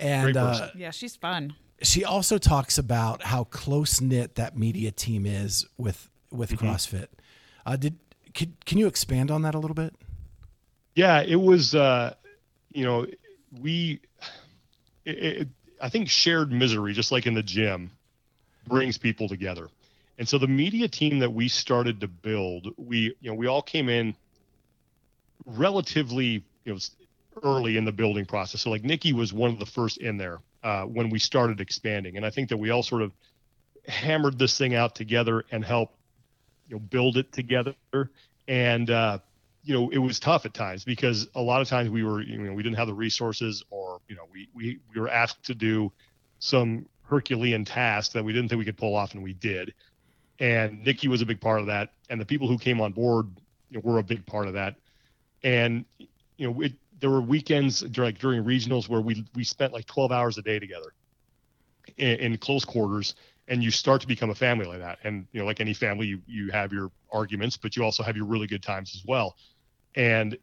and 0.00 0.24
great 0.24 0.36
uh. 0.36 0.70
Yeah, 0.74 0.90
she's 0.90 1.16
fun. 1.16 1.54
she 1.82 2.04
also 2.04 2.38
talks 2.38 2.78
about 2.78 3.22
how 3.22 3.44
close 3.44 4.00
knit 4.00 4.34
that 4.36 4.56
media 4.56 4.90
team 4.90 5.26
is 5.26 5.66
with 5.76 6.08
with 6.30 6.50
Mm-hmm. 6.52 6.66
CrossFit. 6.66 7.06
Uh, 7.66 7.76
did 7.76 7.98
can, 8.34 8.56
can 8.64 8.78
you 8.78 8.86
expand 8.86 9.30
on 9.30 9.42
that 9.42 9.54
a 9.54 9.58
little 9.58 9.74
bit? 9.74 9.94
Yeah, 10.94 11.22
it 11.22 11.36
was. 11.36 11.74
Uh, 11.74 12.14
you 12.72 12.84
know, 12.84 13.06
we. 13.60 14.00
It, 15.04 15.18
it, 15.18 15.48
I 15.80 15.88
think 15.88 16.08
shared 16.08 16.52
misery, 16.52 16.92
just 16.92 17.10
like 17.12 17.26
in 17.26 17.34
the 17.34 17.42
gym, 17.42 17.90
brings 18.68 18.96
people 18.98 19.28
together. 19.28 19.68
And 20.18 20.28
so 20.28 20.38
the 20.38 20.46
media 20.46 20.86
team 20.86 21.18
that 21.18 21.32
we 21.32 21.48
started 21.48 22.00
to 22.02 22.08
build, 22.08 22.68
we 22.76 23.14
you 23.20 23.30
know 23.30 23.34
we 23.34 23.46
all 23.46 23.62
came 23.62 23.88
in 23.88 24.14
relatively 25.46 26.44
you 26.64 26.72
know 26.72 26.78
early 27.42 27.76
in 27.76 27.84
the 27.84 27.92
building 27.92 28.24
process. 28.24 28.62
So 28.62 28.70
like 28.70 28.84
Nikki 28.84 29.12
was 29.12 29.32
one 29.32 29.50
of 29.50 29.58
the 29.58 29.66
first 29.66 29.98
in 29.98 30.16
there 30.16 30.40
uh, 30.62 30.84
when 30.84 31.10
we 31.10 31.18
started 31.18 31.60
expanding, 31.60 32.16
and 32.16 32.26
I 32.26 32.30
think 32.30 32.48
that 32.50 32.56
we 32.56 32.70
all 32.70 32.82
sort 32.82 33.02
of 33.02 33.12
hammered 33.88 34.38
this 34.38 34.56
thing 34.56 34.74
out 34.74 34.94
together 34.94 35.44
and 35.50 35.64
helped 35.64 35.96
you 36.68 36.76
know 36.76 36.80
build 36.80 37.16
it 37.16 37.32
together. 37.32 37.74
And 38.48 38.90
uh, 38.90 39.18
you 39.62 39.74
know 39.74 39.90
it 39.90 39.98
was 39.98 40.18
tough 40.18 40.44
at 40.46 40.54
times 40.54 40.84
because 40.84 41.28
a 41.34 41.40
lot 41.40 41.60
of 41.60 41.68
times 41.68 41.90
we 41.90 42.02
were 42.04 42.20
you 42.20 42.38
know 42.38 42.52
we 42.52 42.62
didn't 42.62 42.76
have 42.76 42.88
the 42.88 42.94
resources 42.94 43.64
or 43.70 44.00
you 44.08 44.16
know 44.16 44.26
we 44.32 44.48
we 44.54 44.78
we 44.94 45.00
were 45.00 45.08
asked 45.08 45.44
to 45.44 45.54
do 45.54 45.92
some 46.38 46.86
Herculean 47.04 47.64
tasks 47.64 48.14
that 48.14 48.24
we 48.24 48.32
didn't 48.32 48.48
think 48.48 48.58
we 48.58 48.64
could 48.64 48.76
pull 48.76 48.94
off, 48.94 49.14
and 49.14 49.22
we 49.22 49.34
did. 49.34 49.74
And 50.38 50.82
Nikki 50.82 51.08
was 51.08 51.22
a 51.22 51.26
big 51.26 51.40
part 51.40 51.60
of 51.60 51.66
that, 51.66 51.92
and 52.10 52.20
the 52.20 52.24
people 52.24 52.48
who 52.48 52.58
came 52.58 52.80
on 52.80 52.92
board 52.92 53.28
you 53.70 53.78
know, 53.78 53.82
were 53.84 53.98
a 53.98 54.02
big 54.02 54.24
part 54.26 54.48
of 54.48 54.54
that. 54.54 54.76
And 55.44 55.84
you 56.36 56.50
know, 56.50 56.60
it, 56.60 56.72
there 57.00 57.10
were 57.10 57.20
weekends 57.20 57.80
during 57.80 58.14
during 58.14 58.44
regionals 58.44 58.88
where 58.88 59.00
we 59.00 59.24
we 59.34 59.44
spent 59.44 59.72
like 59.72 59.86
12 59.86 60.12
hours 60.12 60.38
a 60.38 60.42
day 60.42 60.58
together 60.58 60.92
in, 61.96 62.16
in 62.18 62.38
close 62.38 62.64
quarters, 62.64 63.14
and 63.48 63.62
you 63.62 63.70
start 63.70 64.00
to 64.00 64.06
become 64.06 64.30
a 64.30 64.34
family 64.34 64.66
like 64.66 64.78
that. 64.78 64.98
And 65.04 65.26
you 65.32 65.40
know, 65.40 65.46
like 65.46 65.60
any 65.60 65.74
family, 65.74 66.06
you 66.06 66.20
you 66.26 66.50
have 66.52 66.72
your 66.72 66.90
arguments, 67.12 67.56
but 67.56 67.76
you 67.76 67.84
also 67.84 68.02
have 68.02 68.16
your 68.16 68.26
really 68.26 68.46
good 68.46 68.62
times 68.62 68.92
as 68.94 69.04
well. 69.06 69.36
And 69.94 70.38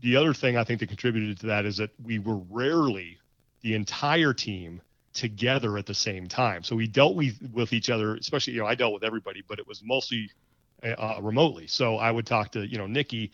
the 0.00 0.16
other 0.16 0.34
thing 0.34 0.56
I 0.56 0.64
think 0.64 0.80
that 0.80 0.88
contributed 0.88 1.40
to 1.40 1.46
that 1.46 1.64
is 1.64 1.76
that 1.78 1.90
we 2.02 2.18
were 2.18 2.38
rarely 2.50 3.18
the 3.62 3.74
entire 3.74 4.34
team 4.34 4.82
together 5.12 5.78
at 5.78 5.86
the 5.86 5.94
same 5.94 6.26
time. 6.26 6.62
So 6.62 6.76
we 6.76 6.86
dealt 6.86 7.14
with 7.14 7.38
with 7.52 7.72
each 7.72 7.88
other, 7.88 8.16
especially 8.16 8.54
you 8.54 8.60
know 8.60 8.66
I 8.66 8.74
dealt 8.74 8.92
with 8.92 9.04
everybody, 9.04 9.42
but 9.46 9.58
it 9.58 9.66
was 9.66 9.82
mostly 9.84 10.28
uh, 10.82 11.18
remotely. 11.22 11.66
So 11.66 11.96
I 11.96 12.10
would 12.10 12.26
talk 12.26 12.52
to 12.52 12.66
you 12.66 12.78
know 12.78 12.86
Nikki, 12.86 13.32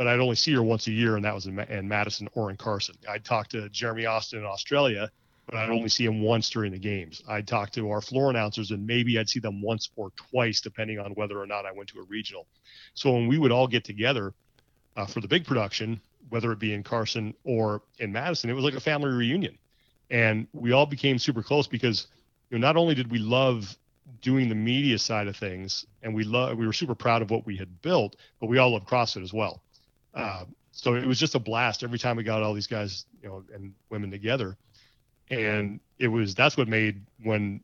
but 0.00 0.08
I'd 0.08 0.18
only 0.18 0.36
see 0.36 0.54
her 0.54 0.62
once 0.62 0.86
a 0.86 0.92
year, 0.92 1.16
and 1.16 1.24
that 1.26 1.34
was 1.34 1.44
in, 1.44 1.58
in 1.58 1.86
Madison 1.86 2.26
or 2.32 2.48
in 2.48 2.56
Carson. 2.56 2.94
I'd 3.06 3.22
talk 3.22 3.48
to 3.48 3.68
Jeremy 3.68 4.06
Austin 4.06 4.38
in 4.38 4.46
Australia, 4.46 5.10
but 5.44 5.56
I'd 5.56 5.68
only 5.68 5.90
see 5.90 6.06
him 6.06 6.22
once 6.22 6.48
during 6.48 6.72
the 6.72 6.78
games. 6.78 7.22
I'd 7.28 7.46
talk 7.46 7.70
to 7.72 7.90
our 7.90 8.00
floor 8.00 8.30
announcers, 8.30 8.70
and 8.70 8.86
maybe 8.86 9.18
I'd 9.18 9.28
see 9.28 9.40
them 9.40 9.60
once 9.60 9.90
or 9.96 10.10
twice, 10.16 10.62
depending 10.62 10.98
on 10.98 11.10
whether 11.16 11.38
or 11.38 11.46
not 11.46 11.66
I 11.66 11.72
went 11.72 11.90
to 11.90 11.98
a 11.98 12.04
regional. 12.04 12.46
So 12.94 13.12
when 13.12 13.28
we 13.28 13.36
would 13.36 13.52
all 13.52 13.66
get 13.66 13.84
together 13.84 14.32
uh, 14.96 15.04
for 15.04 15.20
the 15.20 15.28
big 15.28 15.44
production, 15.44 16.00
whether 16.30 16.50
it 16.50 16.58
be 16.58 16.72
in 16.72 16.82
Carson 16.82 17.34
or 17.44 17.82
in 17.98 18.10
Madison, 18.10 18.48
it 18.48 18.54
was 18.54 18.64
like 18.64 18.72
a 18.72 18.80
family 18.80 19.10
reunion, 19.10 19.58
and 20.10 20.46
we 20.54 20.72
all 20.72 20.86
became 20.86 21.18
super 21.18 21.42
close 21.42 21.66
because 21.66 22.06
you 22.48 22.58
know 22.58 22.66
not 22.66 22.78
only 22.78 22.94
did 22.94 23.10
we 23.10 23.18
love 23.18 23.76
doing 24.22 24.48
the 24.48 24.54
media 24.54 24.98
side 24.98 25.28
of 25.28 25.36
things, 25.36 25.84
and 26.02 26.14
we 26.14 26.24
love 26.24 26.56
we 26.56 26.66
were 26.66 26.72
super 26.72 26.94
proud 26.94 27.20
of 27.20 27.30
what 27.30 27.44
we 27.44 27.54
had 27.54 27.82
built, 27.82 28.16
but 28.40 28.46
we 28.46 28.56
all 28.56 28.72
love 28.72 28.86
CrossFit 28.86 29.22
as 29.22 29.34
well. 29.34 29.60
Uh, 30.14 30.44
so 30.72 30.94
it 30.94 31.06
was 31.06 31.18
just 31.18 31.34
a 31.34 31.38
blast 31.38 31.82
every 31.82 31.98
time 31.98 32.16
we 32.16 32.22
got 32.22 32.42
all 32.42 32.54
these 32.54 32.66
guys, 32.66 33.06
you 33.22 33.28
know, 33.28 33.44
and 33.54 33.74
women 33.90 34.10
together, 34.10 34.56
and 35.30 35.80
it 35.98 36.08
was 36.08 36.34
that's 36.34 36.56
what 36.56 36.68
made 36.68 37.02
when 37.22 37.60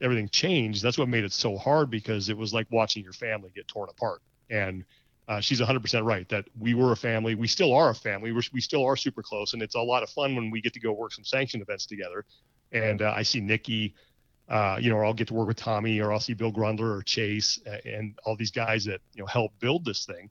everything 0.00 0.28
changed. 0.28 0.82
That's 0.82 0.98
what 0.98 1.08
made 1.08 1.24
it 1.24 1.32
so 1.32 1.56
hard 1.56 1.90
because 1.90 2.28
it 2.28 2.36
was 2.36 2.54
like 2.54 2.66
watching 2.70 3.02
your 3.04 3.12
family 3.12 3.50
get 3.54 3.68
torn 3.68 3.88
apart. 3.90 4.22
And 4.48 4.84
uh, 5.28 5.40
she's 5.40 5.60
100% 5.60 6.04
right 6.04 6.28
that 6.28 6.46
we 6.58 6.74
were 6.74 6.92
a 6.92 6.96
family. 6.96 7.34
We 7.34 7.46
still 7.46 7.72
are 7.74 7.90
a 7.90 7.94
family. 7.94 8.32
We're, 8.32 8.42
we 8.52 8.60
still 8.60 8.84
are 8.84 8.96
super 8.96 9.22
close, 9.22 9.52
and 9.52 9.62
it's 9.62 9.74
a 9.74 9.80
lot 9.80 10.02
of 10.02 10.10
fun 10.10 10.34
when 10.34 10.50
we 10.50 10.60
get 10.60 10.72
to 10.74 10.80
go 10.80 10.92
work 10.92 11.12
some 11.12 11.24
sanctioned 11.24 11.62
events 11.62 11.86
together. 11.86 12.24
And 12.72 13.02
uh, 13.02 13.12
I 13.14 13.22
see 13.22 13.40
Nikki, 13.40 13.94
uh, 14.48 14.78
you 14.80 14.90
know, 14.90 14.96
or 14.96 15.04
I'll 15.04 15.14
get 15.14 15.28
to 15.28 15.34
work 15.34 15.46
with 15.46 15.56
Tommy, 15.56 16.00
or 16.00 16.12
I'll 16.12 16.20
see 16.20 16.34
Bill 16.34 16.52
Grundler 16.52 16.98
or 16.98 17.02
Chase, 17.02 17.60
uh, 17.66 17.76
and 17.84 18.18
all 18.24 18.36
these 18.36 18.50
guys 18.50 18.84
that 18.86 19.00
you 19.14 19.22
know 19.22 19.26
help 19.26 19.52
build 19.60 19.84
this 19.84 20.04
thing. 20.04 20.30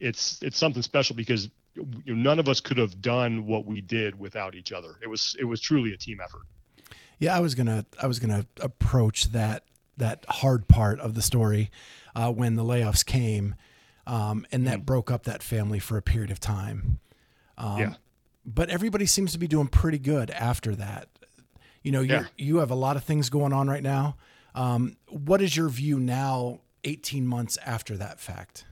It's 0.00 0.38
it's 0.42 0.58
something 0.58 0.82
special 0.82 1.14
because 1.14 1.48
you 1.76 1.84
know, 2.06 2.14
none 2.14 2.38
of 2.38 2.48
us 2.48 2.60
could 2.60 2.78
have 2.78 3.00
done 3.00 3.46
what 3.46 3.66
we 3.66 3.80
did 3.80 4.18
without 4.18 4.54
each 4.54 4.72
other. 4.72 4.96
It 5.02 5.08
was 5.08 5.36
it 5.38 5.44
was 5.44 5.60
truly 5.60 5.92
a 5.92 5.96
team 5.96 6.20
effort. 6.22 6.42
Yeah, 7.18 7.36
I 7.36 7.40
was 7.40 7.54
gonna 7.54 7.84
I 8.02 8.06
was 8.06 8.18
gonna 8.18 8.46
approach 8.60 9.32
that 9.32 9.64
that 9.98 10.24
hard 10.28 10.66
part 10.68 10.98
of 11.00 11.14
the 11.14 11.22
story 11.22 11.70
uh, 12.16 12.32
when 12.32 12.56
the 12.56 12.64
layoffs 12.64 13.04
came. 13.04 13.54
um, 14.06 14.44
and 14.50 14.66
that 14.66 14.80
Mhm. 14.80 14.86
broke 14.86 15.10
up 15.10 15.24
that 15.24 15.40
family 15.42 15.78
for 15.78 15.96
a 15.96 16.02
period 16.02 16.30
of 16.32 16.40
time. 16.40 16.98
Um, 17.58 17.78
Yeah. 17.78 17.94
But 18.44 18.68
everybody 18.70 19.06
seems 19.06 19.30
to 19.32 19.38
be 19.38 19.46
doing 19.46 19.68
pretty 19.68 19.98
good 19.98 20.30
after 20.30 20.74
that. 20.74 21.08
You 21.82 21.92
know, 21.92 22.00
you 22.00 22.14
Yeah. 22.14 22.24
you 22.36 22.56
have 22.56 22.70
a 22.72 22.74
lot 22.74 22.96
of 22.96 23.04
things 23.04 23.28
going 23.30 23.52
on 23.52 23.68
right 23.68 23.82
now. 23.82 24.16
Um, 24.54 24.96
what 25.06 25.40
is 25.42 25.54
your 25.56 25.68
view 25.68 26.00
now, 26.00 26.60
18 26.82 27.24
months 27.26 27.56
after 27.58 27.96
that 27.98 28.18
fact? 28.18 28.64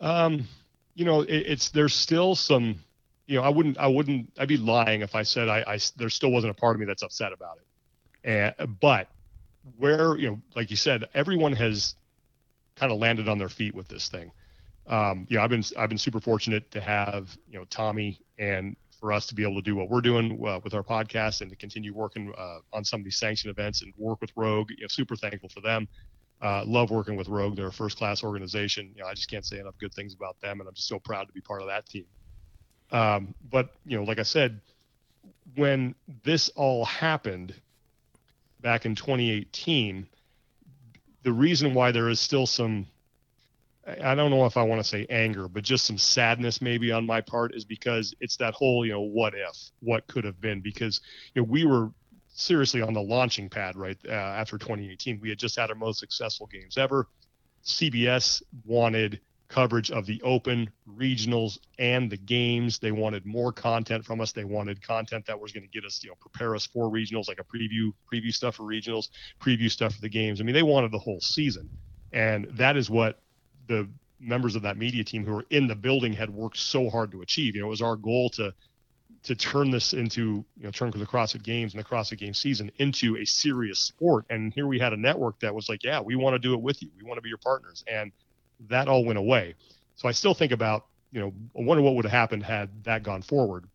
Um, 0.00 0.48
you 0.94 1.04
know, 1.04 1.22
it, 1.22 1.28
it's 1.28 1.70
there's 1.70 1.94
still 1.94 2.34
some, 2.34 2.80
you 3.26 3.36
know, 3.36 3.42
I 3.42 3.48
wouldn't, 3.48 3.78
I 3.78 3.86
wouldn't, 3.86 4.30
I'd 4.38 4.48
be 4.48 4.56
lying 4.56 5.02
if 5.02 5.14
I 5.14 5.22
said 5.22 5.48
I, 5.48 5.64
I, 5.66 5.78
there 5.96 6.10
still 6.10 6.30
wasn't 6.30 6.50
a 6.52 6.54
part 6.54 6.76
of 6.76 6.80
me 6.80 6.86
that's 6.86 7.02
upset 7.02 7.32
about 7.32 7.58
it. 7.58 8.56
And 8.58 8.78
but 8.80 9.08
where, 9.76 10.16
you 10.16 10.30
know, 10.30 10.40
like 10.56 10.70
you 10.70 10.76
said, 10.76 11.08
everyone 11.14 11.52
has 11.52 11.94
kind 12.76 12.92
of 12.92 12.98
landed 12.98 13.28
on 13.28 13.38
their 13.38 13.48
feet 13.48 13.74
with 13.74 13.88
this 13.88 14.08
thing. 14.08 14.32
Um, 14.86 15.26
you 15.28 15.36
know, 15.36 15.44
I've 15.44 15.50
been, 15.50 15.64
I've 15.78 15.88
been 15.88 15.98
super 15.98 16.20
fortunate 16.20 16.70
to 16.72 16.80
have, 16.80 17.36
you 17.50 17.58
know, 17.58 17.64
Tommy 17.66 18.18
and 18.38 18.76
for 18.98 19.12
us 19.12 19.26
to 19.26 19.34
be 19.34 19.42
able 19.42 19.54
to 19.54 19.62
do 19.62 19.76
what 19.76 19.88
we're 19.88 20.00
doing 20.00 20.32
uh, 20.46 20.60
with 20.62 20.74
our 20.74 20.82
podcast 20.82 21.40
and 21.40 21.50
to 21.50 21.56
continue 21.56 21.94
working 21.94 22.32
uh, 22.36 22.58
on 22.72 22.84
some 22.84 23.00
of 23.00 23.04
these 23.04 23.16
sanctioned 23.16 23.50
events 23.50 23.82
and 23.82 23.92
work 23.96 24.20
with 24.20 24.30
Rogue. 24.36 24.70
You 24.70 24.82
know, 24.82 24.88
super 24.88 25.16
thankful 25.16 25.48
for 25.48 25.60
them. 25.60 25.88
Uh, 26.42 26.64
love 26.66 26.90
working 26.90 27.16
with 27.16 27.28
Rogue. 27.28 27.56
They're 27.56 27.66
a 27.66 27.72
first 27.72 27.98
class 27.98 28.24
organization. 28.24 28.92
You 28.94 29.02
know, 29.02 29.08
I 29.08 29.14
just 29.14 29.30
can't 29.30 29.44
say 29.44 29.58
enough 29.58 29.76
good 29.78 29.92
things 29.92 30.14
about 30.14 30.40
them, 30.40 30.60
and 30.60 30.68
I'm 30.68 30.74
just 30.74 30.88
so 30.88 30.98
proud 30.98 31.26
to 31.26 31.32
be 31.32 31.40
part 31.40 31.60
of 31.60 31.68
that 31.68 31.86
team. 31.86 32.06
Um, 32.92 33.34
but 33.50 33.70
you 33.84 33.96
know, 33.96 34.04
like 34.04 34.18
I 34.18 34.24
said, 34.24 34.60
when 35.54 35.94
this 36.24 36.48
all 36.50 36.84
happened 36.84 37.54
back 38.60 38.86
in 38.86 38.94
2018, 38.94 40.06
the 41.22 41.32
reason 41.32 41.74
why 41.74 41.92
there 41.92 42.08
is 42.08 42.20
still 42.20 42.46
some 42.46 42.86
I 43.86 44.14
don't 44.14 44.30
know 44.30 44.44
if 44.46 44.56
I 44.56 44.62
want 44.62 44.80
to 44.80 44.86
say 44.86 45.06
anger, 45.08 45.48
but 45.48 45.64
just 45.64 45.86
some 45.86 45.98
sadness 45.98 46.60
maybe 46.60 46.92
on 46.92 47.06
my 47.06 47.20
part 47.20 47.54
is 47.54 47.64
because 47.64 48.14
it's 48.20 48.36
that 48.36 48.54
whole, 48.54 48.84
you 48.84 48.92
know, 48.92 49.00
what 49.00 49.34
if, 49.34 49.70
what 49.80 50.06
could 50.06 50.24
have 50.24 50.40
been, 50.40 50.60
because, 50.60 51.00
you 51.34 51.42
know, 51.42 51.48
we 51.50 51.64
were 51.64 51.90
seriously 52.32 52.82
on 52.82 52.92
the 52.92 53.02
launching 53.02 53.48
pad 53.48 53.76
right 53.76 53.98
uh, 54.08 54.12
after 54.12 54.58
2018. 54.58 55.20
We 55.20 55.28
had 55.28 55.38
just 55.38 55.56
had 55.56 55.70
our 55.70 55.76
most 55.76 55.98
successful 55.98 56.46
games 56.46 56.78
ever. 56.78 57.06
CBS 57.64 58.42
wanted 58.64 59.20
coverage 59.48 59.90
of 59.90 60.06
the 60.06 60.22
open 60.22 60.70
regionals 60.88 61.58
and 61.78 62.10
the 62.10 62.16
games. 62.16 62.78
They 62.78 62.92
wanted 62.92 63.26
more 63.26 63.52
content 63.52 64.04
from 64.04 64.20
us. 64.20 64.32
They 64.32 64.44
wanted 64.44 64.80
content 64.80 65.26
that 65.26 65.38
was 65.38 65.52
going 65.52 65.64
to 65.64 65.68
get 65.68 65.84
us, 65.84 66.02
you 66.02 66.10
know, 66.10 66.16
prepare 66.20 66.54
us 66.54 66.66
for 66.66 66.88
regionals, 66.88 67.28
like 67.28 67.40
a 67.40 67.44
preview, 67.44 67.92
preview 68.10 68.32
stuff 68.32 68.54
for 68.54 68.62
regionals, 68.62 69.08
preview 69.40 69.70
stuff 69.70 69.94
for 69.94 70.00
the 70.00 70.08
games. 70.08 70.40
I 70.40 70.44
mean, 70.44 70.54
they 70.54 70.62
wanted 70.62 70.92
the 70.92 70.98
whole 70.98 71.20
season. 71.20 71.68
And 72.12 72.46
that 72.52 72.76
is 72.76 72.88
what 72.88 73.20
the 73.66 73.88
members 74.20 74.54
of 74.54 74.62
that 74.62 74.76
media 74.76 75.02
team 75.02 75.24
who 75.24 75.32
were 75.32 75.46
in 75.50 75.66
the 75.66 75.74
building 75.74 76.12
had 76.12 76.30
worked 76.30 76.58
so 76.58 76.88
hard 76.88 77.10
to 77.12 77.22
achieve. 77.22 77.54
You 77.56 77.62
know, 77.62 77.66
it 77.66 77.70
was 77.70 77.82
our 77.82 77.96
goal 77.96 78.30
to 78.30 78.54
to 79.22 79.34
turn 79.34 79.70
this 79.70 79.92
into, 79.92 80.44
you 80.56 80.64
know, 80.64 80.70
turn 80.70 80.90
the 80.90 80.98
CrossFit 81.04 81.42
Games 81.42 81.74
and 81.74 81.82
the 81.82 81.86
CrossFit 81.86 82.18
Games 82.18 82.38
season 82.38 82.70
into 82.78 83.18
a 83.18 83.24
serious 83.24 83.78
sport. 83.78 84.24
And 84.30 84.52
here 84.52 84.66
we 84.66 84.78
had 84.78 84.92
a 84.92 84.96
network 84.96 85.40
that 85.40 85.54
was 85.54 85.68
like, 85.68 85.84
yeah, 85.84 86.00
we 86.00 86.16
want 86.16 86.34
to 86.34 86.38
do 86.38 86.54
it 86.54 86.60
with 86.60 86.82
you. 86.82 86.88
We 86.96 87.04
want 87.04 87.18
to 87.18 87.22
be 87.22 87.28
your 87.28 87.38
partners. 87.38 87.84
And 87.86 88.12
that 88.68 88.88
all 88.88 89.04
went 89.04 89.18
away. 89.18 89.54
So 89.96 90.08
I 90.08 90.12
still 90.12 90.32
think 90.32 90.52
about, 90.52 90.86
you 91.12 91.20
know, 91.20 91.34
I 91.58 91.62
wonder 91.62 91.82
what 91.82 91.96
would 91.96 92.04
have 92.06 92.12
happened 92.12 92.42
had 92.44 92.84
that 92.84 93.02
gone 93.02 93.20
forward. 93.20 93.66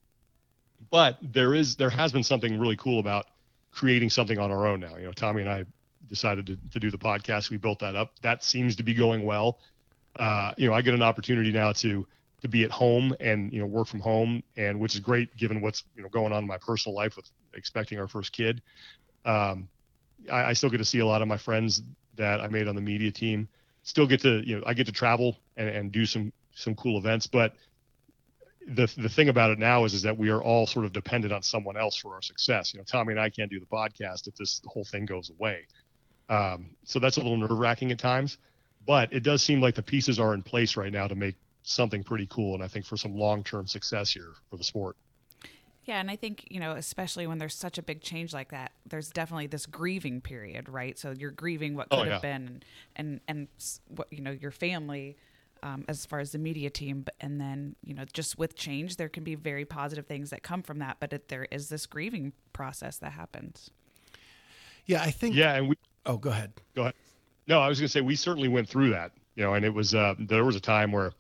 But 0.90 1.18
there 1.22 1.54
is, 1.54 1.76
there 1.76 1.90
has 1.90 2.12
been 2.12 2.24
something 2.24 2.60
really 2.60 2.78
cool 2.78 3.00
about 3.00 3.28
creating 3.72 4.10
something 4.10 4.40
on 4.40 4.52
our 4.52 4.66
own 4.66 4.80
now. 4.80 4.96
You 4.98 5.06
know, 5.06 5.12
Tommy 5.12 5.42
and 5.42 5.50
I 5.50 5.66
decided 6.08 6.48
to, 6.48 6.58
to 6.72 6.80
do 6.80 6.90
the 6.90 6.98
podcast. 6.98 7.52
We 7.52 7.58
built 7.58 7.80
that 7.80 7.96
up. 7.96 8.14
That 8.22 8.44
seems 8.44 8.76
to 8.78 8.84
be 8.84 8.94
going 8.94 9.26
well. 9.26 9.60
Uh, 10.18 10.54
you 10.58 10.68
know, 10.68 10.74
I 10.74 10.82
get 10.82 10.94
an 10.94 11.04
opportunity 11.04 11.52
now 11.52 11.74
to 11.74 12.08
to 12.46 12.50
be 12.50 12.64
at 12.64 12.72
home 12.72 13.16
and 13.20 13.52
you 13.52 13.60
know 13.60 13.66
work 13.66 13.88
from 13.88 14.00
home, 14.00 14.44
and 14.56 14.80
which 14.80 14.94
is 14.94 15.02
great 15.02 15.36
given 15.36 15.62
what's 15.62 15.84
you 15.96 16.04
know 16.04 16.10
going 16.10 16.32
on 16.32 16.44
in 16.44 16.48
my 16.48 16.58
personal 16.58 16.96
life 16.96 17.16
with 17.16 17.30
expecting 17.54 18.00
our 18.00 18.08
first 18.08 18.32
kid. 18.32 18.62
Um, 19.26 19.68
I, 20.32 20.46
I 20.46 20.54
still 20.54 20.70
get 20.70 20.78
to 20.78 20.86
see 20.86 21.00
a 21.00 21.06
lot 21.06 21.22
of 21.22 21.28
my 21.28 21.38
friends 21.38 21.82
that 22.16 22.40
I 22.40 22.48
made 22.48 22.68
on 22.68 22.76
the 22.76 22.82
media 22.82 23.12
team. 23.12 23.48
Still 23.84 24.08
get 24.08 24.22
to 24.22 24.48
you 24.48 24.58
know 24.58 24.64
I 24.66 24.74
get 24.74 24.86
to 24.86 24.92
travel 24.92 25.38
and, 25.58 25.70
and 25.70 25.92
do 25.92 26.06
some 26.06 26.32
some 26.54 26.76
cool 26.76 26.98
events, 26.98 27.28
but 27.28 27.54
the 28.68 28.92
the 28.98 29.10
thing 29.10 29.30
about 29.30 29.52
it 29.52 29.60
now 29.60 29.84
is 29.86 29.94
is 29.94 30.04
that 30.04 30.18
we 30.18 30.30
are 30.30 30.42
all 30.42 30.68
sort 30.68 30.86
of 30.86 30.94
dependent 30.94 31.34
on 31.34 31.42
someone 31.42 31.78
else 31.78 31.96
for 31.96 32.14
our 32.14 32.22
success. 32.22 32.74
You 32.74 32.80
know, 32.80 32.84
Tommy 32.86 33.12
and 33.14 33.20
I 33.20 33.30
can't 33.30 33.50
do 33.50 33.60
the 33.60 33.66
podcast 33.66 34.28
if 34.28 34.36
this 34.36 34.62
whole 34.66 34.86
thing 34.86 35.06
goes 35.06 35.32
away. 35.32 35.66
Um, 36.30 36.72
so 36.84 37.00
that's 37.00 37.18
a 37.18 37.22
little 37.22 37.38
nerve 37.38 37.52
wracking 37.52 37.92
at 37.92 38.00
times, 38.00 38.38
but 38.86 39.12
it 39.14 39.22
does 39.22 39.44
seem 39.44 39.62
like 39.62 39.76
the 39.76 39.84
pieces 39.84 40.20
are 40.20 40.34
in 40.34 40.42
place 40.42 40.76
right 40.76 40.92
now 40.92 41.08
to 41.08 41.14
make 41.14 41.36
something 41.66 42.04
pretty 42.04 42.28
cool. 42.28 42.54
And 42.56 42.64
I 42.64 42.68
think 42.68 42.86
for 42.86 42.96
some 42.98 43.16
long 43.16 43.44
term 43.44 43.68
success 43.68 44.12
here 44.12 44.32
for 44.50 44.58
the 44.58 44.64
sport. 44.64 44.96
Yeah, 45.84 46.00
and 46.00 46.10
I 46.10 46.16
think, 46.16 46.46
you 46.50 46.60
know, 46.60 46.72
especially 46.72 47.28
when 47.28 47.38
there's 47.38 47.54
such 47.54 47.78
a 47.78 47.84
big 47.84 48.02
change 48.02 48.34
like 48.34 48.50
that, 48.50 48.72
there's 48.90 49.12
definitely 49.12 49.46
this 49.46 49.68
grieving 49.68 50.20
period, 50.20 50.68
right? 50.68 50.98
So 50.98 51.12
you're 51.12 51.30
grieving 51.30 51.76
what 51.76 51.90
could 51.90 52.08
Oh, 52.08 52.12
have 52.12 52.22
been 52.24 52.48
and 52.48 52.66
and 52.96 53.20
and 53.28 53.48
what, 53.90 54.08
you 54.12 54.22
know, 54.22 54.32
your 54.32 54.50
family 54.50 55.16
um, 55.62 55.86
as 55.88 56.06
far 56.06 56.20
as 56.20 56.32
the 56.32 56.40
media 56.40 56.72
team, 56.72 57.02
but 57.02 57.14
and 57.22 57.40
then, 57.40 57.76
you 57.84 57.94
know, 57.94 58.06
just 58.14 58.38
with 58.40 58.56
change 58.56 58.96
there 58.98 59.10
can 59.10 59.24
be 59.24 59.36
very 59.36 59.64
positive 59.66 60.08
things 60.08 60.32
that 60.32 60.42
come 60.42 60.64
from 60.64 60.80
that, 60.80 60.98
but 61.00 61.14
it, 61.14 61.28
there 61.28 61.48
is 61.52 61.70
this 61.70 61.86
grieving 61.86 62.34
process 62.52 62.98
that 62.98 63.12
happens. 63.12 63.70
Yeah, 64.88 65.02
I 65.04 65.12
think. 65.12 65.36
Yeah. 65.36 65.54
And 65.56 65.70
we, 65.70 65.76
Oh, 66.08 66.18
go 66.18 66.30
ahead. 66.30 66.54
go 66.76 66.82
ahead. 66.84 66.94
No, 67.48 67.60
I 67.60 67.68
was 67.68 67.80
going 67.80 67.88
to 67.88 67.92
say 67.92 68.02
we 68.02 68.16
certainly 68.16 68.48
went 68.48 68.68
through 68.70 68.90
that, 68.92 69.12
you 69.36 69.44
know, 69.44 69.54
and 69.54 69.64
it 69.66 69.74
was, 69.74 69.94
uh, 69.96 70.16
there 70.20 70.46
was 70.46 70.56
a 70.56 70.60
time 70.60 70.92
where, 70.92 71.12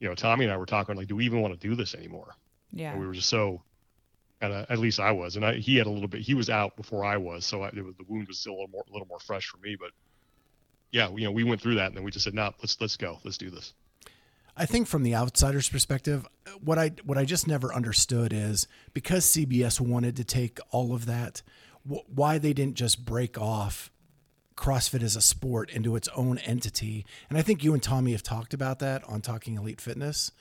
you 0.00 0.08
know, 0.08 0.14
Tommy 0.14 0.44
and 0.44 0.52
I 0.52 0.56
were 0.56 0.66
talking 0.66 0.96
like, 0.96 1.08
do 1.08 1.16
we 1.16 1.24
even 1.24 1.40
want 1.40 1.58
to 1.58 1.68
do 1.68 1.74
this 1.74 1.94
anymore? 1.94 2.34
Yeah. 2.72 2.92
And 2.92 3.00
we 3.00 3.06
were 3.06 3.14
just 3.14 3.28
so 3.28 3.62
kind 4.40 4.52
of 4.52 4.62
uh, 4.62 4.72
at 4.72 4.78
least 4.78 5.00
I 5.00 5.10
was, 5.10 5.36
and 5.36 5.44
I, 5.44 5.54
he 5.54 5.76
had 5.76 5.86
a 5.86 5.90
little 5.90 6.08
bit. 6.08 6.20
He 6.20 6.34
was 6.34 6.50
out 6.50 6.76
before 6.76 7.04
I 7.04 7.16
was, 7.16 7.44
so 7.44 7.62
I, 7.62 7.68
it 7.68 7.84
was, 7.84 7.94
the 7.96 8.04
wound 8.06 8.28
was 8.28 8.38
still 8.38 8.52
a 8.52 8.54
little 8.54 8.68
more, 8.68 8.84
a 8.88 8.92
little 8.92 9.08
more 9.08 9.18
fresh 9.18 9.46
for 9.46 9.56
me. 9.58 9.76
But 9.78 9.90
yeah, 10.92 11.10
you 11.10 11.24
know, 11.24 11.32
we 11.32 11.44
went 11.44 11.60
through 11.60 11.76
that, 11.76 11.86
and 11.86 11.96
then 11.96 12.04
we 12.04 12.10
just 12.10 12.24
said, 12.24 12.34
"No, 12.34 12.52
let's 12.60 12.80
let's 12.80 12.96
go, 12.96 13.18
let's 13.24 13.38
do 13.38 13.50
this." 13.50 13.74
I 14.56 14.66
think 14.66 14.86
from 14.88 15.02
the 15.02 15.14
outsider's 15.14 15.68
perspective, 15.68 16.26
what 16.60 16.78
I 16.78 16.92
what 17.04 17.18
I 17.18 17.24
just 17.24 17.46
never 17.46 17.72
understood 17.72 18.32
is 18.32 18.66
because 18.94 19.24
CBS 19.26 19.80
wanted 19.80 20.16
to 20.16 20.24
take 20.24 20.58
all 20.70 20.94
of 20.94 21.06
that, 21.06 21.42
wh- 21.88 22.08
why 22.08 22.38
they 22.38 22.52
didn't 22.52 22.74
just 22.74 23.04
break 23.04 23.38
off 23.38 23.90
CrossFit 24.58 25.02
as 25.02 25.14
a 25.16 25.20
sport 25.20 25.70
into 25.70 25.94
its 25.96 26.08
own 26.08 26.38
entity. 26.38 27.06
And 27.30 27.38
I 27.38 27.42
think 27.42 27.62
you 27.62 27.72
and 27.72 27.82
Tommy 27.82 28.12
have 28.12 28.22
talked 28.22 28.52
about 28.52 28.80
that 28.80 29.04
on 29.04 29.20
Talking 29.20 29.56
Elite 29.56 29.80
Fitness. 29.80 30.32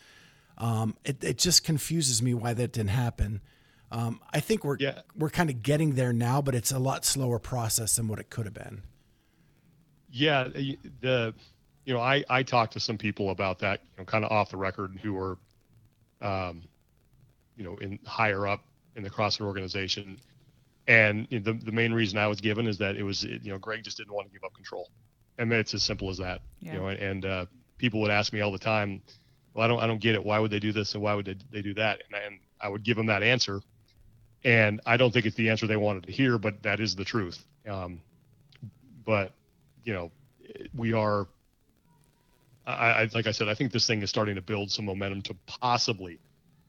Um, 0.58 0.98
it, 1.06 1.24
it 1.24 1.38
just 1.38 1.64
confuses 1.64 2.22
me 2.22 2.34
why 2.34 2.54
that 2.56 2.74
didn't 2.74 2.90
happen. 2.90 3.42
Um, 3.92 4.20
I 4.34 4.40
think 4.40 4.64
we're 4.64 4.78
Yeah. 4.80 5.02
we're 5.16 5.30
kind 5.30 5.50
of 5.50 5.62
getting 5.62 5.94
there 5.94 6.12
now, 6.12 6.42
but 6.42 6.56
it's 6.56 6.72
a 6.72 6.80
lot 6.80 7.06
slower 7.06 7.40
process 7.40 7.96
than 7.96 8.08
what 8.08 8.20
it 8.20 8.30
could 8.30 8.46
have 8.46 8.56
been. 8.56 8.82
Yeah, 10.12 10.46
the 11.02 11.34
you 11.86 11.94
know, 11.94 12.02
I 12.02 12.24
I 12.30 12.44
talked 12.44 12.74
to 12.74 12.80
some 12.80 12.98
people 12.98 13.30
about 13.30 13.60
that, 13.60 13.82
you 13.84 14.00
know, 14.00 14.06
kind 14.06 14.26
of 14.26 14.32
off 14.32 14.50
the 14.50 14.58
record 14.58 15.00
who 15.02 15.14
were, 15.14 15.38
um, 16.22 16.64
you 17.56 17.64
know, 17.64 17.78
in 17.78 18.00
higher 18.06 18.48
up 18.48 18.64
in 18.96 19.04
the 19.04 19.10
CrossFit 19.10 19.46
organization, 19.46 20.20
and 20.88 21.28
you 21.30 21.40
know, 21.40 21.52
the 21.52 21.66
the 21.66 21.72
main 21.72 21.94
reason 21.94 22.18
I 22.18 22.28
was 22.28 22.40
given 22.42 22.68
is 22.68 22.78
that 22.78 22.96
it 22.96 23.04
was 23.04 23.24
you 23.24 23.40
know 23.52 23.58
Greg 23.58 23.84
just 23.84 23.98
didn't 23.98 24.14
want 24.14 24.28
to 24.28 24.34
give 24.34 24.44
up 24.44 24.54
control, 24.54 24.90
and 25.38 25.52
it's 25.52 25.74
as 25.74 25.84
simple 25.84 26.10
as 26.10 26.18
that. 26.18 26.42
Yeah. 26.60 26.74
You 26.74 26.80
know, 26.80 26.88
and, 26.88 27.00
and 27.00 27.26
uh, 27.26 27.46
people 27.78 28.02
would 28.02 28.12
ask 28.12 28.32
me 28.34 28.42
all 28.42 28.52
the 28.52 28.58
time, 28.58 29.02
well, 29.54 29.66
I 29.66 29.68
don't 29.68 29.80
I 29.80 29.88
don't 29.88 30.00
get 30.00 30.16
it. 30.16 30.24
Why 30.24 30.40
would 30.40 30.52
they 30.52 30.60
do 30.60 30.72
this 30.72 30.94
and 30.94 31.04
why 31.04 31.14
would 31.14 31.26
they, 31.26 31.36
they 31.52 31.62
do 31.62 31.74
that? 31.76 32.04
And, 32.08 32.24
and 32.24 32.40
I 32.62 32.70
would 32.70 32.84
give 32.84 32.96
them 32.96 33.08
that 33.08 33.22
answer, 33.22 33.62
and 34.44 34.80
I 34.86 34.98
don't 34.98 35.12
think 35.12 35.26
it's 35.26 35.36
the 35.36 35.50
answer 35.50 35.68
they 35.68 35.78
wanted 35.78 36.04
to 36.06 36.12
hear, 36.12 36.38
but 36.38 36.64
that 36.64 36.80
is 36.80 36.96
the 36.96 37.06
truth. 37.06 37.44
Um, 37.68 38.02
but 39.06 39.34
you 39.84 39.94
know, 39.94 40.12
we 40.74 40.94
are. 40.94 41.28
I, 42.66 42.72
I 42.72 43.10
like 43.14 43.28
I 43.28 43.32
said, 43.32 43.50
I 43.50 43.56
think 43.56 43.74
this 43.74 43.88
thing 43.88 44.02
is 44.02 44.10
starting 44.10 44.36
to 44.36 44.42
build 44.42 44.72
some 44.72 44.86
momentum 44.86 45.22
to 45.24 45.36
possibly, 45.48 46.20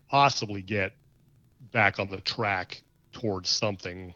possibly 0.09 0.63
get 0.63 0.93
back 1.73 1.99
on 1.99 2.09
the 2.09 2.21
track 2.21 2.83
towards 3.21 3.49
something 3.49 4.15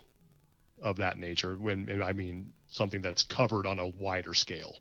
of 0.81 0.97
that 0.97 1.19
nature. 1.19 1.55
When 1.55 1.89
and 1.89 2.03
I 2.03 2.13
mean 2.13 2.53
something 2.69 3.03
that's 3.03 3.23
covered 3.23 3.67
on 3.67 3.79
a 3.79 3.89
wider 3.89 4.35
scale. 4.35 4.79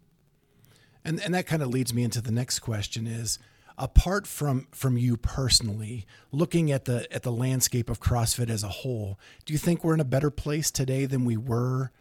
And 1.03 1.21
and 1.21 1.33
that 1.33 1.47
kind 1.47 1.61
of 1.61 1.69
leads 1.69 1.93
me 1.93 2.03
into 2.03 2.21
the 2.21 2.31
next 2.31 2.59
question 2.59 3.07
is 3.07 3.39
apart 3.77 4.27
from 4.27 4.67
from 4.71 4.97
you 4.97 5.17
personally 5.17 6.05
looking 6.31 6.71
at 6.71 6.85
the 6.85 7.11
at 7.13 7.23
the 7.23 7.31
landscape 7.31 7.89
of 7.89 7.99
CrossFit 7.99 8.49
as 8.49 8.63
a 8.63 8.69
whole, 8.69 9.19
do 9.45 9.53
you 9.53 9.59
think 9.59 9.83
we're 9.83 9.93
in 9.93 9.99
a 9.99 10.05
better 10.05 10.29
place 10.29 10.71
today 10.71 11.05
than 11.05 11.25
we 11.25 11.37
were 11.37 11.91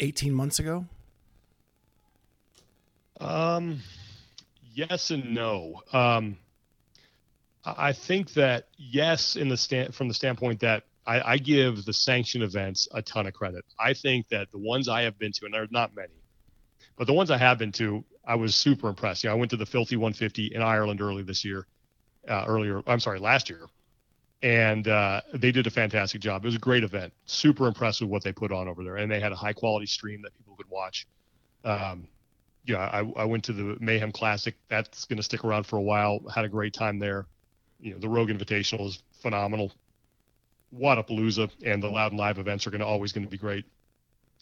18 0.00 0.32
months 0.32 0.58
ago? 0.58 0.86
Um, 3.20 3.80
yes 4.74 5.10
and 5.10 5.34
no. 5.34 5.82
Um, 5.92 6.38
I 7.64 7.88
I 7.88 7.92
think 7.92 8.34
that 8.34 8.68
yes, 8.76 9.34
in 9.34 9.48
the 9.48 9.56
stand 9.56 9.94
from 9.94 10.08
the 10.08 10.14
standpoint 10.14 10.60
that 10.60 10.84
I, 11.08 11.32
I 11.32 11.38
give 11.38 11.86
the 11.86 11.92
sanctioned 11.92 12.44
events 12.44 12.86
a 12.92 13.00
ton 13.00 13.26
of 13.26 13.32
credit. 13.32 13.64
I 13.80 13.94
think 13.94 14.28
that 14.28 14.52
the 14.52 14.58
ones 14.58 14.88
I 14.88 15.02
have 15.02 15.18
been 15.18 15.32
to, 15.32 15.46
and 15.46 15.54
there's 15.54 15.72
not 15.72 15.96
many, 15.96 16.12
But 16.96 17.06
the 17.06 17.14
ones 17.14 17.30
I 17.30 17.38
have 17.38 17.58
been 17.58 17.72
to, 17.72 18.04
I 18.26 18.34
was 18.34 18.54
super 18.54 18.88
impressed. 18.88 19.24
You 19.24 19.30
know, 19.30 19.36
I 19.36 19.38
went 19.38 19.50
to 19.52 19.56
the 19.56 19.64
Filthy 19.64 19.96
150 19.96 20.54
in 20.54 20.60
Ireland 20.60 21.00
early 21.00 21.22
this 21.22 21.46
year, 21.46 21.66
uh, 22.28 22.44
earlier. 22.46 22.82
I'm 22.86 23.00
sorry, 23.00 23.20
last 23.20 23.48
year, 23.48 23.62
and 24.42 24.86
uh, 24.86 25.22
they 25.32 25.50
did 25.50 25.66
a 25.66 25.70
fantastic 25.70 26.20
job. 26.20 26.44
It 26.44 26.48
was 26.48 26.56
a 26.56 26.60
great 26.60 26.84
event. 26.84 27.14
Super 27.24 27.66
impressed 27.66 28.02
with 28.02 28.10
what 28.10 28.22
they 28.22 28.32
put 28.32 28.52
on 28.52 28.68
over 28.68 28.84
there, 28.84 28.98
and 28.98 29.10
they 29.10 29.18
had 29.18 29.32
a 29.32 29.36
high 29.36 29.54
quality 29.54 29.86
stream 29.86 30.20
that 30.22 30.36
people 30.36 30.56
could 30.56 30.68
watch. 30.68 31.06
Um, 31.64 32.06
yeah, 32.66 32.80
I, 32.80 32.98
I 33.16 33.24
went 33.24 33.44
to 33.44 33.54
the 33.54 33.78
Mayhem 33.80 34.12
Classic. 34.12 34.54
That's 34.68 35.06
going 35.06 35.16
to 35.16 35.22
stick 35.22 35.42
around 35.42 35.64
for 35.64 35.78
a 35.78 35.82
while. 35.82 36.20
Had 36.28 36.44
a 36.44 36.50
great 36.50 36.74
time 36.74 36.98
there. 36.98 37.24
You 37.80 37.94
know, 37.94 37.98
the 37.98 38.10
Rogue 38.10 38.28
Invitational 38.28 38.88
is 38.88 39.02
phenomenal. 39.22 39.72
Wodapalooza 40.76 41.50
and 41.64 41.82
the 41.82 41.88
Loud 41.88 42.12
and 42.12 42.18
Live 42.18 42.38
events 42.38 42.66
are 42.66 42.70
going 42.70 42.80
to 42.80 42.86
always 42.86 43.12
going 43.12 43.24
to 43.24 43.30
be 43.30 43.38
great. 43.38 43.64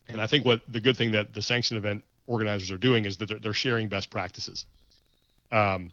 And 0.08 0.20
I 0.20 0.26
think 0.26 0.44
what 0.44 0.60
the 0.68 0.80
good 0.80 0.96
thing 0.96 1.12
that 1.12 1.34
the 1.34 1.42
sanction 1.42 1.76
event 1.76 2.04
organizers 2.26 2.70
are 2.70 2.78
doing 2.78 3.04
is 3.04 3.16
that 3.18 3.28
they're, 3.28 3.38
they're 3.38 3.52
sharing 3.52 3.88
best 3.88 4.10
practices, 4.10 4.66
um, 5.52 5.92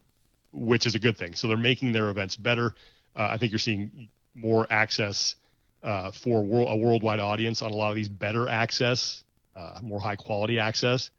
which 0.52 0.86
is 0.86 0.96
a 0.96 1.00
good 1.00 1.18
thing. 1.18 1.34
So 1.34 1.48
they're 1.48 1.58
making 1.58 1.92
their 1.92 2.10
events 2.10 2.36
better. 2.36 2.76
Uh, 3.16 3.30
I 3.32 3.38
think 3.38 3.52
you're 3.52 3.60
seeing 3.60 4.10
more 4.36 4.66
access 4.70 5.36
uh, 5.84 6.12
for 6.12 6.44
world, 6.44 6.68
a 6.70 6.76
worldwide 6.76 7.20
audience 7.20 7.62
on 7.62 7.72
a 7.72 7.76
lot 7.76 7.90
of 7.90 7.96
these 7.96 8.10
better 8.10 8.48
access, 8.48 9.24
uh, 9.56 9.80
more 9.82 10.00
high 10.00 10.16
quality 10.16 10.60
access. 10.60 11.12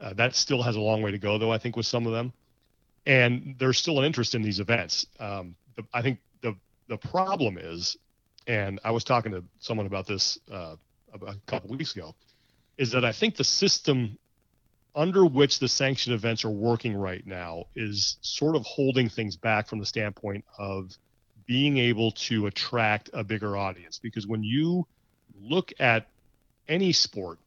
Uh, 0.00 0.14
that 0.14 0.34
still 0.34 0.62
has 0.62 0.76
a 0.76 0.80
long 0.80 1.02
way 1.02 1.10
to 1.10 1.18
go, 1.18 1.36
though. 1.38 1.52
I 1.52 1.58
think 1.58 1.76
with 1.76 1.86
some 1.86 2.06
of 2.06 2.12
them, 2.12 2.32
and 3.06 3.54
there's 3.58 3.76
still 3.78 3.98
an 3.98 4.04
interest 4.04 4.34
in 4.34 4.42
these 4.42 4.58
events. 4.58 5.06
Um, 5.18 5.54
the, 5.76 5.84
I 5.92 6.00
think 6.00 6.18
the 6.40 6.56
the 6.88 6.96
problem 6.96 7.58
is, 7.58 7.98
and 8.46 8.80
I 8.84 8.90
was 8.90 9.04
talking 9.04 9.32
to 9.32 9.44
someone 9.58 9.86
about 9.86 10.06
this 10.06 10.38
uh, 10.50 10.76
a 11.26 11.34
couple 11.46 11.70
weeks 11.76 11.94
ago, 11.94 12.14
is 12.78 12.92
that 12.92 13.04
I 13.04 13.12
think 13.12 13.36
the 13.36 13.44
system 13.44 14.18
under 14.94 15.24
which 15.24 15.60
the 15.60 15.68
sanctioned 15.68 16.14
events 16.14 16.44
are 16.44 16.50
working 16.50 16.96
right 16.96 17.24
now 17.26 17.64
is 17.76 18.16
sort 18.22 18.56
of 18.56 18.64
holding 18.64 19.08
things 19.08 19.36
back 19.36 19.68
from 19.68 19.78
the 19.78 19.86
standpoint 19.86 20.44
of 20.58 20.96
being 21.46 21.78
able 21.78 22.10
to 22.12 22.46
attract 22.46 23.10
a 23.12 23.22
bigger 23.22 23.56
audience. 23.56 23.98
Because 23.98 24.26
when 24.26 24.42
you 24.42 24.86
look 25.40 25.72
at 25.78 26.08
any 26.68 26.92
sport 26.92 27.38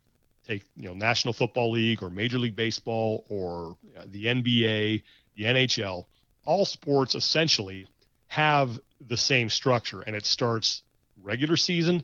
take 0.48 0.64
you 0.76 0.88
know 0.88 0.94
national 0.94 1.34
football 1.34 1.72
league 1.72 2.04
or 2.04 2.10
major 2.10 2.38
league 2.38 2.56
baseball 2.56 3.26
or 3.30 3.78
uh, 3.98 4.04
the 4.08 4.26
nba 4.26 5.02
the 5.36 5.44
nhl 5.44 6.06
all 6.46 6.66
sports 6.66 7.16
essentially 7.16 7.88
have 8.28 8.80
the 9.08 9.18
same 9.18 9.50
structure 9.50 10.02
and 10.02 10.16
it 10.16 10.26
starts 10.26 10.84
regular 11.22 11.58
season 11.58 12.04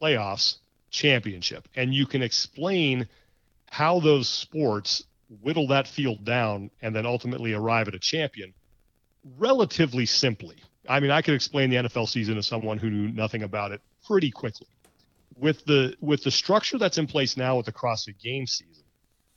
playoffs 0.00 0.56
championship 0.90 1.68
and 1.74 1.94
you 1.94 2.06
can 2.06 2.22
explain 2.22 3.08
how 3.70 4.00
those 4.00 4.28
sports 4.28 5.04
whittle 5.40 5.68
that 5.68 5.88
field 5.88 6.24
down 6.24 6.70
and 6.82 6.94
then 6.94 7.06
ultimately 7.06 7.54
arrive 7.54 7.88
at 7.88 7.94
a 7.94 7.98
champion 7.98 8.52
relatively 9.38 10.06
simply. 10.06 10.56
I 10.88 11.00
mean, 11.00 11.10
I 11.10 11.22
could 11.22 11.34
explain 11.34 11.70
the 11.70 11.76
NFL 11.76 12.08
season 12.08 12.34
to 12.34 12.42
someone 12.42 12.78
who 12.78 12.90
knew 12.90 13.12
nothing 13.12 13.42
about 13.42 13.72
it 13.72 13.80
pretty 14.06 14.30
quickly. 14.30 14.66
With 15.38 15.64
the 15.64 15.96
with 16.00 16.22
the 16.22 16.30
structure 16.30 16.78
that's 16.78 16.98
in 16.98 17.06
place 17.06 17.36
now 17.36 17.56
with 17.56 17.66
the 17.66 17.72
CrossFit 17.72 18.18
game 18.18 18.46
season, 18.46 18.84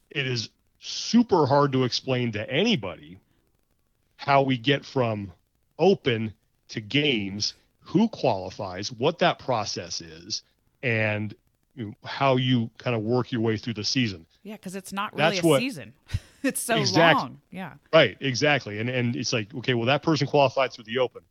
it 0.10 0.28
is 0.28 0.50
super 0.80 1.46
hard 1.46 1.72
to 1.72 1.84
explain 1.84 2.32
to 2.34 2.50
anybody 2.50 3.20
how 4.18 4.42
we 4.42 4.58
get 4.58 4.86
from 4.86 5.32
open 5.80 6.34
to 6.70 6.82
games, 6.82 7.54
who 7.80 8.08
qualifies, 8.10 8.92
what 8.92 9.20
that 9.20 9.40
process 9.40 10.02
is, 10.02 10.44
and 10.84 11.36
you 11.76 11.88
know, 11.88 11.94
how 12.04 12.38
you 12.38 12.70
kind 12.78 12.96
of 12.96 13.02
work 13.02 13.32
your 13.32 13.42
way 13.42 13.58
through 13.58 13.74
the 13.74 13.84
season. 13.84 14.26
Yeah, 14.44 14.54
because 14.54 14.76
it's 14.76 14.94
not 14.94 15.14
really 15.14 15.36
That's 15.36 15.44
a 15.44 15.48
what, 15.48 15.60
season. 15.60 15.94
it's 16.44 16.62
so 16.62 16.76
exactly, 16.78 17.24
long. 17.24 17.42
Yeah. 17.52 17.74
Right. 17.94 18.18
Exactly. 18.20 18.80
And 18.80 18.90
and 18.90 19.16
it's 19.16 19.34
like, 19.34 19.54
okay, 19.56 19.74
well, 19.74 19.88
that 19.88 20.04
person 20.04 20.28
qualified 20.28 20.72
through 20.72 20.86
the 20.86 21.00
Open. 21.00 21.22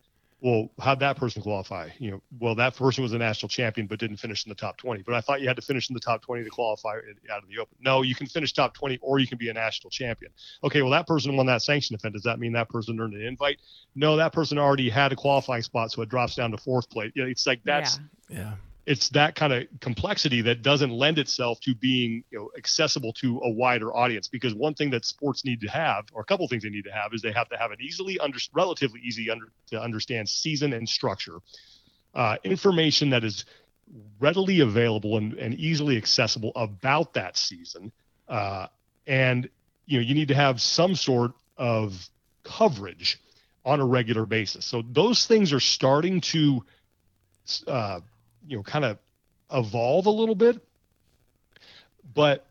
Well, 0.45 0.69
how'd 0.79 1.01
that 1.01 1.17
person 1.17 1.41
qualify? 1.41 1.89
You 1.99 2.11
know, 2.11 2.23
well, 2.39 2.55
that 2.57 2.77
person 2.77 3.03
was 3.03 3.15
a 3.15 3.19
national 3.19 3.49
champion 3.49 3.87
but 3.87 3.99
didn't 3.99 4.19
finish 4.19 4.45
in 4.45 4.51
the 4.51 4.55
top 4.55 4.77
20. 4.77 5.03
But 5.03 5.15
I 5.15 5.23
thought 5.23 5.41
you 5.41 5.49
had 5.49 5.57
to 5.57 5.63
finish 5.63 5.89
in 5.89 5.95
the 5.95 6.01
top 6.01 6.21
20 6.21 6.45
to 6.45 6.51
qualify 6.51 6.97
out 7.31 7.43
of 7.43 7.49
the 7.49 7.59
Open. 7.59 7.75
No, 7.81 8.03
you 8.03 8.15
can 8.15 8.27
finish 8.27 8.53
top 8.53 8.75
20 8.75 8.99
or 9.01 9.19
you 9.19 9.27
can 9.27 9.39
be 9.39 9.49
a 9.49 9.55
national 9.55 9.89
champion. 9.89 10.31
Okay, 10.63 10.83
well, 10.83 10.91
that 10.91 11.07
person 11.07 11.35
won 11.35 11.47
that 11.47 11.63
sanction 11.63 11.95
event. 11.95 12.13
Does 12.13 12.25
that 12.25 12.39
mean 12.39 12.53
that 12.53 12.69
person 12.69 13.01
earned 13.01 13.15
an 13.15 13.23
invite? 13.23 13.57
No, 13.95 14.17
that 14.19 14.35
person 14.35 14.59
already 14.59 14.91
had 14.91 15.13
a 15.13 15.17
qualifying 15.17 15.63
spot, 15.63 15.93
so 15.93 16.03
it 16.03 16.11
drops 16.11 16.35
down 16.35 16.51
to 16.51 16.59
fourth 16.59 16.91
place. 16.91 17.11
You 17.15 17.23
know, 17.23 17.31
it's 17.31 17.47
like 17.47 17.63
that's 17.65 17.99
yeah. 18.29 18.37
yeah 18.39 18.53
it's 18.87 19.09
that 19.11 19.35
kind 19.35 19.53
of 19.53 19.67
complexity 19.81 20.43
that 20.43 20.63
doesn't 20.63 20.91
lend 20.91 21.19
itself 21.19 21.59
to 21.61 21.75
being 21.75 22.23
you 22.31 22.39
know 22.39 22.51
accessible 22.57 23.13
to 23.15 23.41
a 23.45 23.51
wider 23.51 23.95
audience. 23.95 24.29
Because 24.29 24.55
one 24.55 24.75
thing 24.75 24.91
that 24.91 25.05
sports 25.05 25.45
need 25.45 25.61
to 25.63 25.69
have 25.69 26.07
or 26.13 26.23
a 26.23 26.25
couple 26.25 26.47
things 26.49 26.63
they 26.63 26.71
need 26.71 26.85
to 26.85 26.93
have 26.93 27.15
is 27.15 27.23
they 27.23 27.33
have 27.33 27.49
to 27.49 27.57
have 27.57 27.71
an 27.71 27.79
easily 27.81 28.19
under 28.19 28.39
relatively 28.53 29.01
easy 29.01 29.31
under, 29.31 29.47
to 29.69 29.81
understand 29.81 30.29
season 30.29 30.73
and 30.73 30.89
structure. 30.89 31.39
Uh, 32.15 32.37
information 32.45 33.11
that 33.11 33.25
is 33.25 33.45
readily 34.21 34.61
available 34.61 35.17
and, 35.17 35.35
and 35.35 35.55
easily 35.55 35.97
accessible 35.97 36.53
about 36.55 37.15
that 37.15 37.37
season. 37.37 37.91
Uh, 38.29 38.67
and 39.07 39.49
you 39.87 39.99
know 39.99 40.05
you 40.05 40.15
need 40.15 40.29
to 40.29 40.35
have 40.35 40.61
some 40.61 40.95
sort 40.95 41.33
of 41.57 42.09
coverage 42.43 43.21
on 43.65 43.81
a 43.81 43.85
regular 43.85 44.27
basis. 44.27 44.67
So 44.67 44.83
those 44.93 45.25
things 45.25 45.53
are 45.53 45.61
starting 45.61 46.21
to 46.21 46.63
uh, 47.67 48.01
you 48.47 48.57
know 48.57 48.63
kind 48.63 48.85
of 48.85 48.99
evolve 49.53 50.07
a 50.07 50.11
little 50.11 50.35
bit 50.35 50.63
but 52.15 52.47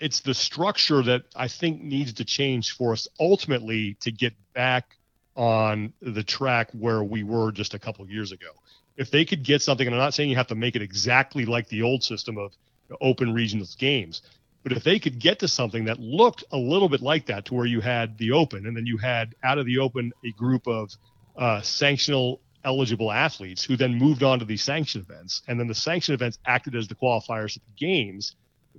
it's 0.00 0.20
the 0.20 0.34
structure 0.34 1.02
that 1.02 1.24
I 1.34 1.48
think 1.48 1.82
needs 1.82 2.14
to 2.14 2.24
change 2.24 2.76
for 2.76 2.92
us 2.92 3.08
ultimately 3.18 3.94
to 4.00 4.12
get 4.12 4.34
back 4.54 4.96
on 5.36 5.92
the 6.00 6.22
track 6.22 6.70
where 6.72 7.02
we 7.02 7.22
were 7.22 7.52
just 7.52 7.74
a 7.74 7.78
couple 7.78 8.08
years 8.08 8.32
ago. 8.32 8.50
If 8.96 9.10
they 9.10 9.24
could 9.24 9.42
get 9.44 9.62
something, 9.62 9.86
and 9.86 9.94
I'm 9.94 10.00
not 10.00 10.14
saying 10.14 10.30
you 10.30 10.36
have 10.36 10.48
to 10.48 10.54
make 10.54 10.76
it 10.76 10.82
exactly 10.82 11.44
like 11.44 11.68
the 11.68 11.82
old 11.82 12.02
system 12.02 12.38
of 12.38 12.52
open 13.00 13.32
regional 13.32 13.66
games, 13.78 14.22
but 14.64 14.72
if 14.72 14.82
they 14.82 14.98
could 14.98 15.18
get 15.18 15.38
to 15.40 15.48
something 15.48 15.84
that 15.84 16.00
looked 16.00 16.42
a 16.50 16.56
little 16.56 16.88
bit 16.88 17.00
like 17.00 17.26
that, 17.26 17.44
to 17.46 17.54
where 17.54 17.66
you 17.66 17.80
had 17.80 18.18
the 18.18 18.32
open, 18.32 18.66
and 18.66 18.76
then 18.76 18.86
you 18.86 18.96
had 18.96 19.34
out 19.44 19.58
of 19.58 19.66
the 19.66 19.78
open 19.78 20.12
a 20.24 20.32
group 20.32 20.66
of 20.66 20.90
uh, 21.36 21.60
sanctional 21.60 22.40
eligible 22.64 23.12
athletes 23.12 23.64
who 23.64 23.76
then 23.76 23.94
moved 23.94 24.22
on 24.22 24.38
to 24.38 24.44
these 24.44 24.62
sanction 24.62 25.00
events. 25.00 25.42
And 25.48 25.58
then 25.58 25.66
the 25.66 25.74
sanction 25.74 26.14
events 26.14 26.38
acted 26.44 26.74
as 26.74 26.88
the 26.88 26.94
qualifiers 26.94 27.56
at 27.56 27.62
the 27.64 27.72
games. 27.76 28.36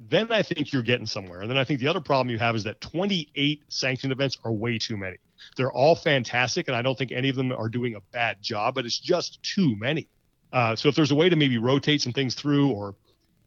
Then 0.10 0.32
I 0.32 0.44
think 0.44 0.72
you're 0.72 0.84
getting 0.84 1.06
somewhere. 1.06 1.42
And 1.42 1.50
then 1.50 1.58
I 1.58 1.64
think 1.64 1.80
the 1.80 1.88
other 1.88 2.02
problem 2.02 2.30
you 2.30 2.40
have 2.40 2.56
is 2.56 2.64
that 2.64 2.82
28 2.82 3.64
sanction 3.70 4.12
events 4.12 4.38
are 4.44 4.52
way 4.52 4.78
too 4.78 4.98
many. 4.98 5.18
They're 5.56 5.72
all 5.72 5.96
fantastic, 5.96 6.68
and 6.68 6.76
I 6.76 6.82
don't 6.82 6.98
think 6.98 7.12
any 7.12 7.30
of 7.30 7.36
them 7.36 7.52
are 7.52 7.70
doing 7.70 7.96
a 7.96 8.02
bad 8.12 8.42
job, 8.42 8.76
but 8.76 8.86
it's 8.86 9.00
just 9.00 9.42
too 9.42 9.76
many. 9.78 10.08
Uh, 10.52 10.76
so 10.76 10.90
if 10.90 10.96
there's 10.96 11.12
a 11.12 11.16
way 11.16 11.30
to 11.30 11.36
maybe 11.36 11.58
rotate 11.58 12.02
some 12.02 12.14
things 12.14 12.36
through 12.36 12.72
or 12.72 12.96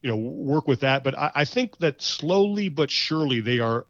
you 0.01 0.09
know 0.09 0.17
work 0.17 0.67
with 0.67 0.81
that 0.81 1.03
but 1.03 1.17
I, 1.17 1.31
I, 1.33 1.45
think 1.45 1.77
that 1.79 2.01
slowly 2.01 2.69
but 2.69 2.91
surely 2.91 3.39
they 3.39 3.59
are 3.59 3.85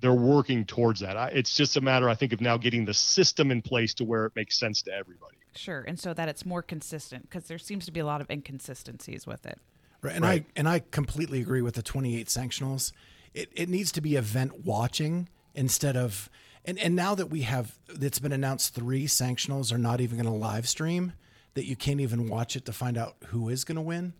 they're 0.00 0.12
working 0.12 0.64
towards 0.64 1.00
that 1.00 1.16
I, 1.16 1.28
it's 1.28 1.54
just 1.54 1.76
a 1.76 1.80
matter 1.80 2.08
i 2.08 2.14
think 2.14 2.32
of 2.32 2.40
now 2.40 2.56
getting 2.56 2.84
the 2.84 2.94
system 2.94 3.50
in 3.50 3.62
place 3.62 3.94
to 3.94 4.04
where 4.04 4.26
it 4.26 4.32
makes 4.36 4.58
sense 4.58 4.82
to 4.82 4.92
everybody 4.92 5.35
Sure, 5.56 5.84
and 5.86 5.98
so 5.98 6.14
that 6.14 6.28
it's 6.28 6.44
more 6.44 6.62
consistent 6.62 7.22
because 7.22 7.44
there 7.44 7.58
seems 7.58 7.86
to 7.86 7.92
be 7.92 8.00
a 8.00 8.06
lot 8.06 8.20
of 8.20 8.30
inconsistencies 8.30 9.26
with 9.26 9.46
it. 9.46 9.58
Right, 10.02 10.14
and 10.14 10.24
right. 10.24 10.44
I 10.48 10.52
and 10.56 10.68
I 10.68 10.80
completely 10.90 11.40
agree 11.40 11.62
with 11.62 11.74
the 11.74 11.82
28 11.82 12.26
sanctionals. 12.26 12.92
It 13.34 13.50
it 13.54 13.68
needs 13.68 13.92
to 13.92 14.00
be 14.00 14.16
event 14.16 14.64
watching 14.64 15.28
instead 15.54 15.96
of 15.96 16.30
and 16.64 16.78
and 16.78 16.94
now 16.94 17.14
that 17.14 17.26
we 17.26 17.42
have 17.42 17.78
it's 17.88 18.18
been 18.18 18.32
announced 18.32 18.74
three 18.74 19.06
sanctionals 19.06 19.72
are 19.72 19.78
not 19.78 20.00
even 20.00 20.20
going 20.20 20.32
to 20.32 20.38
live 20.38 20.68
stream 20.68 21.12
that 21.54 21.64
you 21.64 21.74
can't 21.74 22.00
even 22.00 22.28
watch 22.28 22.54
it 22.54 22.66
to 22.66 22.72
find 22.72 22.98
out 22.98 23.16
who 23.28 23.48
is 23.48 23.64
going 23.64 23.76
to 23.76 23.82
win. 23.82 24.12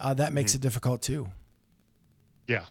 Uh, 0.00 0.14
that 0.14 0.32
makes 0.32 0.52
mm-hmm. 0.52 0.58
it 0.58 0.62
difficult 0.62 1.02
too. 1.02 1.28
Yeah. 2.46 2.64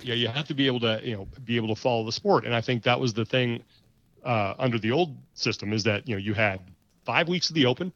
Yeah, 0.00 0.14
you 0.14 0.28
have 0.28 0.46
to 0.46 0.54
be 0.54 0.66
able 0.66 0.80
to, 0.80 1.00
you 1.02 1.16
know, 1.16 1.28
be 1.44 1.56
able 1.56 1.68
to 1.68 1.80
follow 1.80 2.04
the 2.04 2.12
sport, 2.12 2.44
and 2.44 2.54
I 2.54 2.60
think 2.60 2.82
that 2.82 2.98
was 2.98 3.14
the 3.14 3.24
thing 3.24 3.62
uh, 4.24 4.54
under 4.58 4.78
the 4.78 4.90
old 4.90 5.16
system 5.34 5.72
is 5.72 5.84
that 5.84 6.08
you 6.08 6.14
know 6.14 6.18
you 6.18 6.34
had 6.34 6.60
five 7.04 7.28
weeks 7.28 7.48
of 7.48 7.54
the 7.54 7.66
Open, 7.66 7.92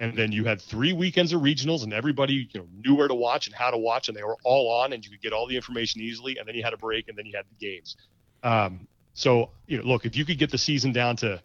and 0.00 0.16
then 0.16 0.32
you 0.32 0.44
had 0.44 0.60
three 0.60 0.92
weekends 0.92 1.32
of 1.32 1.40
regionals, 1.42 1.82
and 1.84 1.92
everybody 1.92 2.48
you 2.52 2.60
know 2.60 2.66
knew 2.84 2.94
where 2.94 3.08
to 3.08 3.14
watch 3.14 3.46
and 3.46 3.54
how 3.54 3.70
to 3.70 3.78
watch, 3.78 4.08
and 4.08 4.16
they 4.16 4.22
were 4.22 4.36
all 4.44 4.70
on, 4.70 4.92
and 4.92 5.04
you 5.04 5.10
could 5.10 5.22
get 5.22 5.32
all 5.32 5.46
the 5.46 5.56
information 5.56 6.00
easily. 6.00 6.38
And 6.38 6.46
then 6.46 6.54
you 6.54 6.62
had 6.62 6.72
a 6.72 6.78
break, 6.78 7.08
and 7.08 7.16
then 7.16 7.26
you 7.26 7.32
had 7.34 7.46
the 7.48 7.66
games. 7.66 7.96
Um, 8.42 8.86
so 9.14 9.50
you 9.66 9.78
know, 9.78 9.84
look, 9.84 10.04
if 10.04 10.16
you 10.16 10.24
could 10.24 10.38
get 10.38 10.50
the 10.50 10.58
season 10.58 10.92
down 10.92 11.16
to 11.16 11.40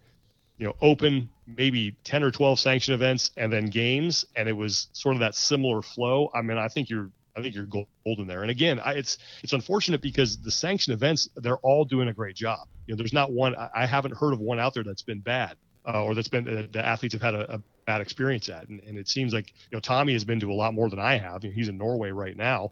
you 0.61 0.67
know 0.67 0.75
open 0.79 1.27
maybe 1.47 1.95
10 2.03 2.23
or 2.23 2.31
12 2.31 2.59
sanction 2.59 2.93
events 2.93 3.31
and 3.35 3.51
then 3.51 3.65
games 3.65 4.23
and 4.35 4.47
it 4.47 4.53
was 4.53 4.87
sort 4.93 5.15
of 5.15 5.19
that 5.19 5.33
similar 5.33 5.81
flow 5.81 6.29
i 6.35 6.41
mean 6.41 6.57
i 6.57 6.67
think 6.67 6.87
you're 6.87 7.09
i 7.35 7.41
think 7.41 7.55
you're 7.55 7.67
golden 8.05 8.27
there 8.27 8.43
and 8.43 8.51
again 8.51 8.79
I, 8.79 8.93
it's 8.93 9.17
it's 9.41 9.53
unfortunate 9.53 10.01
because 10.01 10.37
the 10.37 10.51
sanction 10.51 10.93
events 10.93 11.27
they're 11.35 11.57
all 11.57 11.83
doing 11.83 12.09
a 12.09 12.13
great 12.13 12.35
job 12.35 12.67
you 12.85 12.93
know 12.93 12.97
there's 12.97 13.11
not 13.11 13.31
one 13.31 13.55
i, 13.55 13.69
I 13.73 13.85
haven't 13.87 14.15
heard 14.15 14.33
of 14.33 14.39
one 14.39 14.59
out 14.59 14.75
there 14.75 14.83
that's 14.83 15.01
been 15.01 15.19
bad 15.19 15.57
uh, 15.85 16.03
or 16.03 16.15
that's 16.15 16.27
been 16.27 16.47
uh, 16.47 16.67
the 16.71 16.85
athletes 16.85 17.13
have 17.13 17.21
had 17.21 17.35
a, 17.35 17.55
a 17.55 17.61
bad 17.85 18.01
experience 18.01 18.49
at. 18.49 18.67
And, 18.69 18.81
and, 18.81 18.97
it 18.97 19.07
seems 19.07 19.33
like 19.33 19.49
you 19.49 19.75
know 19.75 19.79
Tommy 19.79 20.13
has 20.13 20.23
been 20.23 20.39
to 20.39 20.51
a 20.51 20.53
lot 20.53 20.73
more 20.73 20.89
than 20.89 20.99
I 20.99 21.17
have. 21.17 21.43
You 21.43 21.49
know, 21.49 21.55
he's 21.55 21.69
in 21.69 21.77
Norway 21.77 22.11
right 22.11 22.37
now, 22.37 22.71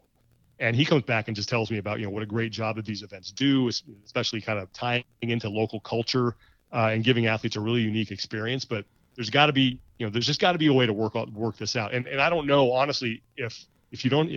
and 0.58 0.76
he 0.76 0.84
comes 0.84 1.02
back 1.02 1.28
and 1.28 1.36
just 1.36 1.48
tells 1.48 1.70
me 1.70 1.78
about 1.78 1.98
you 1.98 2.06
know 2.06 2.10
what 2.10 2.22
a 2.22 2.26
great 2.26 2.52
job 2.52 2.76
that 2.76 2.84
these 2.84 3.02
events 3.02 3.32
do, 3.32 3.68
especially 3.68 4.40
kind 4.40 4.58
of 4.58 4.72
tying 4.72 5.04
into 5.22 5.48
local 5.48 5.80
culture 5.80 6.36
uh, 6.72 6.90
and 6.92 7.04
giving 7.04 7.26
athletes 7.26 7.56
a 7.56 7.60
really 7.60 7.80
unique 7.80 8.10
experience. 8.10 8.64
But 8.64 8.84
there's 9.16 9.30
got 9.30 9.46
to 9.46 9.52
be 9.52 9.80
you 9.98 10.06
know 10.06 10.10
there's 10.10 10.26
just 10.26 10.40
got 10.40 10.52
to 10.52 10.58
be 10.58 10.68
a 10.68 10.72
way 10.72 10.86
to 10.86 10.92
work 10.92 11.14
work 11.14 11.56
this 11.56 11.76
out. 11.76 11.92
And 11.92 12.06
and 12.06 12.20
I 12.20 12.30
don't 12.30 12.46
know 12.46 12.72
honestly 12.72 13.22
if 13.36 13.64
if 13.90 14.04
you 14.04 14.10
don't 14.10 14.30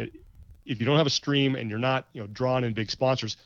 if 0.65 0.79
you 0.79 0.85
don't 0.85 0.97
have 0.97 1.07
a 1.07 1.11
stream 1.11 1.55
and 1.55 1.69
you're 1.69 1.79
not 1.79 2.07
you 2.13 2.21
know 2.21 2.27
drawn 2.27 2.63
in 2.63 2.73
big 2.73 2.89
sponsors, 2.89 3.37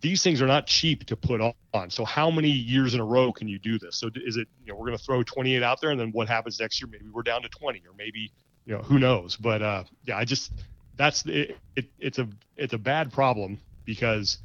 these 0.00 0.22
things 0.22 0.40
are 0.40 0.46
not 0.46 0.66
cheap 0.66 1.04
to 1.06 1.16
put 1.16 1.40
on. 1.40 1.90
So 1.90 2.04
how 2.04 2.30
many 2.30 2.50
years 2.50 2.94
in 2.94 3.00
a 3.00 3.04
row 3.04 3.32
can 3.32 3.48
you 3.48 3.58
do 3.58 3.78
this? 3.78 3.96
So 3.96 4.10
is 4.14 4.36
it 4.36 4.48
you 4.64 4.72
know 4.72 4.78
we're 4.78 4.86
going 4.86 4.98
to 4.98 5.04
throw 5.04 5.22
28 5.22 5.62
out 5.62 5.80
there 5.80 5.90
and 5.90 6.00
then 6.00 6.10
what 6.12 6.28
happens 6.28 6.60
next 6.60 6.80
year? 6.80 6.88
Maybe 6.90 7.06
we're 7.12 7.22
down 7.22 7.42
to 7.42 7.48
20 7.48 7.80
or 7.80 7.94
maybe 7.96 8.32
you 8.64 8.74
know 8.74 8.82
who 8.82 8.98
knows. 8.98 9.36
But 9.36 9.62
uh, 9.62 9.84
yeah, 10.04 10.16
I 10.16 10.24
just 10.24 10.52
that's 10.96 11.24
it, 11.26 11.56
it, 11.76 11.86
it's 11.98 12.18
a 12.18 12.28
it's 12.56 12.72
a 12.72 12.78
bad 12.78 13.12
problem 13.12 13.58
because 13.84 14.38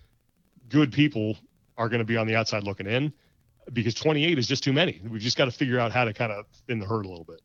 good 0.69 0.91
people 0.91 1.37
are 1.77 1.89
going 1.89 1.99
to 1.99 2.05
be 2.05 2.17
on 2.17 2.27
the 2.27 2.35
outside 2.35 2.63
looking 2.63 2.87
in 2.87 3.13
because 3.73 3.93
28 3.93 4.37
is 4.37 4.47
just 4.47 4.63
too 4.63 4.73
many. 4.73 5.01
We've 5.07 5.21
just 5.21 5.37
got 5.37 5.45
to 5.45 5.51
figure 5.51 5.79
out 5.79 5.91
how 5.91 6.05
to 6.05 6.13
kind 6.13 6.31
of 6.31 6.45
thin 6.67 6.79
the 6.79 6.85
herd 6.85 7.05
a 7.05 7.09
little 7.09 7.25
bit. 7.25 7.41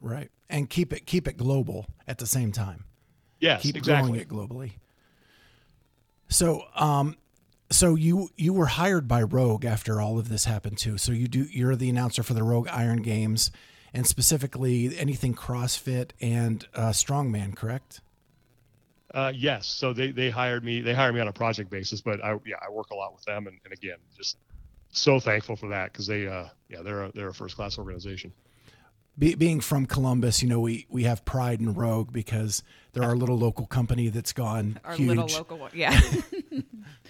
Right. 0.00 0.30
And 0.50 0.68
keep 0.68 0.92
it 0.92 1.06
keep 1.06 1.28
it 1.28 1.36
global 1.36 1.86
at 2.06 2.18
the 2.18 2.26
same 2.26 2.52
time. 2.52 2.84
Yes, 3.40 3.62
keep 3.62 3.76
exactly. 3.76 4.10
growing 4.10 4.20
it 4.20 4.28
globally. 4.28 4.72
So, 6.28 6.62
um, 6.74 7.16
so 7.70 7.94
you 7.94 8.30
you 8.36 8.52
were 8.52 8.66
hired 8.66 9.08
by 9.08 9.22
Rogue 9.22 9.64
after 9.64 10.00
all 10.00 10.18
of 10.18 10.28
this 10.28 10.44
happened 10.44 10.78
too. 10.78 10.98
So 10.98 11.12
you 11.12 11.28
do 11.28 11.44
you're 11.50 11.76
the 11.76 11.90
announcer 11.90 12.22
for 12.22 12.34
the 12.34 12.42
Rogue 12.42 12.68
Iron 12.68 13.02
Games, 13.02 13.50
and 13.92 14.06
specifically 14.06 14.96
anything 14.98 15.34
CrossFit 15.34 16.10
and 16.20 16.66
uh, 16.74 16.90
Strongman, 16.90 17.56
correct? 17.56 18.00
Uh, 19.14 19.32
yes. 19.34 19.66
So 19.66 19.92
they, 19.92 20.10
they 20.10 20.28
hired 20.28 20.64
me. 20.64 20.80
They 20.80 20.92
hired 20.92 21.14
me 21.14 21.20
on 21.20 21.28
a 21.28 21.32
project 21.32 21.70
basis, 21.70 22.00
but 22.00 22.22
I 22.22 22.38
yeah 22.44 22.56
I 22.60 22.70
work 22.70 22.90
a 22.90 22.94
lot 22.96 23.14
with 23.14 23.24
them, 23.24 23.46
and, 23.46 23.58
and 23.64 23.72
again 23.72 23.98
just 24.16 24.36
so 24.90 25.18
thankful 25.18 25.56
for 25.56 25.68
that 25.68 25.92
because 25.92 26.06
they 26.06 26.26
uh 26.26 26.46
yeah 26.68 26.82
they're 26.82 27.04
a, 27.04 27.12
they're 27.12 27.28
a 27.28 27.34
first 27.34 27.56
class 27.56 27.78
organization. 27.78 28.32
Be, 29.16 29.36
being 29.36 29.60
from 29.60 29.86
Columbus, 29.86 30.42
you 30.42 30.48
know 30.48 30.58
we 30.58 30.86
we 30.88 31.04
have 31.04 31.24
pride 31.24 31.60
in 31.60 31.74
Rogue 31.74 32.12
because 32.12 32.64
they're 32.92 33.04
our 33.04 33.16
little 33.16 33.38
local 33.38 33.66
company 33.66 34.08
that's 34.08 34.32
gone 34.32 34.80
our 34.84 34.94
huge. 34.94 35.08
little 35.08 35.28
local 35.28 35.68
yeah. 35.72 35.98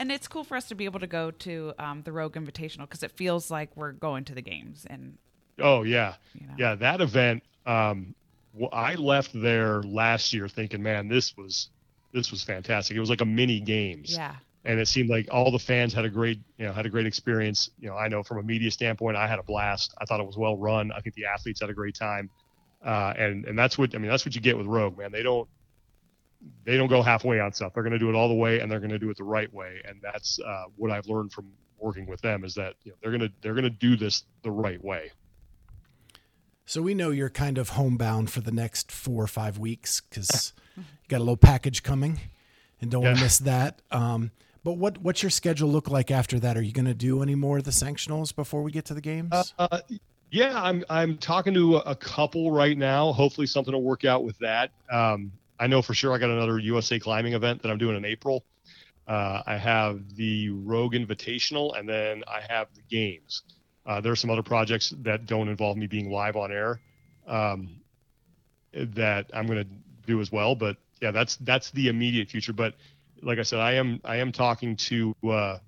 and 0.00 0.10
it's 0.10 0.26
cool 0.26 0.44
for 0.44 0.56
us 0.56 0.66
to 0.68 0.74
be 0.74 0.86
able 0.86 0.98
to 0.98 1.06
go 1.06 1.30
to 1.30 1.74
um, 1.78 2.02
the 2.02 2.10
Rogue 2.10 2.34
Invitational 2.34 2.80
because 2.80 3.02
it 3.02 3.12
feels 3.12 3.50
like 3.50 3.76
we're 3.76 3.92
going 3.92 4.24
to 4.24 4.34
the 4.34 4.42
games 4.42 4.86
and. 4.88 5.18
Oh 5.60 5.82
yeah, 5.82 6.14
you 6.34 6.46
know. 6.46 6.54
yeah. 6.56 6.74
That 6.74 7.02
event, 7.02 7.42
um, 7.66 8.14
well, 8.54 8.70
I 8.72 8.94
left 8.94 9.30
there 9.34 9.82
last 9.82 10.32
year 10.32 10.48
thinking, 10.48 10.82
man, 10.82 11.06
this 11.06 11.36
was 11.36 11.68
this 12.12 12.30
was 12.30 12.42
fantastic. 12.42 12.96
It 12.96 13.00
was 13.00 13.10
like 13.10 13.20
a 13.20 13.26
mini 13.26 13.60
games. 13.60 14.14
Yeah. 14.14 14.34
And 14.64 14.80
it 14.80 14.88
seemed 14.88 15.10
like 15.10 15.28
all 15.30 15.50
the 15.50 15.58
fans 15.58 15.92
had 15.92 16.04
a 16.06 16.08
great, 16.08 16.38
you 16.56 16.66
know, 16.66 16.72
had 16.72 16.86
a 16.86 16.88
great 16.88 17.06
experience. 17.06 17.70
You 17.78 17.88
know, 17.88 17.96
I 17.96 18.08
know 18.08 18.22
from 18.22 18.38
a 18.38 18.42
media 18.42 18.70
standpoint, 18.70 19.16
I 19.16 19.26
had 19.26 19.38
a 19.38 19.42
blast. 19.42 19.94
I 19.98 20.06
thought 20.06 20.20
it 20.20 20.26
was 20.26 20.36
well 20.36 20.56
run. 20.56 20.92
I 20.92 21.00
think 21.00 21.14
the 21.14 21.26
athletes 21.26 21.60
had 21.60 21.68
a 21.68 21.74
great 21.74 21.94
time. 21.94 22.30
Uh, 22.82 23.12
and 23.18 23.44
and 23.44 23.58
that's 23.58 23.76
what 23.76 23.94
I 23.94 23.98
mean. 23.98 24.10
That's 24.10 24.24
what 24.24 24.34
you 24.34 24.40
get 24.40 24.56
with 24.56 24.66
Rogue, 24.66 24.96
man. 24.96 25.12
They 25.12 25.22
don't 25.22 25.46
they 26.64 26.76
don't 26.76 26.88
go 26.88 27.02
halfway 27.02 27.40
on 27.40 27.52
stuff. 27.52 27.72
They're 27.74 27.82
going 27.82 27.92
to 27.92 27.98
do 27.98 28.08
it 28.08 28.14
all 28.14 28.28
the 28.28 28.34
way, 28.34 28.60
and 28.60 28.70
they're 28.70 28.80
going 28.80 28.90
to 28.90 28.98
do 28.98 29.10
it 29.10 29.16
the 29.16 29.24
right 29.24 29.52
way. 29.52 29.80
And 29.86 30.00
that's 30.02 30.38
uh, 30.40 30.64
what 30.76 30.90
I've 30.90 31.06
learned 31.06 31.32
from 31.32 31.46
working 31.78 32.06
with 32.06 32.20
them 32.20 32.44
is 32.44 32.54
that 32.54 32.74
you 32.84 32.92
know, 32.92 32.96
they're 33.02 33.10
going 33.10 33.20
to 33.22 33.32
they're 33.42 33.54
going 33.54 33.64
to 33.64 33.70
do 33.70 33.96
this 33.96 34.24
the 34.42 34.50
right 34.50 34.82
way. 34.82 35.10
So 36.66 36.82
we 36.82 36.94
know 36.94 37.10
you're 37.10 37.30
kind 37.30 37.58
of 37.58 37.70
homebound 37.70 38.30
for 38.30 38.40
the 38.40 38.52
next 38.52 38.92
four 38.92 39.24
or 39.24 39.26
five 39.26 39.58
weeks 39.58 40.00
because 40.00 40.52
you 40.76 40.84
got 41.08 41.16
a 41.18 41.20
little 41.24 41.36
package 41.36 41.82
coming, 41.82 42.20
and 42.80 42.90
don't 42.90 43.02
want 43.02 43.16
to 43.16 43.20
Yeah. 43.20 43.24
miss 43.24 43.38
that. 43.40 43.82
Um, 43.90 44.30
but 44.62 44.74
what 44.74 44.98
what's 44.98 45.22
your 45.22 45.30
schedule 45.30 45.68
look 45.68 45.90
like 45.90 46.10
after 46.10 46.38
that? 46.40 46.56
Are 46.56 46.62
you 46.62 46.72
going 46.72 46.84
to 46.84 46.94
do 46.94 47.22
any 47.22 47.34
more 47.34 47.58
of 47.58 47.64
the 47.64 47.70
sanctionals 47.70 48.34
before 48.34 48.62
we 48.62 48.70
get 48.70 48.84
to 48.86 48.94
the 48.94 49.00
games? 49.00 49.52
Uh, 49.58 49.80
yeah, 50.30 50.62
I'm 50.62 50.84
I'm 50.88 51.16
talking 51.18 51.54
to 51.54 51.76
a, 51.78 51.80
a 51.90 51.96
couple 51.96 52.52
right 52.52 52.78
now. 52.78 53.12
Hopefully, 53.12 53.48
something 53.48 53.74
will 53.74 53.82
work 53.82 54.04
out 54.04 54.22
with 54.22 54.38
that. 54.38 54.70
Um, 54.92 55.32
I 55.60 55.66
know 55.66 55.82
for 55.82 55.92
sure 55.92 56.12
I 56.14 56.18
got 56.18 56.30
another 56.30 56.58
USA 56.58 56.98
climbing 56.98 57.34
event 57.34 57.62
that 57.62 57.70
I'm 57.70 57.78
doing 57.78 57.96
in 57.96 58.04
April. 58.06 58.44
Uh, 59.06 59.42
I 59.46 59.56
have 59.56 60.16
the 60.16 60.48
Rogue 60.48 60.94
Invitational, 60.94 61.78
and 61.78 61.88
then 61.88 62.24
I 62.26 62.40
have 62.48 62.68
the 62.74 62.82
games. 62.90 63.42
Uh, 63.84 64.00
there 64.00 64.10
are 64.10 64.16
some 64.16 64.30
other 64.30 64.42
projects 64.42 64.94
that 65.02 65.26
don't 65.26 65.48
involve 65.48 65.76
me 65.76 65.86
being 65.86 66.10
live 66.10 66.36
on 66.36 66.50
air 66.50 66.80
um, 67.26 67.80
that 68.72 69.26
I'm 69.34 69.46
going 69.46 69.64
to 69.64 69.70
do 70.06 70.20
as 70.20 70.32
well. 70.32 70.54
But 70.54 70.76
yeah, 71.02 71.10
that's 71.10 71.36
that's 71.36 71.70
the 71.72 71.88
immediate 71.88 72.30
future. 72.30 72.52
But 72.52 72.74
like 73.22 73.38
I 73.38 73.42
said, 73.42 73.58
I 73.58 73.72
am 73.72 74.00
I 74.04 74.16
am 74.16 74.32
talking 74.32 74.76
to 74.76 75.14
uh, 75.28 75.58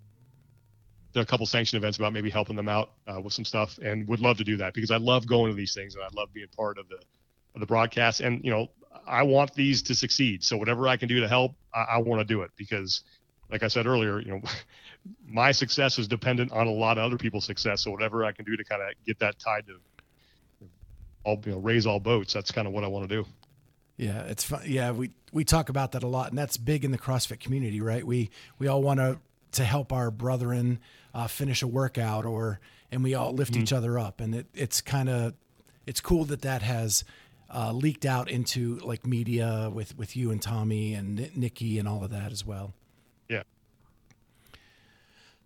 a 1.14 1.26
couple 1.26 1.44
sanction 1.46 1.76
events 1.76 1.98
about 1.98 2.12
maybe 2.12 2.30
helping 2.30 2.56
them 2.56 2.68
out 2.68 2.92
uh, 3.06 3.20
with 3.20 3.32
some 3.32 3.44
stuff, 3.44 3.78
and 3.82 4.06
would 4.08 4.20
love 4.20 4.38
to 4.38 4.44
do 4.44 4.56
that 4.58 4.72
because 4.72 4.90
I 4.90 4.96
love 4.96 5.26
going 5.26 5.50
to 5.50 5.56
these 5.56 5.74
things 5.74 5.94
and 5.94 6.04
I 6.04 6.08
love 6.14 6.32
being 6.32 6.48
part 6.56 6.78
of 6.78 6.88
the 6.88 6.98
of 7.54 7.60
the 7.60 7.66
broadcast. 7.66 8.20
And 8.20 8.42
you 8.44 8.50
know, 8.50 8.68
I 9.06 9.22
want 9.22 9.54
these 9.54 9.82
to 9.82 9.94
succeed. 9.94 10.44
So 10.44 10.56
whatever 10.56 10.88
I 10.88 10.96
can 10.96 11.08
do 11.08 11.20
to 11.20 11.28
help, 11.28 11.54
I, 11.74 11.82
I 11.82 11.98
want 11.98 12.20
to 12.20 12.24
do 12.24 12.42
it 12.42 12.50
because, 12.56 13.02
like 13.50 13.62
I 13.62 13.68
said 13.68 13.86
earlier, 13.86 14.20
you 14.20 14.32
know, 14.32 14.42
my 15.26 15.52
success 15.52 15.98
is 15.98 16.08
dependent 16.08 16.52
on 16.52 16.66
a 16.66 16.70
lot 16.70 16.98
of 16.98 17.04
other 17.04 17.18
people's 17.18 17.44
success. 17.44 17.82
So 17.82 17.90
whatever 17.90 18.24
I 18.24 18.32
can 18.32 18.44
do 18.44 18.56
to 18.56 18.64
kind 18.64 18.82
of 18.82 18.88
get 19.06 19.18
that 19.20 19.38
tied 19.38 19.66
to 19.66 19.78
all 21.24 21.40
you 21.44 21.52
know 21.52 21.58
raise 21.58 21.86
all 21.86 22.00
boats, 22.00 22.32
that's 22.32 22.50
kind 22.50 22.66
of 22.66 22.72
what 22.72 22.84
I 22.84 22.88
want 22.88 23.08
to 23.08 23.16
do. 23.22 23.26
Yeah, 23.96 24.22
it's 24.22 24.44
fun. 24.44 24.62
Yeah, 24.66 24.92
we 24.92 25.10
we 25.32 25.44
talk 25.44 25.68
about 25.68 25.92
that 25.92 26.02
a 26.02 26.08
lot, 26.08 26.30
and 26.30 26.38
that's 26.38 26.56
big 26.56 26.84
in 26.84 26.90
the 26.90 26.98
CrossFit 26.98 27.40
community, 27.40 27.80
right? 27.80 28.06
We 28.06 28.30
we 28.58 28.66
all 28.66 28.82
want 28.82 29.00
to 29.00 29.18
to 29.52 29.64
help 29.64 29.92
our 29.92 30.10
brethren 30.10 30.80
uh, 31.14 31.26
finish 31.26 31.62
a 31.62 31.66
workout, 31.66 32.24
or 32.24 32.60
and 32.90 33.02
we 33.02 33.14
all 33.14 33.32
lift 33.32 33.56
each 33.56 33.72
other 33.72 33.98
up, 33.98 34.20
and 34.20 34.34
it, 34.34 34.46
it's 34.54 34.80
kind 34.80 35.08
of 35.08 35.34
it's 35.86 36.00
cool 36.00 36.24
that 36.26 36.42
that 36.42 36.62
has 36.62 37.04
uh, 37.54 37.72
leaked 37.72 38.06
out 38.06 38.30
into 38.30 38.78
like 38.78 39.06
media 39.06 39.70
with 39.72 39.96
with 39.96 40.16
you 40.16 40.30
and 40.30 40.40
Tommy 40.40 40.94
and 40.94 41.30
Nikki 41.36 41.78
and 41.78 41.86
all 41.86 42.02
of 42.02 42.10
that 42.10 42.32
as 42.32 42.46
well. 42.46 42.72
Yeah. 43.28 43.42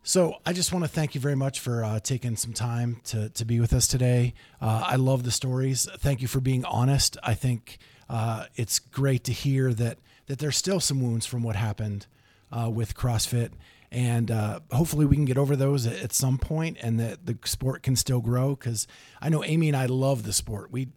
So 0.02 0.36
I 0.46 0.52
just 0.52 0.72
want 0.72 0.84
to 0.84 0.88
thank 0.88 1.16
you 1.16 1.20
very 1.20 1.34
much 1.34 1.58
for 1.58 1.82
uh, 1.82 1.98
taking 1.98 2.36
some 2.36 2.52
time 2.52 3.00
to 3.06 3.28
to 3.30 3.44
be 3.44 3.58
with 3.58 3.72
us 3.72 3.88
today. 3.88 4.34
Uh, 4.60 4.84
I 4.86 4.96
love 4.96 5.24
the 5.24 5.32
stories. 5.32 5.88
Thank 5.98 6.22
you 6.22 6.28
for 6.28 6.40
being 6.40 6.64
honest. 6.64 7.16
I 7.24 7.34
think 7.34 7.78
uh, 8.08 8.46
it's 8.54 8.78
great 8.78 9.24
to 9.24 9.32
hear 9.32 9.74
that 9.74 9.98
that 10.26 10.38
there's 10.38 10.56
still 10.56 10.80
some 10.80 11.00
wounds 11.00 11.26
from 11.26 11.42
what 11.42 11.56
happened 11.56 12.06
uh, 12.52 12.70
with 12.70 12.94
CrossFit, 12.94 13.50
and 13.90 14.30
uh, 14.30 14.60
hopefully 14.70 15.06
we 15.06 15.16
can 15.16 15.24
get 15.24 15.38
over 15.38 15.56
those 15.56 15.86
at, 15.86 16.00
at 16.00 16.12
some 16.12 16.38
point, 16.38 16.76
and 16.80 17.00
that 17.00 17.26
the 17.26 17.36
sport 17.44 17.82
can 17.82 17.96
still 17.96 18.20
grow. 18.20 18.50
Because 18.54 18.86
I 19.20 19.28
know 19.28 19.42
Amy 19.42 19.66
and 19.66 19.76
I 19.76 19.86
love 19.86 20.22
the 20.22 20.32
sport. 20.32 20.70
We 20.70 20.88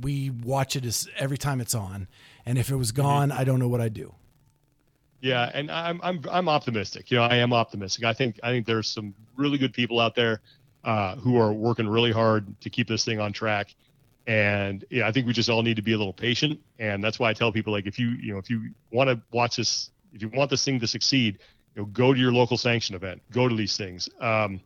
we 0.00 0.30
watch 0.30 0.76
it 0.76 0.84
as 0.84 1.08
every 1.16 1.38
time 1.38 1.60
it's 1.60 1.74
on, 1.74 2.08
and 2.44 2.58
if 2.58 2.70
it 2.70 2.76
was 2.76 2.92
gone, 2.92 3.32
I 3.32 3.44
don't 3.44 3.58
know 3.58 3.68
what 3.68 3.80
I'd 3.80 3.94
do. 3.94 4.14
Yeah, 5.20 5.50
and 5.54 5.70
I'm 5.70 6.00
I'm 6.02 6.22
I'm 6.30 6.48
optimistic. 6.48 7.10
You 7.10 7.18
know, 7.18 7.24
I 7.24 7.36
am 7.36 7.52
optimistic. 7.52 8.04
I 8.04 8.12
think 8.12 8.38
I 8.42 8.50
think 8.50 8.66
there's 8.66 8.88
some 8.88 9.14
really 9.36 9.58
good 9.58 9.72
people 9.72 9.98
out 9.98 10.14
there 10.14 10.40
uh, 10.84 11.16
who 11.16 11.36
are 11.38 11.52
working 11.52 11.88
really 11.88 12.12
hard 12.12 12.60
to 12.60 12.70
keep 12.70 12.88
this 12.88 13.04
thing 13.04 13.18
on 13.18 13.32
track. 13.32 13.74
And 14.26 14.84
yeah, 14.90 15.06
I 15.06 15.12
think 15.12 15.26
we 15.26 15.32
just 15.32 15.48
all 15.48 15.62
need 15.62 15.76
to 15.76 15.82
be 15.82 15.92
a 15.92 15.98
little 15.98 16.12
patient. 16.12 16.60
And 16.78 17.02
that's 17.02 17.18
why 17.18 17.30
I 17.30 17.32
tell 17.32 17.52
people 17.52 17.72
like 17.72 17.86
if 17.86 17.98
you 17.98 18.10
you 18.10 18.32
know 18.32 18.38
if 18.38 18.50
you 18.50 18.70
want 18.90 19.10
to 19.10 19.20
watch 19.32 19.56
this, 19.56 19.90
if 20.12 20.22
you 20.22 20.28
want 20.28 20.50
this 20.50 20.64
thing 20.64 20.78
to 20.80 20.86
succeed, 20.86 21.38
you 21.74 21.82
know, 21.82 21.86
go 21.86 22.12
to 22.12 22.20
your 22.20 22.32
local 22.32 22.56
sanction 22.56 22.94
event, 22.94 23.22
go 23.32 23.48
to 23.48 23.54
these 23.54 23.76
things. 23.76 24.08
Um, 24.20 24.60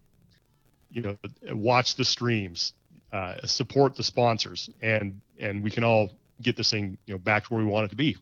you 0.91 1.03
know, 1.03 1.17
watch 1.53 1.95
the 1.95 2.05
streams, 2.05 2.73
uh, 3.13 3.35
support 3.45 3.97
the 3.97 4.03
sponsors, 4.03 4.71
and 4.83 5.21
and 5.39 5.63
we 5.63 5.71
can 5.71 5.85
all 5.85 6.11
get 6.43 6.57
this 6.57 6.71
thing 6.71 6.97
you 7.07 7.15
know 7.15 7.19
back 7.19 7.45
to 7.45 7.55
where 7.55 7.65
we 7.65 7.71
want 7.71 7.87
it 7.87 7.89
to 7.89 7.97
be. 7.97 8.17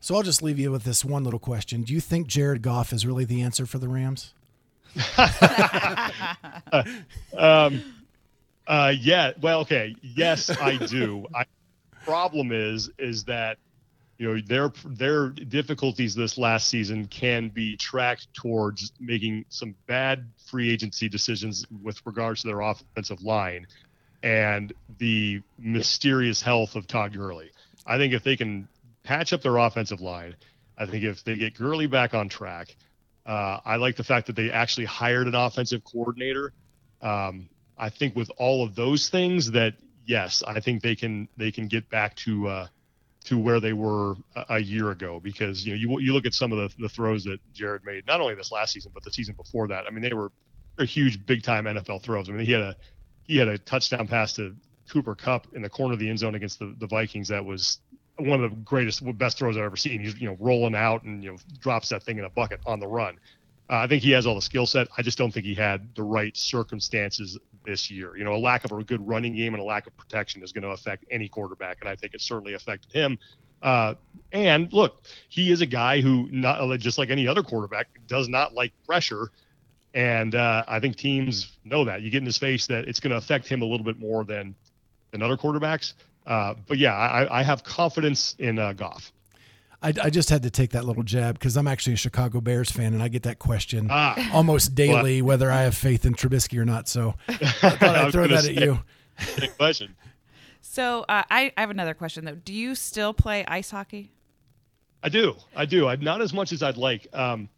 So 0.00 0.16
I'll 0.16 0.22
just 0.22 0.42
leave 0.42 0.58
you 0.58 0.70
with 0.70 0.84
this 0.84 1.04
one 1.04 1.24
little 1.24 1.40
question: 1.40 1.82
Do 1.82 1.92
you 1.92 2.00
think 2.00 2.26
Jared 2.26 2.62
Goff 2.62 2.92
is 2.92 3.06
really 3.06 3.24
the 3.24 3.42
answer 3.42 3.66
for 3.66 3.78
the 3.78 3.88
Rams? 3.88 4.34
um, 7.38 7.82
uh, 8.66 8.92
yeah. 8.98 9.32
Well, 9.40 9.60
okay. 9.60 9.96
Yes, 10.02 10.50
I 10.50 10.76
do. 10.76 11.26
I, 11.34 11.44
problem 12.04 12.52
is, 12.52 12.90
is 12.98 13.24
that 13.24 13.58
you 14.22 14.28
know 14.28 14.40
their 14.46 14.72
their 14.86 15.30
difficulties 15.30 16.14
this 16.14 16.38
last 16.38 16.68
season 16.68 17.06
can 17.08 17.48
be 17.48 17.76
tracked 17.76 18.32
towards 18.34 18.92
making 19.00 19.44
some 19.48 19.74
bad 19.88 20.30
free 20.46 20.70
agency 20.70 21.08
decisions 21.08 21.66
with 21.82 22.00
regards 22.06 22.42
to 22.42 22.46
their 22.46 22.60
offensive 22.60 23.20
line 23.24 23.66
and 24.22 24.72
the 24.98 25.42
mysterious 25.58 26.40
health 26.40 26.76
of 26.76 26.86
Todd 26.86 27.14
Gurley. 27.14 27.50
I 27.84 27.98
think 27.98 28.14
if 28.14 28.22
they 28.22 28.36
can 28.36 28.68
patch 29.02 29.32
up 29.32 29.42
their 29.42 29.56
offensive 29.56 30.00
line, 30.00 30.36
I 30.78 30.86
think 30.86 31.02
if 31.02 31.24
they 31.24 31.34
get 31.34 31.54
Gurley 31.58 31.88
back 31.88 32.14
on 32.14 32.28
track, 32.28 32.76
uh, 33.26 33.58
I 33.64 33.74
like 33.74 33.96
the 33.96 34.04
fact 34.04 34.28
that 34.28 34.36
they 34.36 34.52
actually 34.52 34.86
hired 34.86 35.26
an 35.26 35.34
offensive 35.34 35.82
coordinator. 35.82 36.52
Um, 37.00 37.48
I 37.76 37.88
think 37.88 38.14
with 38.14 38.30
all 38.36 38.62
of 38.64 38.76
those 38.76 39.08
things, 39.08 39.50
that 39.50 39.74
yes, 40.06 40.44
I 40.46 40.60
think 40.60 40.80
they 40.80 40.94
can 40.94 41.26
they 41.36 41.50
can 41.50 41.66
get 41.66 41.90
back 41.90 42.14
to 42.18 42.46
uh, 42.46 42.66
to 43.24 43.38
where 43.38 43.60
they 43.60 43.72
were 43.72 44.16
a, 44.34 44.44
a, 44.50 44.58
year 44.58 44.90
ago 44.90 45.20
because 45.20 45.64
you 45.64 45.72
know 45.72 45.78
you 45.78 46.00
you 46.00 46.12
look 46.12 46.26
at 46.26 46.34
some 46.34 46.52
of 46.52 46.58
the, 46.58 46.82
the 46.82 46.88
throws 46.88 47.24
that 47.24 47.38
Jared 47.52 47.84
made 47.84 48.06
not 48.06 48.20
only 48.20 48.34
this 48.34 48.50
last 48.50 48.72
season 48.72 48.90
but 48.92 49.04
the 49.04 49.12
season 49.12 49.34
before 49.36 49.68
that. 49.68 49.84
I 49.86 49.90
mean 49.90 50.02
they 50.02 50.12
were 50.12 50.32
they're 50.76 50.86
huge 50.86 51.24
big 51.24 51.42
time 51.42 51.64
NFL 51.64 52.02
throws. 52.02 52.28
I 52.28 52.32
mean 52.32 52.46
he 52.46 52.52
had 52.52 52.62
a 52.62 52.76
he 53.24 53.36
had 53.36 53.48
a 53.48 53.58
touchdown 53.58 54.08
pass 54.08 54.32
to 54.34 54.56
Cooper 54.90 55.14
Kupp 55.14 55.46
in 55.54 55.62
the 55.62 55.70
corner 55.70 55.94
of 55.94 56.00
the 56.00 56.08
end 56.08 56.18
zone 56.18 56.34
against 56.34 56.58
the, 56.58 56.74
the 56.78 56.86
Vikings 56.86 57.28
that 57.28 57.44
was 57.44 57.78
one 58.16 58.42
of 58.42 58.50
the 58.50 58.56
greatest 58.58 59.02
best 59.18 59.38
throws 59.38 59.56
I've 59.56 59.62
ever 59.62 59.76
seen. 59.76 60.00
He's 60.00 60.20
you 60.20 60.28
know 60.28 60.36
rolling 60.40 60.74
out 60.74 61.04
and 61.04 61.22
you 61.22 61.32
know 61.32 61.38
drops 61.60 61.88
that 61.90 62.02
thing 62.02 62.18
in 62.18 62.24
a 62.24 62.30
bucket 62.30 62.60
on 62.66 62.80
the 62.80 62.88
run. 62.88 63.18
Uh, 63.70 63.76
I 63.76 63.86
think 63.86 64.02
he 64.02 64.10
has 64.10 64.26
all 64.26 64.34
the 64.34 64.42
skill 64.42 64.66
set. 64.66 64.88
I 64.98 65.02
just 65.02 65.16
don't 65.16 65.32
think 65.32 65.46
he 65.46 65.54
had 65.54 65.94
the 65.94 66.02
right 66.02 66.36
circumstances 66.36 67.38
this 67.64 67.90
year. 67.90 68.16
You 68.16 68.24
know, 68.24 68.34
a 68.34 68.38
lack 68.38 68.64
of 68.64 68.72
a 68.72 68.82
good 68.82 69.06
running 69.06 69.34
game 69.34 69.54
and 69.54 69.62
a 69.62 69.66
lack 69.66 69.86
of 69.86 69.96
protection 69.96 70.42
is 70.42 70.52
going 70.52 70.62
to 70.62 70.70
affect 70.70 71.04
any 71.10 71.28
quarterback, 71.28 71.78
and 71.80 71.88
I 71.88 71.96
think 71.96 72.14
it 72.14 72.20
certainly 72.20 72.54
affected 72.54 72.92
him. 72.92 73.18
Uh, 73.62 73.94
and 74.32 74.72
look, 74.72 75.02
he 75.28 75.52
is 75.52 75.60
a 75.60 75.66
guy 75.66 76.00
who, 76.00 76.28
not 76.30 76.78
just 76.80 76.98
like 76.98 77.10
any 77.10 77.28
other 77.28 77.42
quarterback, 77.42 77.88
does 78.08 78.28
not 78.28 78.54
like 78.54 78.72
pressure. 78.86 79.30
And 79.94 80.34
uh, 80.34 80.64
I 80.66 80.80
think 80.80 80.96
teams 80.96 81.56
know 81.64 81.84
that. 81.84 82.02
You 82.02 82.10
get 82.10 82.18
in 82.18 82.26
his 82.26 82.38
face 82.38 82.66
that 82.66 82.88
it's 82.88 82.98
going 82.98 83.10
to 83.10 83.16
affect 83.16 83.46
him 83.46 83.62
a 83.62 83.64
little 83.64 83.84
bit 83.84 83.98
more 83.98 84.24
than 84.24 84.54
than 85.12 85.22
other 85.22 85.36
quarterbacks. 85.36 85.92
Uh, 86.26 86.54
but 86.66 86.78
yeah, 86.78 86.94
I, 86.94 87.40
I, 87.40 87.42
have 87.42 87.64
confidence 87.64 88.34
in 88.38 88.58
uh, 88.58 88.72
Goff. 88.72 89.12
I, 89.82 89.92
I, 90.04 90.10
just 90.10 90.30
had 90.30 90.42
to 90.44 90.50
take 90.50 90.70
that 90.70 90.84
little 90.84 91.02
jab 91.02 91.38
because 91.38 91.56
I'm 91.56 91.66
actually 91.66 91.94
a 91.94 91.96
Chicago 91.96 92.40
Bears 92.40 92.70
fan, 92.70 92.94
and 92.94 93.02
I 93.02 93.08
get 93.08 93.24
that 93.24 93.38
question 93.38 93.88
ah, 93.90 94.30
almost 94.32 94.74
daily 94.74 95.22
well, 95.22 95.28
whether 95.28 95.50
I 95.50 95.62
have 95.62 95.76
faith 95.76 96.04
in 96.04 96.14
Trubisky 96.14 96.58
or 96.58 96.64
not. 96.64 96.88
So 96.88 97.14
I 97.28 97.34
thought 97.34 97.82
I'd 97.82 98.12
throw 98.12 98.26
that 98.28 98.44
say, 98.44 98.56
at 98.56 98.62
you. 98.62 98.78
Good 99.36 99.56
question. 99.56 99.96
So 100.60 101.00
uh, 101.08 101.24
I, 101.30 101.52
I 101.56 101.60
have 101.60 101.70
another 101.70 101.94
question 101.94 102.24
though. 102.24 102.36
Do 102.36 102.52
you 102.52 102.74
still 102.74 103.12
play 103.12 103.44
ice 103.46 103.70
hockey? 103.70 104.12
I 105.02 105.08
do. 105.08 105.34
I 105.56 105.66
do. 105.66 105.88
I 105.88 105.96
not 105.96 106.22
as 106.22 106.32
much 106.32 106.52
as 106.52 106.62
I'd 106.62 106.76
like. 106.76 107.08
Um, 107.12 107.48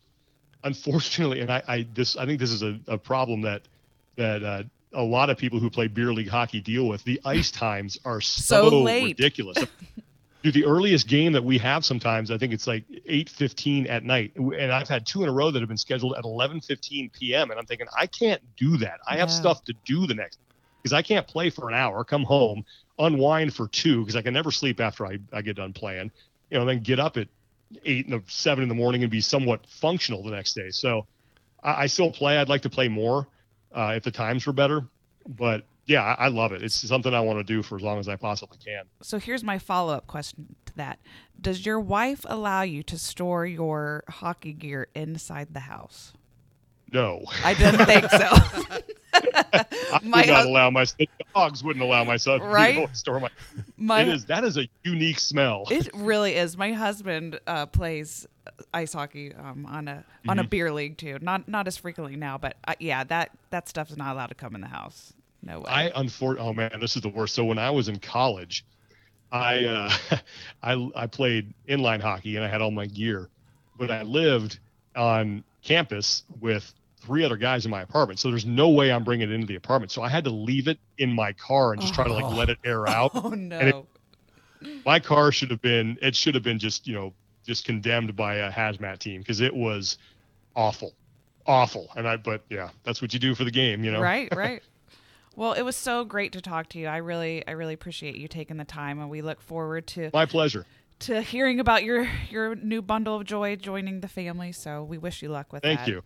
unfortunately, 0.64 1.40
and 1.40 1.50
I, 1.52 1.62
I 1.68 1.86
this 1.94 2.16
I 2.16 2.24
think 2.26 2.40
this 2.40 2.50
is 2.50 2.62
a, 2.62 2.78
a 2.88 2.98
problem 2.98 3.42
that 3.42 3.62
that 4.16 4.42
uh, 4.42 4.62
a 4.94 5.02
lot 5.02 5.30
of 5.30 5.36
people 5.36 5.58
who 5.58 5.68
play 5.68 5.88
beer 5.88 6.12
league 6.12 6.28
hockey 6.28 6.60
deal 6.60 6.88
with. 6.88 7.04
The 7.04 7.20
ice 7.24 7.50
times 7.50 7.98
are 8.04 8.20
so, 8.20 8.70
so 8.70 8.84
ridiculous. 8.84 9.58
Dude, 10.44 10.52
the 10.52 10.66
earliest 10.66 11.08
game 11.08 11.32
that 11.32 11.42
we 11.42 11.56
have 11.56 11.86
sometimes, 11.86 12.30
I 12.30 12.36
think 12.36 12.52
it's 12.52 12.66
like 12.66 12.84
8:15 13.06 13.88
at 13.88 14.04
night, 14.04 14.36
and 14.36 14.70
I've 14.70 14.90
had 14.90 15.06
two 15.06 15.22
in 15.22 15.30
a 15.30 15.32
row 15.32 15.50
that 15.50 15.58
have 15.60 15.68
been 15.68 15.78
scheduled 15.78 16.14
at 16.18 16.24
11:15 16.24 17.10
p.m. 17.14 17.50
And 17.50 17.58
I'm 17.58 17.64
thinking, 17.64 17.86
I 17.96 18.06
can't 18.06 18.42
do 18.58 18.76
that. 18.76 19.00
I 19.08 19.16
have 19.16 19.30
stuff 19.30 19.64
to 19.64 19.74
do 19.86 20.06
the 20.06 20.12
next 20.12 20.38
because 20.82 20.92
I 20.92 21.00
can't 21.00 21.26
play 21.26 21.48
for 21.48 21.70
an 21.70 21.74
hour, 21.74 22.04
come 22.04 22.24
home, 22.24 22.62
unwind 22.98 23.54
for 23.54 23.68
two 23.68 24.00
because 24.00 24.16
I 24.16 24.20
can 24.20 24.34
never 24.34 24.50
sleep 24.50 24.80
after 24.80 25.06
I, 25.06 25.18
I 25.32 25.40
get 25.40 25.56
done 25.56 25.72
playing, 25.72 26.10
you 26.50 26.58
know, 26.58 26.66
then 26.66 26.80
get 26.80 27.00
up 27.00 27.16
at 27.16 27.28
eight 27.86 28.06
and 28.06 28.22
seven 28.26 28.64
in 28.64 28.68
the 28.68 28.74
morning 28.74 29.02
and 29.02 29.10
be 29.10 29.22
somewhat 29.22 29.66
functional 29.66 30.22
the 30.22 30.30
next 30.30 30.52
day. 30.52 30.68
So 30.68 31.06
I, 31.62 31.84
I 31.84 31.86
still 31.86 32.12
play. 32.12 32.36
I'd 32.36 32.50
like 32.50 32.62
to 32.62 32.70
play 32.70 32.88
more 32.88 33.26
uh, 33.72 33.94
if 33.96 34.02
the 34.02 34.10
times 34.10 34.46
were 34.46 34.52
better, 34.52 34.82
but 35.26 35.64
yeah, 35.86 36.02
I, 36.02 36.26
I 36.26 36.28
love 36.28 36.52
it. 36.52 36.62
It's 36.62 36.74
something 36.74 37.12
I 37.12 37.20
want 37.20 37.38
to 37.38 37.44
do 37.44 37.62
for 37.62 37.76
as 37.76 37.82
long 37.82 37.98
as 37.98 38.08
I 38.08 38.16
possibly 38.16 38.58
can. 38.64 38.84
So 39.02 39.18
here's 39.18 39.44
my 39.44 39.58
follow 39.58 39.94
up 39.94 40.06
question 40.06 40.56
to 40.66 40.76
that: 40.76 40.98
Does 41.40 41.64
your 41.66 41.80
wife 41.80 42.24
allow 42.28 42.62
you 42.62 42.82
to 42.84 42.98
store 42.98 43.46
your 43.46 44.04
hockey 44.08 44.52
gear 44.52 44.88
inside 44.94 45.52
the 45.52 45.60
house? 45.60 46.12
No, 46.92 47.24
I 47.42 47.54
didn't 47.54 47.86
think 47.86 48.10
so. 48.10 48.28
I 49.34 50.00
my 50.02 50.20
would 50.20 50.26
not 50.28 50.46
allow 50.46 50.70
my 50.70 50.86
dogs 51.34 51.62
wouldn't 51.62 51.84
allow 51.84 52.04
my 52.04 52.16
son 52.16 52.40
right? 52.40 52.88
to 52.88 52.94
store 52.96 53.20
my. 53.20 53.30
my 53.76 54.02
it 54.02 54.08
is 54.08 54.24
that 54.26 54.44
is 54.44 54.56
a 54.56 54.68
unique 54.82 55.18
smell. 55.18 55.66
It 55.70 55.88
really 55.94 56.34
is. 56.34 56.56
My 56.56 56.72
husband 56.72 57.40
uh, 57.46 57.66
plays 57.66 58.26
ice 58.72 58.92
hockey 58.92 59.34
um, 59.34 59.66
on 59.66 59.88
a 59.88 59.92
mm-hmm. 59.92 60.30
on 60.30 60.38
a 60.38 60.42
mm-hmm. 60.42 60.48
beer 60.48 60.72
league 60.72 60.96
too. 60.96 61.18
Not 61.20 61.48
not 61.48 61.66
as 61.66 61.76
frequently 61.76 62.16
now, 62.16 62.38
but 62.38 62.56
uh, 62.66 62.74
yeah, 62.78 63.04
that 63.04 63.30
that 63.50 63.68
stuff 63.68 63.90
is 63.90 63.96
not 63.96 64.14
allowed 64.14 64.28
to 64.28 64.34
come 64.34 64.54
in 64.54 64.60
the 64.60 64.68
house. 64.68 65.12
No 65.44 65.60
way. 65.60 65.66
I 65.68 65.92
unfortunately, 65.94 66.50
oh 66.50 66.54
man, 66.54 66.80
this 66.80 66.96
is 66.96 67.02
the 67.02 67.08
worst. 67.08 67.34
So 67.34 67.44
when 67.44 67.58
I 67.58 67.70
was 67.70 67.88
in 67.88 67.98
college, 67.98 68.64
I 69.30 69.64
uh, 69.64 70.16
I 70.62 70.90
I 70.96 71.06
played 71.06 71.52
inline 71.68 72.00
hockey 72.00 72.36
and 72.36 72.44
I 72.44 72.48
had 72.48 72.62
all 72.62 72.70
my 72.70 72.86
gear, 72.86 73.28
but 73.78 73.90
I 73.90 74.02
lived 74.02 74.58
on 74.96 75.44
campus 75.62 76.24
with 76.40 76.72
three 77.00 77.24
other 77.24 77.36
guys 77.36 77.64
in 77.66 77.70
my 77.70 77.82
apartment. 77.82 78.18
So 78.18 78.30
there's 78.30 78.46
no 78.46 78.70
way 78.70 78.90
I'm 78.90 79.04
bringing 79.04 79.30
it 79.30 79.34
into 79.34 79.46
the 79.46 79.56
apartment. 79.56 79.92
So 79.92 80.02
I 80.02 80.08
had 80.08 80.24
to 80.24 80.30
leave 80.30 80.68
it 80.68 80.78
in 80.96 81.12
my 81.12 81.32
car 81.32 81.72
and 81.72 81.80
just 81.80 81.92
oh. 81.92 81.96
try 81.96 82.04
to 82.06 82.12
like 82.14 82.34
let 82.34 82.48
it 82.48 82.58
air 82.64 82.88
out. 82.88 83.12
Oh 83.24 83.30
no. 83.30 83.58
It, 83.58 84.80
my 84.86 84.98
car 84.98 85.30
should 85.30 85.50
have 85.50 85.60
been 85.60 85.98
it 86.00 86.16
should 86.16 86.34
have 86.34 86.42
been 86.42 86.58
just, 86.58 86.86
you 86.86 86.94
know, 86.94 87.12
just 87.44 87.66
condemned 87.66 88.16
by 88.16 88.36
a 88.36 88.50
hazmat 88.50 88.98
team 88.98 89.20
because 89.20 89.40
it 89.40 89.54
was 89.54 89.98
awful. 90.56 90.94
Awful. 91.46 91.90
And 91.96 92.08
I 92.08 92.16
but 92.16 92.42
yeah, 92.48 92.70
that's 92.82 93.02
what 93.02 93.12
you 93.12 93.18
do 93.18 93.34
for 93.34 93.44
the 93.44 93.50
game, 93.50 93.84
you 93.84 93.92
know. 93.92 94.00
Right, 94.00 94.34
right. 94.34 94.62
Well, 95.36 95.52
it 95.52 95.62
was 95.62 95.76
so 95.76 96.04
great 96.04 96.32
to 96.32 96.40
talk 96.40 96.68
to 96.70 96.78
you. 96.78 96.86
I 96.86 96.98
really, 96.98 97.46
I 97.46 97.52
really 97.52 97.74
appreciate 97.74 98.16
you 98.16 98.28
taking 98.28 98.56
the 98.56 98.64
time, 98.64 98.98
and 98.98 99.10
we 99.10 99.22
look 99.22 99.40
forward 99.40 99.86
to 99.88 100.10
my 100.12 100.26
pleasure 100.26 100.64
to 101.00 101.20
hearing 101.20 101.60
about 101.60 101.84
your 101.84 102.08
your 102.30 102.54
new 102.54 102.82
bundle 102.82 103.16
of 103.16 103.24
joy 103.24 103.56
joining 103.56 104.00
the 104.00 104.08
family. 104.08 104.52
So 104.52 104.82
we 104.82 104.98
wish 104.98 105.22
you 105.22 105.28
luck 105.28 105.52
with 105.52 105.62
thank 105.62 105.80
that. 105.80 105.84
Thank 105.84 105.94
you. 105.94 106.02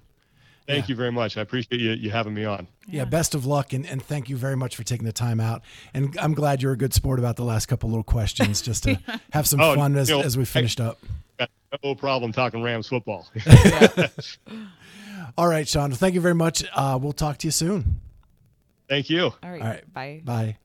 Thank 0.66 0.84
yeah. 0.84 0.92
you 0.92 0.96
very 0.96 1.12
much. 1.12 1.38
I 1.38 1.40
appreciate 1.40 1.80
you, 1.80 1.92
you 1.92 2.10
having 2.10 2.34
me 2.34 2.44
on. 2.44 2.68
Yeah. 2.86 2.98
yeah, 2.98 3.04
best 3.06 3.34
of 3.34 3.46
luck 3.46 3.72
and, 3.72 3.86
and 3.86 4.02
thank 4.02 4.28
you 4.28 4.36
very 4.36 4.56
much 4.56 4.76
for 4.76 4.82
taking 4.82 5.06
the 5.06 5.12
time 5.12 5.40
out. 5.40 5.62
And 5.94 6.14
I'm 6.20 6.34
glad 6.34 6.60
you're 6.60 6.72
a 6.72 6.76
good 6.76 6.92
sport 6.92 7.18
about 7.18 7.36
the 7.36 7.44
last 7.44 7.66
couple 7.66 7.88
little 7.88 8.04
questions 8.04 8.60
just 8.60 8.82
to 8.82 8.98
yeah. 9.08 9.18
have 9.32 9.48
some 9.48 9.62
oh, 9.62 9.74
fun 9.74 9.96
as, 9.96 10.10
know, 10.10 10.20
as 10.20 10.36
we 10.36 10.44
finished 10.44 10.78
up. 10.78 10.98
No 11.82 11.94
problem 11.94 12.32
talking 12.32 12.62
Rams 12.62 12.86
football. 12.86 13.26
All 15.38 15.48
right, 15.48 15.66
Sean. 15.66 15.92
Thank 15.92 16.14
you 16.14 16.20
very 16.20 16.34
much. 16.34 16.64
Uh, 16.74 16.98
we'll 17.00 17.12
talk 17.12 17.38
to 17.38 17.46
you 17.46 17.50
soon. 17.50 18.00
Thank 18.88 19.10
you. 19.10 19.24
All 19.24 19.50
right. 19.50 19.62
All 19.62 19.68
right. 19.68 19.92
Bye. 19.92 20.22
Bye. 20.24 20.56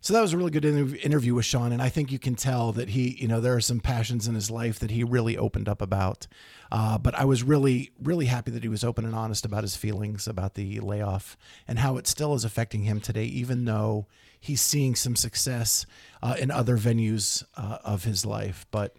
So 0.00 0.14
that 0.14 0.20
was 0.22 0.32
a 0.32 0.36
really 0.36 0.52
good 0.52 0.64
interview 0.64 1.34
with 1.34 1.44
Sean, 1.44 1.72
and 1.72 1.82
I 1.82 1.88
think 1.88 2.12
you 2.12 2.20
can 2.20 2.36
tell 2.36 2.70
that 2.72 2.90
he, 2.90 3.16
you 3.20 3.26
know, 3.26 3.40
there 3.40 3.54
are 3.54 3.60
some 3.60 3.80
passions 3.80 4.28
in 4.28 4.36
his 4.36 4.48
life 4.48 4.78
that 4.78 4.92
he 4.92 5.02
really 5.02 5.36
opened 5.36 5.68
up 5.68 5.82
about. 5.82 6.28
Uh, 6.70 6.98
but 6.98 7.16
I 7.16 7.24
was 7.24 7.42
really, 7.42 7.90
really 8.00 8.26
happy 8.26 8.52
that 8.52 8.62
he 8.62 8.68
was 8.68 8.84
open 8.84 9.04
and 9.04 9.14
honest 9.14 9.44
about 9.44 9.64
his 9.64 9.74
feelings 9.74 10.28
about 10.28 10.54
the 10.54 10.78
layoff 10.78 11.36
and 11.66 11.80
how 11.80 11.96
it 11.96 12.06
still 12.06 12.32
is 12.34 12.44
affecting 12.44 12.84
him 12.84 13.00
today, 13.00 13.24
even 13.24 13.64
though 13.64 14.06
he's 14.38 14.60
seeing 14.60 14.94
some 14.94 15.16
success 15.16 15.84
uh, 16.22 16.36
in 16.38 16.52
other 16.52 16.78
venues 16.78 17.44
uh, 17.56 17.78
of 17.84 18.04
his 18.04 18.24
life. 18.24 18.66
But 18.70 18.94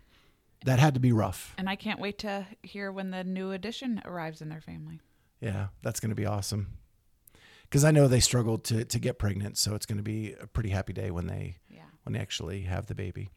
that 0.66 0.80
had 0.80 0.96
to 0.96 1.00
be 1.00 1.14
rough. 1.14 1.56
And 1.58 1.70
I 1.70 1.78
can't 1.78 2.02
wait 2.02 2.20
to 2.20 2.46
hear 2.62 2.92
when 2.92 3.12
the 3.12 3.24
new 3.24 3.52
addition 3.52 4.02
arrives 4.04 4.42
in 4.42 4.50
their 4.50 4.62
family. 4.62 5.00
Yeah, 5.40 5.68
that's 5.82 6.02
going 6.02 6.10
to 6.10 6.16
be 6.16 6.26
awesome 6.26 6.68
because 7.70 7.84
I 7.84 7.92
know 7.92 8.08
they 8.08 8.20
struggled 8.20 8.64
to 8.66 8.86
to 8.86 9.00
get 9.00 9.20
pregnant, 9.20 9.58
so 9.58 9.76
it's 9.76 9.86
going 9.86 9.98
to 9.98 10.04
be 10.04 10.34
a 10.34 10.48
pretty 10.48 10.70
happy 10.70 10.94
day 10.94 11.12
when 11.12 11.28
they 11.28 11.58
yeah. 11.70 11.82
when 12.04 12.14
they 12.14 12.20
actually 12.20 12.62
have 12.62 12.88
the 12.88 12.96
baby. 12.96 13.30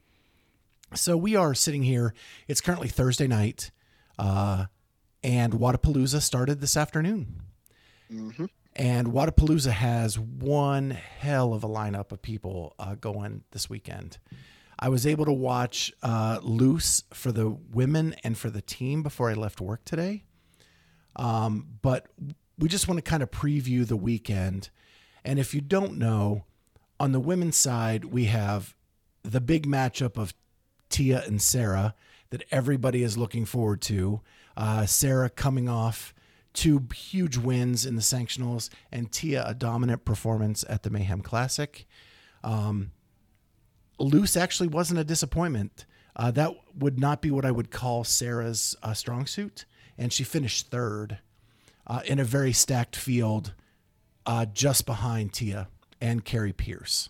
So 0.95 1.17
we 1.17 1.37
are 1.37 1.55
sitting 1.55 1.83
here. 1.83 2.15
It's 2.49 2.61
currently 2.61 2.89
Thursday 2.89 3.27
night, 3.27 3.71
uh, 4.19 4.67
and 5.23 5.55
Wodapalooza 5.55 6.21
started 6.21 6.61
this 6.61 6.77
afternoon. 6.77 7.43
Mm-hmm. 8.13 8.47
And 8.75 9.09
Wodapalooza 9.09 9.71
has 9.71 10.19
one 10.19 10.91
hell 10.91 11.53
of 11.53 11.63
a 11.63 11.69
lineup 11.69 12.11
of 12.11 12.23
people 12.23 12.75
uh, 12.79 12.95
going 12.95 13.45
this 13.51 13.69
weekend. 13.69 14.19
I 14.79 14.89
was 14.89 15.07
able 15.07 15.27
to 15.27 15.33
watch 15.33 15.93
uh, 16.03 16.41
Loose 16.43 17.05
for 17.13 17.31
the 17.33 17.49
women 17.49 18.17
and 18.25 18.37
for 18.37 18.51
the 18.51 18.63
team 18.63 19.03
before 19.03 19.31
I 19.31 19.35
left 19.35 19.61
work 19.61 19.85
today. 19.85 20.25
Um, 21.15 21.67
but 21.83 22.09
we 22.59 22.69
just 22.69 22.89
want 22.89 22.99
to 22.99 23.09
kind 23.09 23.23
of 23.23 23.31
preview 23.31 23.87
the 23.87 23.97
weekend. 23.97 24.71
And 25.25 25.39
if 25.39 25.55
you 25.55 25.61
don't 25.61 25.99
know, 25.99 26.45
on 26.99 27.13
the 27.13 27.21
women's 27.21 27.57
side, 27.57 28.07
we 28.07 28.27
have 28.27 28.75
the 29.23 29.41
big 29.41 29.67
matchup 29.67 30.17
of 30.17 30.35
Tia 30.89 31.23
and 31.27 31.41
Sarah 31.41 31.95
that 32.31 32.45
everybody 32.51 33.03
is 33.03 33.17
looking 33.17 33.45
forward 33.45 33.81
to. 33.83 34.21
Uh, 34.57 34.87
Sarah 34.87 35.31
coming 35.31 35.69
off 35.69 36.15
two 36.53 36.87
huge 36.95 37.37
wins 37.37 37.87
in 37.87 37.97
the 37.97 38.03
sanctionals, 38.03 38.69
and 38.91 39.11
Tia 39.11 39.45
a 39.47 39.55
dominant 39.55 40.05
performance 40.05 40.65
at 40.69 40.83
the 40.83 40.91
Mayhem 40.91 41.23
Classic. 41.23 41.87
Um, 42.45 42.93
actually 44.37 44.69
wasn't 44.69 45.01
a 45.01 45.05
disappointment. 45.05 45.87
Uh, 46.15 46.31
that 46.33 46.53
would 46.77 46.99
not 46.99 47.23
be 47.23 47.31
what 47.31 47.45
I 47.45 47.51
would 47.51 47.71
call 47.71 48.05
Sarah's 48.05 48.77
uh, 48.83 48.93
strong 48.93 49.27
suit, 49.27 49.65
and 49.97 50.13
she 50.13 50.25
finished 50.25 50.71
third 50.71 51.19
uh, 51.87 52.01
in 52.05 52.19
a 52.19 52.25
very 52.25 52.53
stacked 52.53 52.97
field 52.97 53.53
uh, 54.27 54.47
just 54.47 54.87
behind 54.87 55.33
Tia 55.33 55.69
and 56.01 56.25
Kari 56.25 56.53
Pearce. 56.53 57.09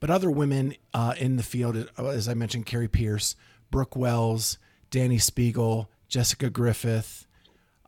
But 0.00 0.10
other 0.10 0.30
women 0.30 0.74
uh, 0.92 1.14
in 1.18 1.36
the 1.36 1.42
field, 1.42 1.88
uh, 1.98 2.06
as 2.08 2.28
I 2.28 2.34
mentioned, 2.34 2.66
Kari 2.66 2.88
Pearce, 2.88 3.36
Brooke 3.70 3.96
Wells, 3.96 4.58
Dani 4.90 5.16
Speegle, 5.16 5.88
Jessica 6.08 6.50
Griffith. 6.50 7.26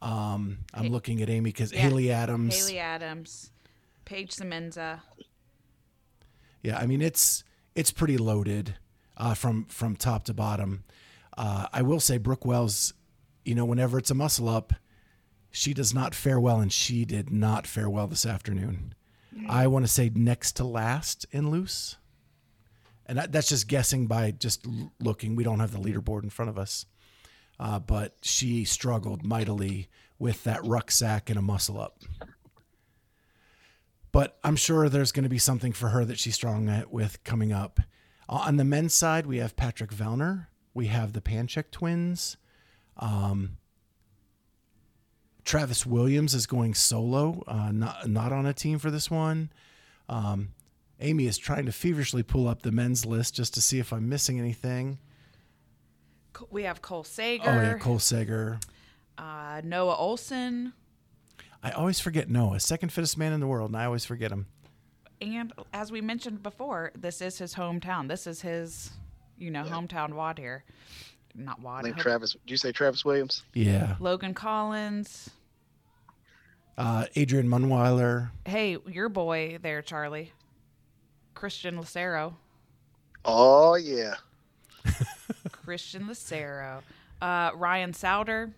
Um, 0.03 0.59
I'm 0.74 0.89
looking 0.89 1.22
at 1.22 1.30
Amy 1.30 1.51
because 1.51 1.72
yeah. 1.72 1.80
Haley 1.80 2.11
Adams. 2.11 2.57
Haley 2.57 2.78
Adams, 2.78 3.51
Paige 4.05 4.34
Semenza. 4.34 5.01
Yeah, 6.62 6.78
I 6.78 6.87
mean 6.87 7.01
it's 7.01 7.45
it's 7.74 7.91
pretty 7.91 8.18
loaded 8.18 8.76
uh, 9.16 9.34
from 9.34 9.66
from 9.66 9.97
top 9.97 10.24
to 10.24 10.34
bottom. 10.34 10.84
Uh, 11.37 11.66
I 11.72 11.82
will 11.82 12.01
say 12.01 12.18
Brooke 12.18 12.45
Wells, 12.45 12.95
you 13.45 13.55
know, 13.55 13.64
whenever 13.64 13.99
it's 13.99 14.11
a 14.11 14.14
muscle 14.14 14.49
up, 14.49 14.72
she 15.57 15.72
does 15.72 15.94
not 15.94 16.14
fare 16.14 16.38
well, 16.38 16.61
and 16.61 16.70
she 16.70 17.07
did 17.07 17.30
not 17.30 17.66
fare 17.66 17.88
well 17.88 18.07
this 18.07 18.26
afternoon. 18.26 18.94
I 19.48 19.66
want 19.68 19.86
to 19.86 19.90
say 19.90 20.11
next 20.14 20.52
to 20.57 20.64
last 20.64 21.24
in 21.30 21.50
loose, 21.50 21.96
and 23.07 23.18
that's 23.18 23.48
just 23.48 23.66
guessing 23.66 24.07
by 24.07 24.32
just 24.32 24.66
looking. 25.00 25.34
We 25.34 25.44
don't 25.44 25.61
have 25.61 25.72
the 25.72 25.78
leaderboard 25.78 26.24
in 26.24 26.30
front 26.30 26.50
of 26.50 26.59
us, 26.59 26.84
uh, 27.59 27.78
but 27.78 28.16
she 28.20 28.66
struggled 28.66 29.24
mightily 29.24 29.88
with 30.18 30.44
that 30.44 30.62
rucksack 30.62 31.30
and 31.30 31.38
a 31.38 31.42
muscle 31.42 31.80
up. 31.80 32.02
But 34.12 34.38
I'm 34.44 34.57
sure 34.57 34.90
there's 34.90 35.12
going 35.12 35.24
to 35.24 35.30
be 35.30 35.38
something 35.38 35.72
for 35.72 35.88
her 35.88 36.04
that 36.04 36.18
she's 36.18 36.34
strong 36.34 36.84
with 36.90 37.24
coming 37.24 37.54
up. 37.54 37.80
Uh, 38.28 38.44
on 38.46 38.59
the 38.59 38.64
men's 38.64 38.92
side, 38.92 39.24
we 39.24 39.38
have 39.38 39.57
Patrick 39.57 39.90
Vellner. 39.90 40.48
We 40.74 40.88
have 40.88 41.14
the 41.14 41.22
Panchik 41.22 41.70
twins. 41.70 42.36
Um, 42.98 43.57
Travis 45.47 45.86
Williams 45.86 46.34
is 46.34 46.47
going 46.47 46.74
solo, 46.74 47.42
uh, 47.47 47.70
not 47.72 48.09
not 48.09 48.32
on 48.32 48.44
a 48.47 48.53
team 48.53 48.78
for 48.78 48.90
this 48.90 49.11
one. 49.11 49.51
Um, 50.09 50.49
Amy 51.01 51.26
is 51.26 51.38
trying 51.38 51.66
to 51.66 51.72
feverishly 51.72 52.22
pull 52.22 52.49
up 52.49 52.62
the 52.62 52.72
men's 52.72 53.07
list 53.07 53.34
just 53.34 53.55
to 53.55 53.61
see 53.61 53.78
if 53.78 53.92
I'm 53.92 54.09
missing 54.09 54.38
anything. 54.40 54.99
We 56.51 56.64
have 56.64 56.82
Cole 56.82 57.05
Sager, 57.05 57.44
Oh 57.49 57.53
yeah, 57.62 57.78
Cole 57.78 57.99
Sager. 57.99 58.59
uh, 59.16 59.61
Noah 59.64 59.97
Ohlsen, 59.97 60.72
I 61.62 61.70
always 61.70 61.99
forget 62.01 62.28
Noah, 62.28 62.61
second 62.61 62.90
fittest 62.92 63.16
man 63.16 63.32
in 63.32 63.40
the 63.40 63.47
world, 63.47 63.70
and 63.70 63.76
I 63.76 63.84
always 63.86 64.05
forget 64.05 64.30
him. 64.32 64.47
and 65.22 65.53
as 65.72 65.90
we 65.92 66.01
mentioned 66.01 66.42
before, 66.42 66.90
this 66.99 67.22
is 67.22 67.38
his 67.38 67.55
hometown. 67.55 68.09
This 68.09 68.26
is 68.26 68.40
his, 68.42 68.90
you 69.38 69.51
know, 69.51 69.62
hometown 69.64 70.12
wad 70.14 70.38
here. 70.38 70.64
Not 71.34 71.59
I 71.61 71.62
wad. 71.62 71.84
think 71.84 71.97
Travis. 71.99 72.32
Did 72.32 72.51
you 72.51 72.57
say 72.57 72.72
Travis 72.72 73.05
Williams? 73.05 73.42
Yeah, 73.55 73.97
Logan 74.01 74.34
Collins. 74.34 75.30
Uh, 76.78 77.06
Adrian 77.16 77.48
Mundwiler. 77.48 78.30
Hey, 78.44 78.76
your 78.86 79.08
boy 79.08 79.58
there, 79.62 79.80
Charlie. 79.82 80.32
Christian 81.34 81.76
Lucero. 81.78 82.36
Oh 83.24 83.74
yeah. 83.76 84.14
Christian 85.52 86.06
Lucero. 86.06 86.82
Uh, 87.20 87.50
Ryan 87.54 87.92
Souter. 87.92 88.52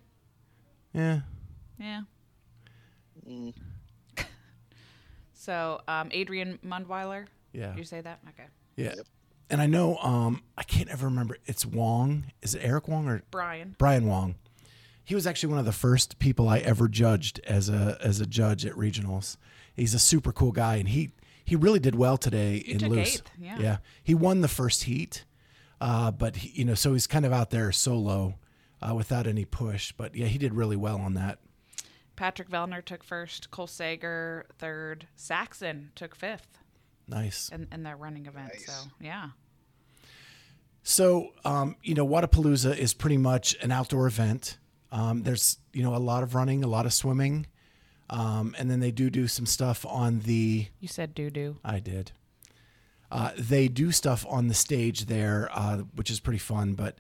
Yeah, 0.93 1.21
Yeah. 1.79 2.01
Mm. 3.29 3.55
So 5.33 5.81
um, 5.89 6.09
Adrian 6.11 6.59
Mundwiler. 6.67 7.27
yeah, 7.53 7.69
Did 7.71 7.79
you 7.79 7.85
say 7.85 8.01
that? 8.01 8.19
Okay. 8.31 8.49
yeah. 8.77 8.95
And 9.51 9.63
I 9.63 9.67
know 9.67 9.97
um, 9.99 10.43
I 10.59 10.63
can't 10.63 10.91
ever 10.91 11.07
remember. 11.07 11.39
It's 11.47 11.65
Wong. 11.65 12.25
Is 12.43 12.55
it 12.55 12.61
Eric 12.63 12.87
Wong 12.87 13.09
or 13.09 13.23
Brian. 13.31 13.75
Brian 13.79 14.07
Wong? 14.07 14.35
He 15.09 15.15
was 15.15 15.27
actually 15.27 15.49
one 15.49 15.59
of 15.59 15.65
the 15.65 15.73
first 15.73 16.19
people 16.19 16.51
I 16.51 16.59
ever 16.59 16.87
judged 16.87 17.41
as 17.45 17.71
a 17.71 17.97
as 18.03 18.21
a 18.21 18.27
judge 18.27 18.67
at 18.67 18.75
regionals. 18.75 19.39
He's 19.75 19.95
a 19.95 19.99
super 19.99 20.33
cool 20.33 20.53
guy, 20.53 20.77
and 20.77 20.87
he 20.87 21.13
he 21.43 21.57
really 21.57 21.79
did 21.79 21.95
well 21.95 22.19
today 22.19 22.57
in 22.57 22.87
loose. 22.87 23.15
eighth, 23.15 23.31
yeah. 23.41 23.59
yeah, 23.59 23.77
he 24.05 24.15
won 24.15 24.43
the 24.43 24.49
first 24.49 24.83
heat, 24.83 25.25
uh, 25.81 26.11
but 26.11 26.37
he, 26.37 26.51
you 26.61 26.67
know, 26.67 26.75
so 26.75 26.93
he's 26.93 27.07
kind 27.07 27.25
of 27.25 27.33
out 27.33 27.49
there 27.49 27.73
solo 27.73 28.35
uh, 28.83 28.95
without 28.95 29.27
any 29.27 29.47
push. 29.47 29.93
But 29.93 30.15
yeah, 30.15 30.27
he 30.27 30.37
did 30.37 30.53
really 30.53 30.77
well 30.77 30.99
on 30.99 31.15
that. 31.15 31.39
Patrick 32.15 32.51
Vellner 32.51 32.85
took 32.85 33.03
first. 33.03 33.51
Cole 33.51 33.67
Sager 33.67 34.45
third. 34.59 35.07
Saxon 35.17 35.91
took 35.95 36.15
fifth 36.15 36.59
Nice. 37.07 37.49
in, 37.49 37.67
in 37.73 37.85
that 37.85 37.99
running 37.99 38.27
event. 38.27 38.51
Nice. 38.53 38.67
So 38.67 38.91
yeah. 39.01 39.29
So, 40.83 41.33
um, 41.47 41.77
you 41.83 41.95
know, 41.95 42.07
Wodapalooza 42.07 42.77
is 42.77 42.93
pretty 42.93 43.17
much 43.17 43.57
an 43.63 43.73
outdoor 43.73 44.07
event. 44.07 44.59
Um, 44.91 45.23
there's, 45.23 45.59
you 45.73 45.83
know, 45.83 45.95
a 45.95 45.99
lot 45.99 46.23
of 46.23 46.35
running, 46.35 46.65
a 46.65 46.69
lot 46.69 46.87
of 46.87 46.93
swimming. 46.93 47.47
Um, 48.11 48.55
and 48.59 48.71
then 48.71 48.81
they 48.81 48.91
do 48.91 49.11
do 49.11 49.29
some 49.29 49.45
stuff 49.45 49.85
on 49.87 50.21
the, 50.21 50.69
You 50.81 50.89
said 50.89 51.15
doo 51.15 51.29
doo. 51.31 51.57
I 51.65 51.79
did. 51.79 52.13
Uh, 53.11 53.31
they 53.39 53.69
do 53.69 53.93
stuff 53.93 54.25
on 54.29 54.49
the 54.49 54.55
stage 54.55 55.07
there, 55.07 55.49
uh, 55.53 55.79
which 55.95 56.11
is 56.11 56.21
pretty 56.21 56.39
fun. 56.39 56.75
But 56.75 56.99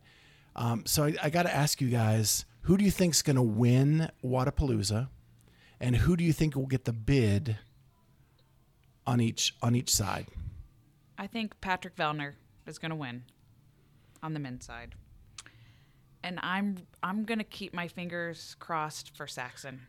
um, 0.56 0.84
so 0.86 1.04
I, 1.04 1.14
I 1.24 1.30
got 1.30 1.44
to 1.44 1.54
ask 1.54 1.80
you 1.80 1.88
guys, 1.88 2.44
who 2.62 2.76
do 2.76 2.84
you 2.84 2.90
think's 2.90 3.22
going 3.22 3.36
to 3.36 3.42
win 3.42 4.10
Wodapalooza, 4.22 5.08
and 5.80 5.96
who 5.96 6.16
do 6.16 6.24
you 6.24 6.32
think 6.32 6.56
will 6.56 6.66
get 6.66 6.84
the 6.84 6.92
bid 6.92 7.56
on 9.06 9.20
each 9.20 9.54
on 9.62 9.74
each 9.74 9.90
side? 9.90 10.26
I 11.16 11.26
think 11.26 11.58
Patrick 11.60 11.96
Vellner 11.96 12.34
is 12.66 12.78
going 12.78 12.90
to 12.90 12.96
win 12.96 13.24
on 14.22 14.34
the 14.34 14.40
men's 14.40 14.66
side. 14.66 14.94
And 16.22 16.38
I'm 16.42 16.78
I'm 17.02 17.24
going 17.24 17.38
to 17.38 17.44
keep 17.44 17.72
my 17.72 17.88
fingers 17.88 18.56
crossed 18.58 19.16
for 19.16 19.26
Saxon 19.26 19.80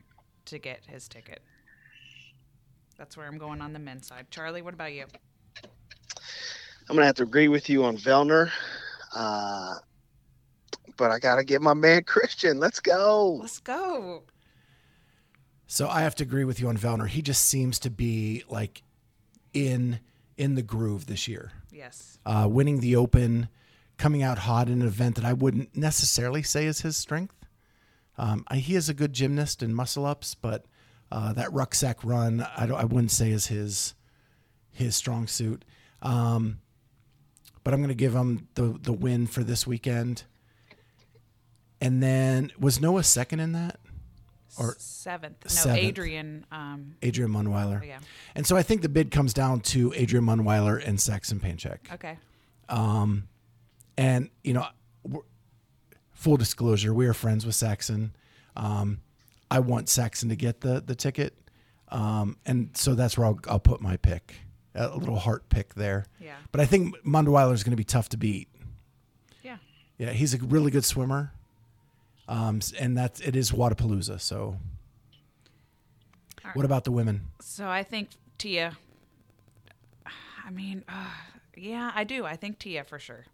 to 0.46 0.60
get 0.60 0.82
his 0.86 1.08
ticket. 1.08 1.42
That's 2.98 3.16
where 3.16 3.28
I'm 3.28 3.38
going 3.38 3.62
on 3.62 3.74
the 3.74 3.80
men's 3.80 4.08
side. 4.08 4.28
Charlie, 4.30 4.62
what 4.62 4.74
about 4.74 4.94
you? 4.94 5.06
I'm 6.90 6.96
gonna 6.96 7.06
have 7.06 7.16
to 7.16 7.24
agree 7.24 7.48
with 7.48 7.70
you 7.70 7.86
on 7.86 7.98
Vellner. 7.98 8.50
Uh, 9.16 9.76
but 10.98 11.12
I 11.12 11.20
gotta 11.20 11.44
get 11.44 11.62
my 11.62 11.74
man 11.74 12.04
Christian. 12.04 12.60
Let's 12.60 12.80
go. 12.80 13.38
Let's 13.42 13.60
go. 13.60 14.24
So 15.68 15.88
I 15.88 16.02
have 16.02 16.16
to 16.16 16.24
agree 16.24 16.46
with 16.46 16.60
you 16.60 16.68
on 16.68 16.78
Vellner. 16.78 17.08
He 17.08 17.22
just 17.22 17.44
seems 17.44 17.80
to 17.80 17.90
be 17.90 18.44
like 18.50 18.82
in 19.54 20.00
in 20.36 20.56
the 20.56 20.64
groove 20.64 21.06
this 21.06 21.28
year. 21.28 21.52
Yes. 21.72 22.18
Uh, 22.26 22.48
winning 22.50 22.80
the 22.80 22.96
Open, 22.96 23.50
coming 24.00 24.24
out 24.24 24.40
hot 24.40 24.68
in 24.68 24.82
an 24.82 24.88
event 24.88 25.16
that 25.16 25.26
I 25.26 25.34
wouldn't 25.34 25.76
necessarily 25.78 26.42
say 26.42 26.66
is 26.66 26.82
his 26.82 26.98
strength. 26.98 27.36
Um, 28.18 28.44
I, 28.48 28.56
he 28.56 28.76
is 28.76 28.90
a 28.90 28.94
good 28.94 29.14
gymnast 29.14 29.62
and 29.62 29.76
muscle 29.76 30.06
ups, 30.06 30.34
but 30.34 30.66
uh, 31.12 31.34
that 31.34 31.54
rucksack 31.54 32.04
run 32.04 32.46
I, 32.58 32.66
don't, 32.66 32.80
I 32.80 32.86
wouldn't 32.86 33.12
say 33.12 33.30
is 33.30 33.48
his 33.48 33.94
his 34.72 34.96
strong 34.96 35.28
suit. 35.28 35.64
Um, 36.02 36.60
but 37.64 37.74
I'm 37.74 37.82
going 37.82 37.90
to 37.90 37.96
give 37.96 38.16
him 38.16 38.48
the 38.56 38.78
the 38.82 38.94
win 38.94 39.28
for 39.28 39.44
this 39.44 39.68
weekend. 39.68 40.24
And 41.82 42.02
then 42.04 42.52
was 42.60 42.82
Noah 42.82 43.04
second 43.04 43.40
in 43.42 43.52
that? 43.54 43.80
Or- 44.58 44.76
seventh. 44.80 45.38
No, 45.46 45.50
Seventh. 45.50 45.80
Adrian. 45.80 46.46
Um, 46.52 46.96
Adrian 47.02 47.32
Mundwiler. 47.32 47.82
oh, 47.82 47.86
yeah. 47.86 48.00
And 48.36 48.46
so 48.46 48.58
I 48.58 48.64
think 48.64 48.82
the 48.82 48.90
bid 48.90 49.12
comes 49.12 49.34
down 49.34 49.62
to 49.62 49.94
Adrian 49.96 50.26
Mundwiler 50.26 50.86
and 50.86 51.00
Saxon 51.00 51.40
Panchik. 51.40 51.94
Okay. 51.94 52.18
And, 54.00 54.30
you 54.46 54.54
know, 54.54 54.66
full 56.14 56.38
disclosure, 56.38 56.94
we 56.94 57.06
are 57.06 57.14
friends 57.14 57.46
with 57.46 57.54
Saxon. 57.54 58.16
Um, 58.56 59.02
I 59.52 59.60
want 59.60 59.90
Saxon 59.90 60.30
to 60.30 60.38
get 60.38 60.62
the, 60.62 60.80
the 60.80 60.96
ticket. 60.96 61.34
Um, 61.90 62.38
and 62.46 62.70
so 62.78 62.96
that's 62.96 63.18
where 63.18 63.28
I'll, 63.28 63.40
I'll 63.50 63.60
put 63.60 63.82
my 63.82 63.98
pick, 63.98 64.36
a 64.74 64.96
little 64.96 65.20
heart 65.20 65.50
pick 65.50 65.74
there. 65.74 66.06
Yeah. 66.18 66.38
But 66.54 66.62
I 66.62 66.66
think 66.66 66.96
Mundwiler 67.04 67.52
is 67.52 67.66
going 67.66 67.72
to 67.72 67.76
be 67.78 67.84
tough 67.84 68.08
to 68.10 68.18
beat. 68.18 68.48
Yeah. 69.44 69.58
Yeah, 69.98 70.12
he's 70.12 70.34
a 70.34 70.38
really 70.38 70.72
good 70.72 70.86
swimmer. 70.86 71.34
Um, 72.30 72.62
and 72.80 72.98
that's, 72.98 73.20
it 73.20 73.36
is 73.36 73.52
Wodapalooza. 73.52 74.22
So 74.22 74.56
All 76.46 76.52
what 76.54 76.64
about 76.64 76.86
the 76.86 76.92
women? 76.92 77.26
So 77.42 77.68
I 77.68 77.84
think 77.84 78.12
Tia. 78.38 78.78
I 80.06 80.52
mean, 80.52 80.86
uh, 80.88 81.12
yeah, 81.58 81.92
I 81.94 82.06
do. 82.06 82.24
I 82.24 82.38
think 82.38 82.60
Tia 82.60 82.86
for 82.86 82.98
sure. 82.98 83.26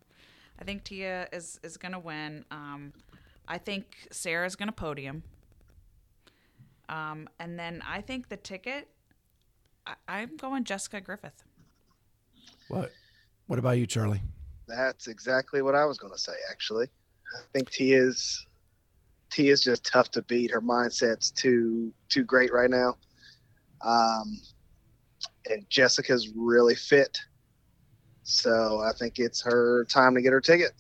I 0.60 0.64
think 0.64 0.84
Tia 0.84 1.28
is 1.32 1.60
is 1.64 1.78
gonna 1.78 2.00
win. 2.00 2.46
Um, 2.52 2.94
I 3.48 3.58
think 3.58 4.08
Sarah's 4.12 4.56
gonna 4.56 4.72
podium. 4.72 5.24
Um, 6.90 7.28
and 7.40 7.60
then 7.60 7.82
I 7.88 8.02
think 8.02 8.30
the 8.30 8.38
ticket. 8.38 8.88
I, 9.88 9.96
I'm 10.08 10.38
going 10.38 10.64
Jessica 10.64 11.02
Griffith. 11.02 11.44
What, 12.70 12.92
what 13.48 13.60
about 13.60 13.78
you, 13.78 13.86
Charlie? 13.86 14.22
That's 14.68 15.08
exactly 15.08 15.62
what 15.62 15.76
I 15.76 15.86
was 15.86 15.98
gonna 15.98 16.18
say. 16.18 16.34
Actually, 16.50 16.86
I 16.86 17.42
think 17.54 17.70
Tia's 17.70 18.46
Tia's 19.30 19.62
just 19.62 19.86
tough 19.86 20.10
to 20.12 20.22
beat. 20.24 20.52
Her 20.52 20.62
mindset's 20.62 21.32
too 21.32 21.94
too 22.10 22.24
great 22.24 22.52
right 22.52 22.70
now. 22.70 22.96
Um, 23.82 24.40
and 25.50 25.70
Jessica's 25.70 26.32
really 26.36 26.76
fit. 26.76 27.18
So 28.26 28.82
I 28.82 28.92
think 28.92 29.20
it's 29.20 29.42
her 29.44 29.86
time 29.86 30.16
to 30.16 30.22
get 30.22 30.34
her 30.34 30.42
ticket. 30.42 30.72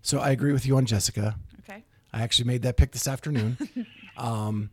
So 0.00 0.18
I 0.18 0.30
agree 0.30 0.52
with 0.52 0.66
you 0.66 0.76
on 0.78 0.86
Jessica. 0.86 1.36
Okay. 1.60 1.84
I 2.12 2.22
actually 2.22 2.46
made 2.46 2.62
that 2.62 2.76
pick 2.78 2.92
this 2.92 3.06
afternoon. 3.06 3.58
um, 4.16 4.70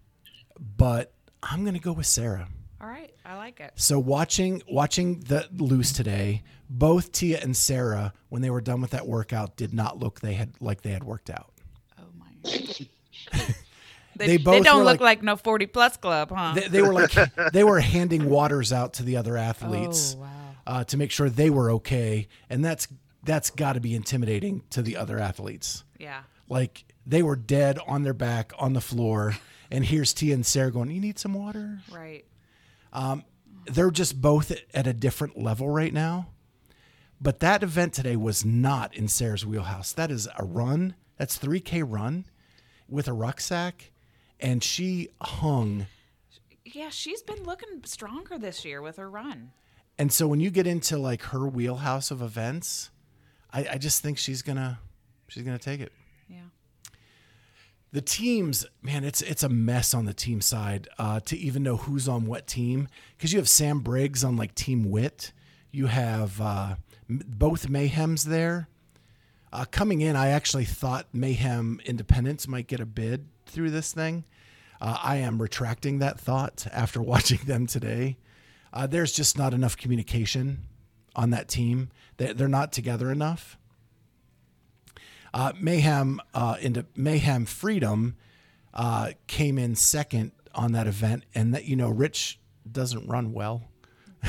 but 0.78 1.14
I'm 1.44 1.64
going 1.64 1.74
to 1.74 1.80
go 1.82 1.92
with 1.92 2.06
Sarah. 2.06 2.48
All 2.80 2.88
right. 2.88 3.14
I 3.26 3.36
like 3.36 3.60
it. 3.60 3.74
So 3.76 4.00
watching 4.00 4.64
watching 4.70 5.20
the 5.20 5.48
loose 5.58 5.92
today, 5.92 6.42
both 6.70 7.12
Tia 7.12 7.40
and 7.42 7.56
Sarah, 7.56 8.14
when 8.30 8.42
they 8.42 8.50
were 8.50 8.62
done 8.62 8.80
with 8.82 8.92
that 8.92 9.06
workout, 9.06 9.58
did 9.58 9.74
not 9.74 10.00
look 10.00 10.22
they 10.22 10.34
had 10.34 10.54
like 10.62 10.82
they 10.82 10.92
had 10.92 11.04
worked 11.04 11.30
out. 11.30 11.52
Oh 12.00 12.04
my. 12.18 12.28
they, 12.44 12.86
They 14.16 14.28
they, 14.28 14.38
both 14.38 14.64
don't 14.64 14.80
look 14.86 15.02
like- 15.02 15.20
like, 15.20 15.24
no 15.24 15.36
40 15.36 15.66
plus 15.68 15.98
club, 15.98 16.32
huh? 16.34 16.54
They, 16.56 16.68
they 16.70 16.82
were 16.82 16.94
like 16.94 17.14
they 17.54 17.64
were 17.66 17.80
handing 17.82 18.30
waters 18.30 18.72
out 18.72 18.94
to 18.94 19.04
the 19.04 19.18
other 19.18 19.36
athletes. 19.36 20.16
Oh, 20.18 20.22
wow. 20.22 20.41
Uh, 20.66 20.84
to 20.86 20.98
make 20.98 21.12
sure 21.12 21.30
they 21.30 21.50
were 21.50 21.72
okay, 21.72 22.28
and 22.50 22.64
that's 22.64 22.88
that's 23.24 23.50
got 23.50 23.74
to 23.74 23.80
be 23.80 23.96
intimidating 23.96 24.64
to 24.72 24.82
the 24.82 24.98
other 24.98 25.20
athletes. 25.20 25.84
Yeah. 26.00 26.24
Like 26.50 26.86
they 27.06 27.22
were 27.22 27.36
dead 27.36 27.80
on 27.88 28.04
their 28.04 28.14
back 28.14 28.52
on 28.58 28.74
the 28.74 28.82
floor, 28.82 29.38
and 29.70 29.86
here's 29.86 30.14
Tia 30.14 30.34
and 30.34 30.46
Sarah 30.46 30.72
going, 30.72 30.92
"You 30.92 31.02
need 31.02 31.20
some 31.20 31.34
water." 31.34 31.80
Right. 31.92 32.26
They're 33.66 33.92
just 33.92 34.22
both 34.22 34.52
at 34.74 34.88
a 34.88 34.94
different 34.94 35.42
level 35.42 35.70
right 35.70 35.94
now. 35.94 36.28
But 37.20 37.40
that 37.40 37.62
event 37.62 37.94
today 37.94 38.16
was 38.16 38.44
not 38.44 38.96
in 38.96 39.08
Sarah's 39.08 39.46
wheelhouse. 39.46 39.94
That 39.94 40.10
is 40.10 40.28
a 40.38 40.44
run. 40.44 40.96
That's 41.18 41.38
3K 41.38 41.84
run 41.88 42.26
with 42.90 43.08
a 43.08 43.14
rucksack, 43.14 43.92
and 44.40 44.64
she 44.64 45.10
hung. 45.22 45.86
Yeah, 46.66 46.90
she's 46.90 47.22
been 47.22 47.44
looking 47.44 47.84
stronger 47.86 48.40
this 48.40 48.66
year 48.66 48.82
with 48.82 48.98
her 48.98 49.10
run. 49.10 49.52
And 50.02 50.12
so 50.12 50.28
when 50.28 50.40
you 50.40 50.50
get 50.50 50.66
into 50.66 50.98
like 50.98 51.22
her 51.26 51.48
wheelhouse 51.48 52.10
of 52.10 52.24
events, 52.24 52.90
I, 53.54 53.68
I 53.74 53.78
just 53.78 54.02
think 54.02 54.18
she's 54.18 54.42
gonna 54.42 54.80
she's 55.28 55.44
gonna 55.44 55.60
take 55.60 55.80
it. 55.80 55.92
Yeah. 56.28 56.40
The 57.92 58.02
teams, 58.02 58.66
man, 58.82 59.04
it's 59.04 59.22
it's 59.22 59.44
a 59.44 59.50
mess 59.50 59.94
on 59.94 60.06
the 60.06 60.14
team 60.16 60.42
side 60.42 60.88
uh, 60.98 61.20
to 61.26 61.38
even 61.38 61.62
know 61.62 61.78
who's 61.78 62.08
on 62.08 62.26
what 62.26 62.48
team 62.48 62.88
because 63.16 63.32
you 63.32 63.38
have 63.38 63.48
Sam 63.48 63.82
Briggs 63.82 64.24
on 64.24 64.38
like 64.38 64.56
Team 64.56 64.90
Wit, 64.90 65.34
you 65.70 65.86
have 65.86 66.42
uh, 66.42 66.76
m- 67.08 67.22
both 67.28 67.70
Mayhems 67.70 68.24
there. 68.24 68.70
Uh, 69.54 69.66
coming 69.70 70.02
in, 70.02 70.16
I 70.16 70.30
actually 70.30 70.66
thought 70.66 71.06
Mayhem 71.14 71.80
Independence 71.86 72.48
might 72.48 72.66
get 72.66 72.80
a 72.80 72.88
bid 72.88 73.28
through 73.46 73.70
this 73.70 73.94
thing. 73.94 74.24
Uh, 74.82 74.98
I 75.00 75.18
am 75.18 75.40
retracting 75.40 76.00
that 76.00 76.20
thought 76.20 76.66
after 76.72 77.00
watching 77.04 77.42
them 77.46 77.68
today. 77.68 78.18
Uh, 78.74 78.88
there's 78.88 79.12
just 79.12 79.38
not 79.38 79.54
enough 79.54 79.76
communication 79.78 80.60
on 81.16 81.30
that 81.32 81.48
team. 81.48 81.90
They, 82.18 82.34
they're 82.34 82.48
not 82.48 82.72
together 82.72 83.12
enough. 83.12 83.58
Uh, 85.34 85.54
Mayhem 85.60 86.20
uh, 86.34 86.58
into 86.62 86.86
Mayhem 86.96 87.46
Freedom 87.46 88.16
uh, 88.74 89.12
came 89.28 89.58
in 89.58 89.76
second 89.76 90.32
on 90.54 90.74
that 90.74 90.88
event, 90.88 91.24
and 91.34 91.54
that 91.54 91.66
you 91.66 91.76
know 91.76 91.90
Rich 91.90 92.40
doesn't 92.70 93.08
run 93.08 93.32
well, 93.34 93.64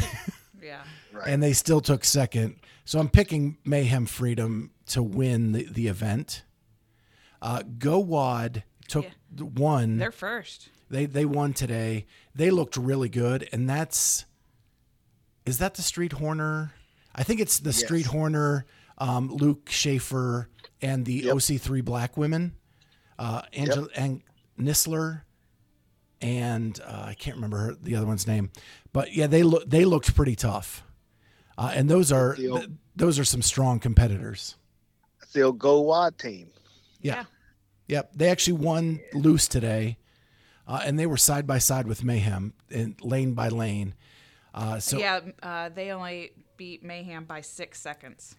Yeah. 0.62 0.82
Right. 1.12 1.26
and 1.26 1.42
they 1.42 1.52
still 1.52 1.80
took 1.80 2.04
second. 2.04 2.56
So 2.84 2.98
I'm 3.00 3.08
picking 3.08 3.58
Mayhem 3.64 4.06
Freedom 4.06 4.70
to 4.86 5.02
win 5.02 5.52
the, 5.52 5.64
the 5.70 5.88
event. 5.88 6.42
Uh, 7.40 7.62
Go 7.78 7.98
Wad 7.98 8.62
took 8.88 9.04
Yeah. 9.36 9.44
one. 9.44 9.98
They're 9.98 10.12
first. 10.12 10.68
They 10.88 11.06
they 11.06 11.24
won 11.24 11.52
today. 11.52 12.06
They 12.34 12.50
looked 12.50 12.76
really 12.76 13.08
good, 13.08 13.48
and 13.52 13.68
that's 13.68 14.24
is 15.46 15.58
that 15.58 15.74
the 15.74 15.82
Street 15.82 16.12
Horner? 16.12 16.72
I 17.14 17.22
think 17.24 17.40
it's 17.40 17.58
the 17.58 17.72
Street 17.72 18.06
Horner, 18.06 18.64
um, 18.98 19.30
Luke 19.30 19.68
Schaefer, 19.70 20.48
and 20.80 21.04
the 21.04 21.14
Yep. 21.14 21.34
OC3 21.36 21.80
Black 21.84 22.16
women, 22.16 22.54
uh, 23.18 23.42
Angela 23.52 23.88
and 23.94 24.22
Nisler, 24.58 25.22
and 26.20 26.80
uh, 26.84 27.04
I 27.08 27.14
can't 27.14 27.36
remember 27.36 27.58
her, 27.58 27.74
the 27.74 27.96
other 27.96 28.06
one's 28.06 28.26
name, 28.26 28.50
but 28.92 29.12
yeah, 29.14 29.26
they 29.26 29.42
look 29.42 29.68
they 29.68 29.84
looked 29.84 30.14
pretty 30.14 30.36
tough, 30.36 30.84
uh, 31.58 31.72
and 31.74 31.88
those 31.90 32.12
are 32.12 32.34
The 32.36 32.48
old- 32.48 32.60
th- 32.60 32.70
those 32.94 33.18
are 33.18 33.24
some 33.24 33.42
strong 33.42 33.78
competitors. 33.80 34.56
That's 35.20 35.32
the 35.32 35.42
old 35.42 35.58
Go 35.58 35.80
Wad 35.80 36.18
team. 36.18 36.48
Yeah. 37.00 37.14
Yeah. 37.16 37.24
Yep. 37.88 38.10
They 38.14 38.28
actually 38.28 38.54
won 38.54 39.00
loose 39.12 39.48
today, 39.48 39.98
uh, 40.66 40.80
and 40.84 40.98
they 40.98 41.06
were 41.06 41.16
side 41.16 41.46
by 41.46 41.58
side 41.58 41.86
with 41.86 42.04
Mayhem 42.04 42.54
and 42.70 42.94
lane 43.02 43.34
by 43.34 43.48
lane. 43.48 43.94
Uh, 44.54 44.78
so 44.78 44.98
yeah, 44.98 45.20
uh, 45.42 45.68
they 45.70 45.90
only 45.90 46.32
beat 46.56 46.84
Mayhem 46.84 47.24
by 47.24 47.40
six 47.40 47.80
seconds. 47.80 48.36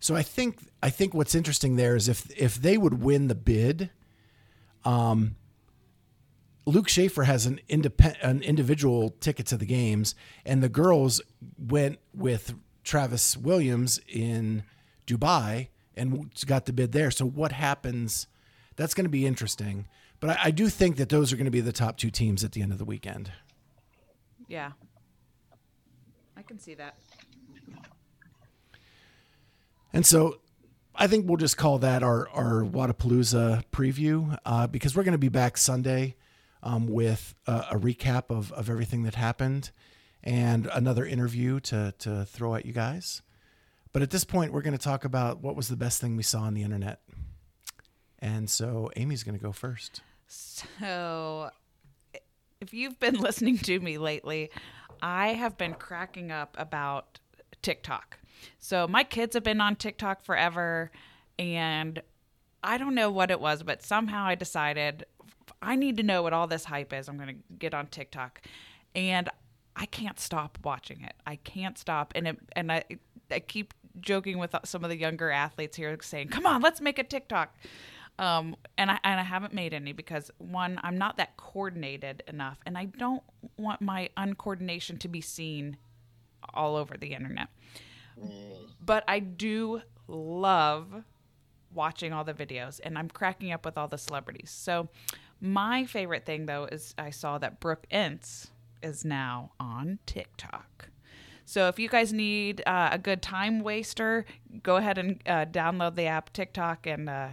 so 0.00 0.16
I 0.16 0.22
think 0.22 0.58
I 0.82 0.90
think 0.90 1.14
what's 1.14 1.34
interesting 1.34 1.76
there 1.76 1.94
is 1.94 2.08
if 2.08 2.30
if 2.36 2.56
they 2.56 2.76
would 2.76 3.02
win 3.02 3.28
the 3.28 3.34
bid, 3.34 3.90
um, 4.84 5.36
Luke 6.66 6.88
Schaefer 6.88 7.24
has 7.24 7.46
an 7.46 7.60
independent 7.68 8.22
an 8.22 8.42
individual 8.42 9.10
ticket 9.20 9.46
to 9.46 9.56
the 9.56 9.66
games, 9.66 10.14
and 10.44 10.62
the 10.62 10.68
girls 10.68 11.20
went 11.58 11.98
with 12.14 12.54
Travis 12.84 13.36
Williams 13.36 14.00
in 14.08 14.64
Dubai 15.06 15.68
and 15.96 16.32
got 16.46 16.66
the 16.66 16.72
bid 16.72 16.92
there. 16.92 17.10
So 17.10 17.26
what 17.26 17.52
happens? 17.52 18.26
That's 18.76 18.94
going 18.94 19.04
to 19.04 19.10
be 19.10 19.26
interesting. 19.26 19.86
But 20.20 20.30
I, 20.30 20.38
I 20.44 20.50
do 20.50 20.68
think 20.68 20.96
that 20.96 21.10
those 21.10 21.32
are 21.32 21.36
going 21.36 21.44
to 21.44 21.50
be 21.50 21.60
the 21.60 21.72
top 21.72 21.96
two 21.96 22.10
teams 22.10 22.42
at 22.44 22.52
the 22.52 22.62
end 22.62 22.72
of 22.72 22.78
the 22.78 22.84
weekend. 22.84 23.30
Yeah. 24.48 24.72
I 26.36 26.42
can 26.42 26.58
see 26.58 26.74
that. 26.74 26.96
And 29.92 30.06
so 30.06 30.40
I 30.94 31.06
think 31.06 31.28
we'll 31.28 31.36
just 31.36 31.56
call 31.56 31.78
that 31.78 32.02
our, 32.02 32.28
our 32.30 32.62
Wodapalooza 32.62 33.64
preview 33.72 34.38
uh, 34.44 34.66
because 34.66 34.96
we're 34.96 35.04
going 35.04 35.12
to 35.12 35.18
be 35.18 35.28
back 35.28 35.56
Sunday 35.56 36.16
um, 36.62 36.86
with 36.86 37.34
a, 37.46 37.66
a 37.72 37.78
recap 37.78 38.24
of, 38.30 38.52
of 38.52 38.70
everything 38.70 39.02
that 39.02 39.14
happened 39.14 39.70
and 40.22 40.68
another 40.72 41.04
interview 41.04 41.60
to, 41.60 41.92
to 41.98 42.24
throw 42.24 42.54
at 42.54 42.64
you 42.64 42.72
guys. 42.72 43.22
But 43.92 44.02
at 44.02 44.10
this 44.10 44.24
point, 44.24 44.52
we're 44.52 44.62
going 44.62 44.76
to 44.76 44.82
talk 44.82 45.04
about 45.04 45.42
what 45.42 45.56
was 45.56 45.68
the 45.68 45.76
best 45.76 46.00
thing 46.00 46.16
we 46.16 46.22
saw 46.22 46.40
on 46.42 46.54
the 46.54 46.62
internet. 46.62 47.00
And 48.20 48.48
so 48.48 48.90
Amy's 48.96 49.24
going 49.24 49.36
to 49.36 49.42
go 49.42 49.52
first. 49.52 50.00
So, 50.26 51.50
if 52.62 52.72
you've 52.72 52.98
been 52.98 53.16
listening 53.20 53.58
to 53.58 53.78
me 53.80 53.98
lately, 53.98 54.50
I 55.02 55.28
have 55.28 55.58
been 55.58 55.74
cracking 55.74 56.30
up 56.30 56.56
about 56.58 57.18
TikTok. 57.60 58.18
So, 58.58 58.88
my 58.88 59.04
kids 59.04 59.34
have 59.34 59.44
been 59.44 59.60
on 59.60 59.76
TikTok 59.76 60.24
forever, 60.24 60.90
and 61.38 62.00
I 62.62 62.78
don't 62.78 62.94
know 62.94 63.10
what 63.10 63.30
it 63.30 63.40
was, 63.40 63.62
but 63.62 63.82
somehow 63.82 64.24
I 64.24 64.34
decided 64.34 65.04
I 65.60 65.76
need 65.76 65.96
to 65.98 66.02
know 66.02 66.22
what 66.22 66.32
all 66.32 66.46
this 66.46 66.64
hype 66.64 66.92
is. 66.92 67.08
I'm 67.08 67.16
going 67.16 67.28
to 67.28 67.54
get 67.58 67.74
on 67.74 67.86
TikTok. 67.86 68.40
And 68.94 69.28
I 69.76 69.86
can't 69.86 70.18
stop 70.18 70.58
watching 70.64 71.02
it. 71.02 71.14
I 71.26 71.36
can't 71.36 71.78
stop. 71.78 72.12
And 72.14 72.28
it, 72.28 72.38
and 72.54 72.70
I 72.70 72.84
I 73.30 73.40
keep 73.40 73.74
joking 74.00 74.38
with 74.38 74.54
some 74.64 74.84
of 74.84 74.90
the 74.90 74.98
younger 74.98 75.30
athletes 75.30 75.76
here 75.76 75.96
saying, 76.02 76.28
"Come 76.28 76.46
on, 76.46 76.60
let's 76.60 76.80
make 76.80 76.98
a 76.98 77.04
TikTok." 77.04 77.54
Um, 78.18 78.56
and 78.78 78.90
I 78.90 78.98
and 79.04 79.18
I 79.18 79.22
haven't 79.22 79.54
made 79.54 79.72
any 79.74 79.92
because 79.92 80.30
one, 80.38 80.78
I'm 80.82 80.98
not 80.98 81.16
that 81.16 81.36
coordinated 81.36 82.22
enough, 82.28 82.58
and 82.66 82.76
I 82.76 82.84
don't 82.84 83.22
want 83.56 83.80
my 83.80 84.10
uncoordination 84.16 84.98
to 85.00 85.08
be 85.08 85.20
seen 85.20 85.76
all 86.54 86.76
over 86.76 86.96
the 86.96 87.14
internet. 87.14 87.48
But 88.84 89.04
I 89.08 89.18
do 89.20 89.82
love 90.06 91.04
watching 91.74 92.12
all 92.12 92.24
the 92.24 92.34
videos, 92.34 92.80
and 92.84 92.98
I'm 92.98 93.08
cracking 93.08 93.50
up 93.52 93.64
with 93.64 93.78
all 93.78 93.88
the 93.88 93.98
celebrities. 93.98 94.50
So 94.50 94.88
my 95.40 95.84
favorite 95.86 96.24
thing 96.24 96.46
though 96.46 96.66
is 96.66 96.94
I 96.98 97.10
saw 97.10 97.38
that 97.38 97.60
Brooke 97.60 97.86
Ince 97.90 98.50
is 98.82 99.04
now 99.04 99.52
on 99.58 99.98
TikTok. 100.06 100.88
So 101.44 101.68
if 101.68 101.78
you 101.78 101.88
guys 101.88 102.12
need 102.12 102.62
uh, 102.66 102.90
a 102.92 102.98
good 102.98 103.22
time 103.22 103.60
waster, 103.60 104.24
go 104.62 104.76
ahead 104.76 104.98
and 104.98 105.20
uh, 105.26 105.46
download 105.46 105.96
the 105.96 106.06
app 106.06 106.32
TikTok 106.32 106.86
and 106.86 107.08
uh, 107.08 107.28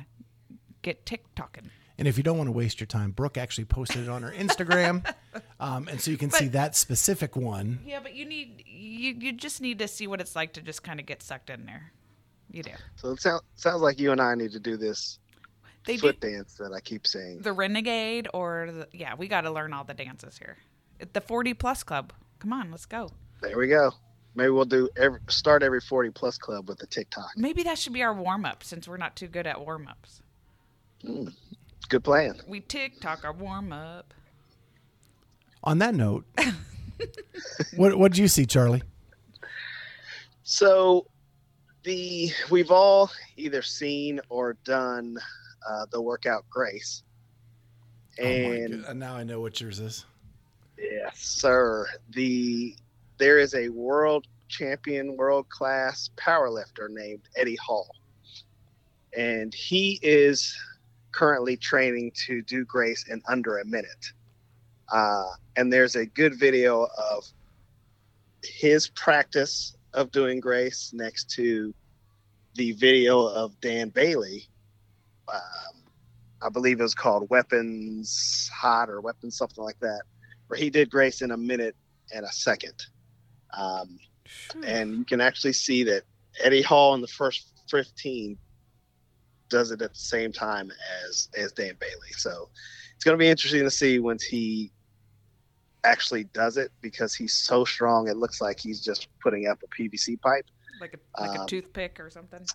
get 0.81 1.05
TikToking. 1.05 1.69
And 1.97 2.07
if 2.07 2.15
you 2.17 2.23
don't 2.23 2.37
want 2.37 2.47
to 2.47 2.53
waste 2.53 2.79
your 2.79 2.87
time, 2.87 3.11
Brooke 3.11 3.37
actually 3.37 3.65
posted 3.65 4.03
it 4.03 4.09
on 4.09 4.23
her 4.23 4.31
Instagram. 4.31 5.05
um, 5.59 5.87
and 5.89 5.99
so 5.99 6.11
you 6.11 6.17
can 6.17 6.31
see 6.31 6.47
that 6.49 6.75
specific 6.75 7.35
one. 7.35 7.79
Yeah, 7.85 7.99
but 8.01 8.15
you 8.15 8.25
need 8.25 8.63
you 8.65 9.15
you 9.19 9.33
just 9.33 9.59
need 9.59 9.79
to 9.79 9.87
see 9.87 10.07
what 10.07 10.21
it's 10.21 10.35
like 10.35 10.53
to 10.53 10.61
just 10.61 10.81
kind 10.81 10.99
of 10.99 11.05
get 11.05 11.21
sucked 11.21 11.49
in 11.49 11.65
there. 11.65 11.91
You 12.51 12.63
do. 12.63 12.71
So 12.95 13.11
it 13.11 13.21
sounds 13.21 13.41
sounds 13.55 13.81
like 13.81 13.99
you 13.99 14.11
and 14.13 14.21
I 14.21 14.35
need 14.35 14.53
to 14.53 14.59
do 14.59 14.77
this 14.77 15.19
They 15.85 15.95
do 15.95 16.07
foot 16.07 16.21
dance 16.21 16.55
that 16.55 16.71
I 16.73 16.79
keep 16.79 17.05
saying. 17.05 17.41
the 17.41 17.51
renegade 17.51 18.29
or 18.33 18.69
the, 18.71 18.87
yeah, 18.93 19.15
we 19.15 19.27
got 19.27 19.41
to 19.41 19.51
learn 19.51 19.73
all 19.73 19.83
the 19.83 19.93
dances 19.93 20.37
here. 20.37 20.57
The 21.13 21.21
40 21.21 21.53
plus 21.53 21.83
club. 21.83 22.13
Come 22.39 22.53
on, 22.53 22.71
let's 22.71 22.85
go. 22.85 23.11
There 23.41 23.57
we 23.57 23.67
go. 23.67 23.91
Maybe 24.35 24.49
we'll 24.51 24.65
do 24.65 24.89
every 24.95 25.19
start 25.27 25.63
every 25.63 25.81
forty 25.81 26.11
plus 26.11 26.37
club 26.37 26.69
with 26.69 26.81
a 26.81 26.85
TikTok. 26.87 27.31
Maybe 27.35 27.63
that 27.63 27.77
should 27.77 27.93
be 27.93 28.03
our 28.03 28.13
warm 28.13 28.45
up 28.45 28.63
since 28.63 28.87
we're 28.87 28.97
not 28.97 29.15
too 29.17 29.27
good 29.27 29.45
at 29.47 29.59
warm 29.59 29.87
ups. 29.87 30.21
Good 31.03 32.03
plan. 32.03 32.39
We 32.47 32.59
TikTok 32.61 33.23
our 33.23 33.33
warm 33.33 33.71
up. 33.71 34.13
On 35.63 35.77
that 35.79 35.95
note, 35.95 36.25
what 37.75 37.97
what 37.97 38.11
did 38.11 38.19
you 38.19 38.27
see, 38.27 38.45
Charlie? 38.45 38.83
So 40.43 41.07
the 41.83 42.31
we've 42.49 42.71
all 42.71 43.11
either 43.37 43.61
seen 43.61 44.19
or 44.29 44.53
done 44.63 45.17
uh, 45.67 45.85
the 45.91 46.01
workout 46.01 46.45
Grace. 46.49 47.03
And 48.17 48.83
oh 48.85 48.87
my 48.89 48.93
now 48.93 49.15
I 49.15 49.23
know 49.23 49.39
what 49.41 49.59
yours 49.59 49.79
is. 49.79 50.05
Yes, 50.77 51.19
sir. 51.19 51.87
The 52.11 52.75
there 53.17 53.39
is 53.39 53.53
a 53.53 53.69
world 53.69 54.27
champion, 54.47 55.17
world 55.17 55.49
class 55.49 56.09
powerlifter 56.15 56.89
named 56.89 57.21
Eddie 57.35 57.57
Hall, 57.57 57.95
and 59.15 59.53
he 59.53 59.99
is 60.01 60.57
currently 61.11 61.57
training 61.57 62.11
to 62.27 62.41
do 62.41 62.65
grace 62.65 63.05
in 63.07 63.21
under 63.27 63.59
a 63.59 63.65
minute. 63.65 64.13
Uh, 64.91 65.25
and 65.55 65.71
there's 65.71 65.95
a 65.95 66.05
good 66.05 66.39
video 66.39 66.87
of 67.11 67.25
his 68.43 68.89
practice 68.89 69.75
of 69.93 70.11
doing 70.11 70.39
grace 70.39 70.91
next 70.93 71.29
to 71.31 71.73
the 72.55 72.71
video 72.73 73.25
of 73.25 73.59
Dan 73.61 73.89
Bailey. 73.89 74.47
Um, 75.31 75.83
I 76.41 76.49
believe 76.49 76.79
it 76.79 76.83
was 76.83 76.95
called 76.95 77.29
Weapons 77.29 78.49
Hot 78.53 78.89
or 78.89 79.01
Weapons 79.01 79.37
something 79.37 79.63
like 79.63 79.79
that, 79.81 80.01
where 80.47 80.59
he 80.59 80.69
did 80.69 80.89
grace 80.89 81.21
in 81.21 81.31
a 81.31 81.37
minute 81.37 81.75
and 82.13 82.25
a 82.25 82.31
second. 82.31 82.85
Um, 83.55 83.99
and 84.65 84.97
you 84.97 85.05
can 85.05 85.21
actually 85.21 85.53
see 85.53 85.83
that 85.83 86.03
Eddie 86.41 86.61
Hall 86.61 86.93
in 86.93 87.01
the 87.01 87.07
first 87.07 87.51
15 87.69 88.37
does 89.49 89.71
it 89.71 89.81
at 89.81 89.93
the 89.93 89.99
same 89.99 90.31
time 90.31 90.71
as 91.07 91.29
as 91.37 91.51
Dan 91.51 91.73
Bailey. 91.79 92.11
So 92.17 92.49
it's 92.95 93.03
going 93.03 93.17
to 93.17 93.19
be 93.19 93.27
interesting 93.29 93.63
to 93.63 93.71
see 93.71 93.99
once 93.99 94.23
he 94.23 94.71
actually 95.83 96.25
does 96.25 96.57
it 96.57 96.71
because 96.81 97.13
he's 97.15 97.33
so 97.33 97.63
strong. 97.65 98.07
It 98.07 98.17
looks 98.17 98.41
like 98.41 98.59
he's 98.59 98.81
just 98.83 99.07
putting 99.21 99.47
up 99.47 99.61
a 99.63 99.67
PVC 99.67 100.19
pipe. 100.21 100.45
like 100.81 100.93
a 100.93 101.21
like 101.21 101.37
um, 101.39 101.45
a 101.45 101.47
toothpick 101.47 101.99
or 101.99 102.09
something. 102.09 102.45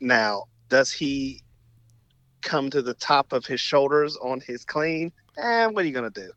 Now, 0.00 0.44
does 0.68 0.90
he 0.90 1.42
come 2.42 2.70
to 2.70 2.80
the 2.82 2.94
top 2.94 3.32
of 3.32 3.44
his 3.44 3.60
shoulders 3.60 4.16
on 4.16 4.40
his 4.40 4.64
clean? 4.64 5.12
And 5.36 5.74
what 5.74 5.84
are 5.84 5.88
you 5.88 5.92
going 5.94 6.10
to 6.10 6.20
do? 6.22 6.30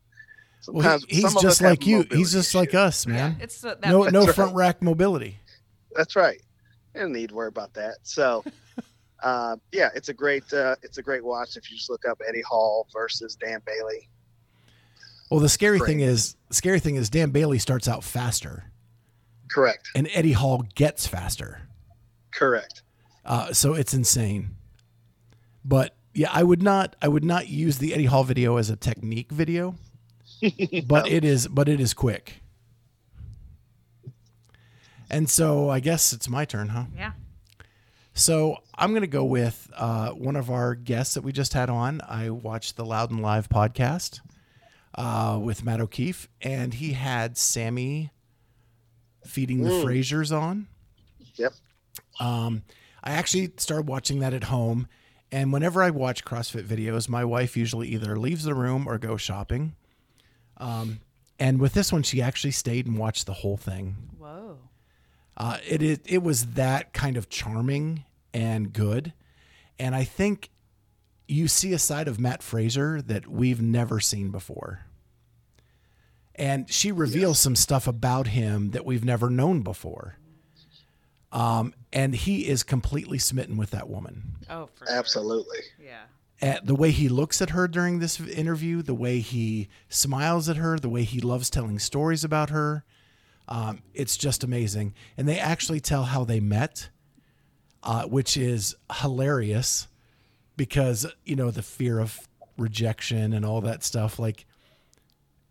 Well, 0.68 0.98
he- 1.08 1.16
he's 1.16 1.22
some 1.22 1.32
of 1.32 1.36
us 1.38 1.42
just 1.42 1.62
like 1.62 1.86
you. 1.86 1.98
He's 1.98 2.10
mobility 2.10 2.32
just 2.32 2.54
like 2.54 2.74
us, 2.74 3.06
man. 3.06 3.36
It's 3.40 3.64
uh, 3.64 3.74
that 3.80 3.90
No, 3.90 4.04
no 4.04 4.24
That's 4.24 4.34
front 4.34 4.54
right. 4.54 4.66
rack 4.66 4.82
mobility. 4.82 5.38
That's 5.94 6.16
right. 6.16 6.40
You 6.94 7.02
don't 7.02 7.12
need 7.12 7.30
to 7.30 7.34
worry 7.34 7.48
about 7.48 7.74
that. 7.74 7.96
So, 8.02 8.44
uh, 9.24 9.56
yeah, 9.72 9.88
it's 9.94 10.10
a 10.10 10.14
great 10.14 10.52
uh, 10.52 10.76
it's 10.82 10.98
a 10.98 11.02
great 11.02 11.24
watch 11.24 11.56
if 11.56 11.70
you 11.70 11.76
just 11.76 11.90
look 11.90 12.06
up 12.06 12.20
Eddie 12.28 12.42
Hall 12.42 12.86
versus 12.92 13.34
Dan 13.34 13.60
Bailey. 13.66 14.08
Well, 15.30 15.40
the 15.40 15.48
scary 15.48 15.78
Great. 15.78 15.88
thing 15.88 16.00
is, 16.00 16.36
scary 16.50 16.78
thing 16.78 16.96
is, 16.96 17.08
Dan 17.08 17.30
Bailey 17.30 17.58
starts 17.58 17.88
out 17.88 18.04
faster, 18.04 18.70
Correct. 19.50 19.88
and 19.96 20.08
Eddie 20.12 20.32
Hall 20.32 20.66
gets 20.74 21.06
faster. 21.06 21.62
Correct. 22.32 22.82
Uh, 23.24 23.52
so 23.52 23.72
it's 23.72 23.94
insane. 23.94 24.50
But 25.64 25.96
yeah, 26.12 26.28
I 26.30 26.42
would 26.42 26.62
not, 26.62 26.94
I 27.00 27.08
would 27.08 27.24
not 27.24 27.48
use 27.48 27.78
the 27.78 27.94
Eddie 27.94 28.04
Hall 28.04 28.22
video 28.22 28.58
as 28.58 28.68
a 28.68 28.76
technique 28.76 29.32
video, 29.32 29.76
but 30.86 31.08
it 31.08 31.24
is, 31.24 31.48
but 31.48 31.68
it 31.70 31.80
is 31.80 31.94
quick. 31.94 32.42
And 35.08 35.30
so 35.30 35.70
I 35.70 35.80
guess 35.80 36.12
it's 36.12 36.28
my 36.28 36.44
turn, 36.44 36.68
huh? 36.68 36.84
yeah. 36.94 37.12
So 38.14 38.58
I'm 38.76 38.90
going 38.90 39.02
to 39.02 39.06
go 39.08 39.24
with 39.24 39.68
uh, 39.76 40.10
one 40.10 40.36
of 40.36 40.50
our 40.50 40.74
guests 40.76 41.14
that 41.14 41.22
we 41.22 41.32
just 41.32 41.52
had 41.52 41.68
on. 41.68 42.00
I 42.08 42.30
watched 42.30 42.76
the 42.76 42.84
Loud 42.84 43.10
and 43.10 43.20
Live 43.20 43.48
podcast 43.48 44.20
uh, 44.94 45.38
with 45.42 45.64
Matt 45.64 45.80
O'Keefe, 45.80 46.28
and 46.40 46.74
he 46.74 46.92
had 46.92 47.36
Sammy 47.36 48.12
feeding 49.26 49.62
the 49.64 49.70
Mm. 49.70 49.84
Frasers 49.84 50.36
on. 50.36 50.68
Yep. 51.34 51.54
Um, 52.20 52.62
I 53.02 53.12
actually 53.12 53.52
started 53.56 53.88
watching 53.88 54.20
that 54.20 54.32
at 54.32 54.44
home, 54.44 54.86
and 55.32 55.52
whenever 55.52 55.82
I 55.82 55.90
watch 55.90 56.24
CrossFit 56.24 56.64
videos, 56.64 57.08
my 57.08 57.24
wife 57.24 57.56
usually 57.56 57.88
either 57.88 58.16
leaves 58.16 58.44
the 58.44 58.54
room 58.54 58.86
or 58.86 58.96
goes 58.98 59.20
shopping. 59.20 59.74
Um, 60.58 61.00
and 61.40 61.58
with 61.58 61.74
this 61.74 61.92
one, 61.92 62.04
she 62.04 62.22
actually 62.22 62.52
stayed 62.52 62.86
and 62.86 62.96
watched 62.96 63.26
the 63.26 63.32
whole 63.32 63.56
thing. 63.56 63.96
Whoa. 64.18 64.58
Uh, 65.36 65.58
it, 65.68 65.82
it 65.82 66.00
it 66.06 66.22
was 66.22 66.46
that 66.52 66.92
kind 66.92 67.16
of 67.16 67.28
charming 67.28 68.04
and 68.32 68.72
good, 68.72 69.12
and 69.78 69.94
I 69.94 70.04
think 70.04 70.50
you 71.26 71.48
see 71.48 71.72
a 71.72 71.78
side 71.78 72.08
of 72.08 72.20
Mat 72.20 72.42
Fraser 72.42 73.00
that 73.02 73.26
we've 73.26 73.62
never 73.62 74.00
seen 74.00 74.30
before. 74.30 74.86
And 76.36 76.70
she 76.70 76.90
reveals 76.90 77.38
some 77.38 77.54
stuff 77.54 77.86
about 77.86 78.28
him 78.28 78.72
that 78.72 78.84
we've 78.84 79.04
never 79.04 79.30
known 79.30 79.62
before. 79.62 80.16
Um, 81.30 81.74
and 81.92 82.14
he 82.14 82.48
is 82.48 82.62
completely 82.62 83.18
smitten 83.18 83.56
with 83.56 83.70
that 83.70 83.88
woman. 83.88 84.36
Oh, 84.50 84.68
for 84.74 84.86
sure. 84.86 84.96
Absolutely. 84.96 85.58
Yeah. 85.82 86.02
At 86.42 86.66
the 86.66 86.74
way 86.74 86.90
he 86.90 87.08
looks 87.08 87.40
at 87.40 87.50
her 87.50 87.68
during 87.68 88.00
this 88.00 88.20
interview, 88.20 88.82
the 88.82 88.94
way 88.94 89.20
he 89.20 89.68
smiles 89.88 90.48
at 90.48 90.56
her, 90.56 90.78
the 90.78 90.88
way 90.88 91.04
he 91.04 91.20
loves 91.20 91.50
telling 91.50 91.78
stories 91.78 92.24
about 92.24 92.50
her, 92.50 92.84
um, 93.48 93.82
it's 93.92 94.16
just 94.16 94.44
amazing. 94.44 94.94
And 95.16 95.28
they 95.28 95.38
actually 95.38 95.80
tell 95.80 96.04
how 96.04 96.24
they 96.24 96.40
met, 96.40 96.88
uh, 97.82 98.04
which 98.04 98.36
is 98.36 98.74
hilarious 99.00 99.88
because, 100.56 101.06
you 101.24 101.36
know, 101.36 101.50
the 101.50 101.62
fear 101.62 101.98
of 101.98 102.28
rejection 102.56 103.32
and 103.32 103.44
all 103.44 103.60
that 103.62 103.82
stuff. 103.84 104.18
Like, 104.18 104.46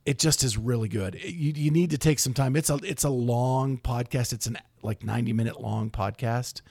it 0.05 0.19
just 0.19 0.43
is 0.43 0.57
really 0.57 0.89
good. 0.89 1.15
It- 1.15 1.33
you, 1.33 1.53
you 1.55 1.71
need 1.71 1.91
to 1.91 1.97
take 1.97 2.19
some 2.19 2.33
time. 2.33 2.55
It's 2.55 2.69
a 2.69 2.75
it's 2.83 3.03
a 3.03 3.09
long 3.09 3.77
podcast. 3.77 4.33
It's 4.33 4.47
an 4.47 4.57
like 4.81 5.03
90 5.03 5.33
minute 5.33 5.61
long 5.61 5.89
podcast. 5.89 6.61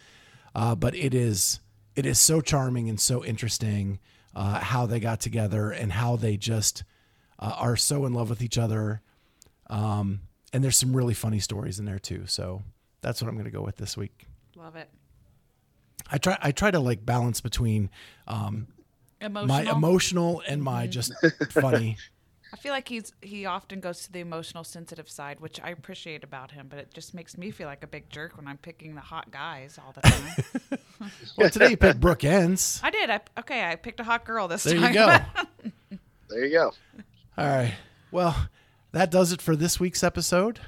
Uh, 0.55 0.75
but 0.75 0.95
it 0.95 1.14
is 1.14 1.61
it 1.97 2.05
is 2.07 2.18
so 2.18 2.41
charming 2.41 2.89
and 2.89 3.01
so 3.01 3.25
interesting 3.25 3.99
uh, 4.35 4.59
how 4.61 4.87
they 4.87 4.99
got 5.01 5.20
together 5.20 5.70
and 5.70 5.93
how 5.93 6.16
they 6.16 6.37
just 6.37 6.85
uh, 7.39 7.55
are 7.59 7.77
so 7.77 8.05
in 8.07 8.12
love 8.12 8.29
with 8.31 8.43
each 8.43 8.59
other. 8.59 9.01
Um, 9.70 10.20
and 10.53 10.63
there's 10.63 10.77
some 10.77 10.95
really 10.97 11.15
funny 11.15 11.39
stories 11.39 11.79
in 11.79 11.85
there 11.85 11.99
too. 11.99 12.25
So 12.27 12.63
that's 13.01 13.21
what 13.23 13.29
I'm 13.29 13.35
going 13.35 13.45
to 13.45 13.51
go 13.51 13.63
with 13.63 13.77
this 13.77 13.97
week. 13.97 14.27
Love 14.57 14.77
it. 14.77 14.89
I 16.11 16.19
try 16.19 16.39
I 16.43 16.53
try 16.53 16.71
to 16.71 16.81
like 16.81 17.05
balance 17.07 17.41
between 17.41 17.91
um, 18.27 18.67
Emotional. 19.21 19.47
my 19.47 19.63
emotional 19.71 20.43
and 20.47 20.63
my 20.63 20.87
just 20.87 21.13
funny. 21.51 21.97
I 22.53 22.57
feel 22.59 22.73
like 22.73 22.87
he's 22.87 23.13
he 23.23 23.47
often 23.47 23.81
goes 23.81 24.03
to 24.05 24.13
the 24.13 24.21
emotional, 24.21 24.63
sensitive 24.63 25.09
side, 25.09 25.41
which 25.41 25.59
I 25.63 25.71
appreciate 25.71 26.23
about 26.23 26.51
him. 26.51 26.67
But 26.69 26.81
it 26.81 26.93
just 26.93 27.15
makes 27.15 27.39
me 27.39 27.51
feel 27.51 27.67
like 27.67 27.83
a 27.83 27.87
big 27.87 28.11
jerk 28.11 28.37
when 28.37 28.47
I'm 28.47 28.59
picking 28.59 28.95
the 28.95 29.01
hot 29.01 29.31
guys 29.31 29.79
all 29.85 29.93
the 29.93 30.01
time. 30.03 30.79
Well, 31.37 31.51
today 31.51 31.71
you 31.71 31.77
picked 31.77 31.99
Brooke 31.99 32.23
Ence. 32.23 32.81
I 32.81 32.91
did. 32.91 33.11
I 33.11 33.21
okay. 33.41 33.69
I 33.69 33.75
picked 33.75 33.99
a 33.99 34.05
hot 34.05 34.25
girl 34.25 34.47
this 34.47 34.63
There 34.63 34.79
time. 34.79 34.93
There 34.93 35.03
you 35.03 35.19
go. 35.59 35.99
There 36.29 36.45
you 36.45 36.53
go. 36.53 36.73
All 37.37 37.47
right. 37.49 37.75
Well, 38.13 38.37
that 38.93 39.11
does 39.11 39.32
it 39.32 39.43
for 39.43 39.57
this 39.57 39.80
week's 39.80 40.03
episode. 40.03 40.61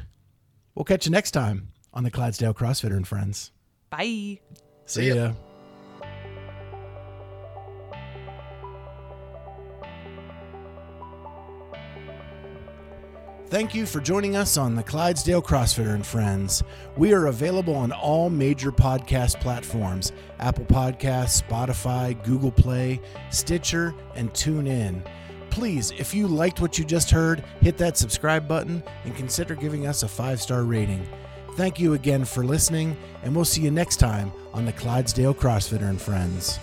We'll 0.75 0.85
catch 0.85 1.07
you 1.07 1.13
next 1.13 1.31
time 1.31 1.69
on 1.93 2.05
the 2.05 2.11
Clydesdale 2.11 2.55
CrossFitter 2.55 2.97
and 2.97 3.07
Friends. 3.07 3.53
Bye. 3.91 3.99
See, 4.01 4.41
See 4.87 5.09
ya. 5.09 5.15
ya. 5.15 5.33
Thank 13.49 13.75
you 13.75 13.87
for 13.87 14.01
joining 14.01 14.35
us 14.35 14.57
on 14.57 14.75
the 14.75 14.83
Clydesdale 14.83 15.43
CrossFitter 15.43 15.95
and 15.95 16.05
Friends. 16.05 16.65
We 16.97 17.13
are 17.13 17.27
available 17.27 17.77
on 17.77 17.93
all 17.93 18.29
major 18.29 18.73
podcast 18.73 19.41
platforms 19.41 20.11
Apple 20.41 20.65
Podcasts, 20.65 21.41
Spotify, 21.43 22.21
Google 22.25 22.51
Play, 22.51 23.01
Stitcher, 23.31 23.95
and 24.17 24.33
TuneIn. 24.33 25.07
Please, 25.55 25.93
if 25.93 26.13
you 26.13 26.27
liked 26.27 26.61
what 26.61 26.79
you 26.79 26.85
just 26.85 27.13
heard, 27.13 27.45
hit 27.61 27.79
that 27.79 27.97
subscribe 27.97 28.49
button 28.49 28.83
and 29.05 29.15
consider 29.15 29.55
giving 29.55 29.87
us 29.87 30.03
a 30.03 30.09
five 30.09 30.41
star 30.41 30.65
rating. 30.65 31.07
Thank 31.53 31.79
you 31.79 31.95
again 31.95 32.25
for 32.25 32.45
listening, 32.45 32.97
and 33.23 33.37
we'll 33.37 33.45
see 33.45 33.63
you 33.63 33.71
next 33.71 33.99
time 33.99 34.33
on 34.53 34.65
the 34.65 34.73
Clydesdale 34.73 35.33
CrossFitter 35.33 35.89
and 35.89 36.03
Friends. 36.03 36.59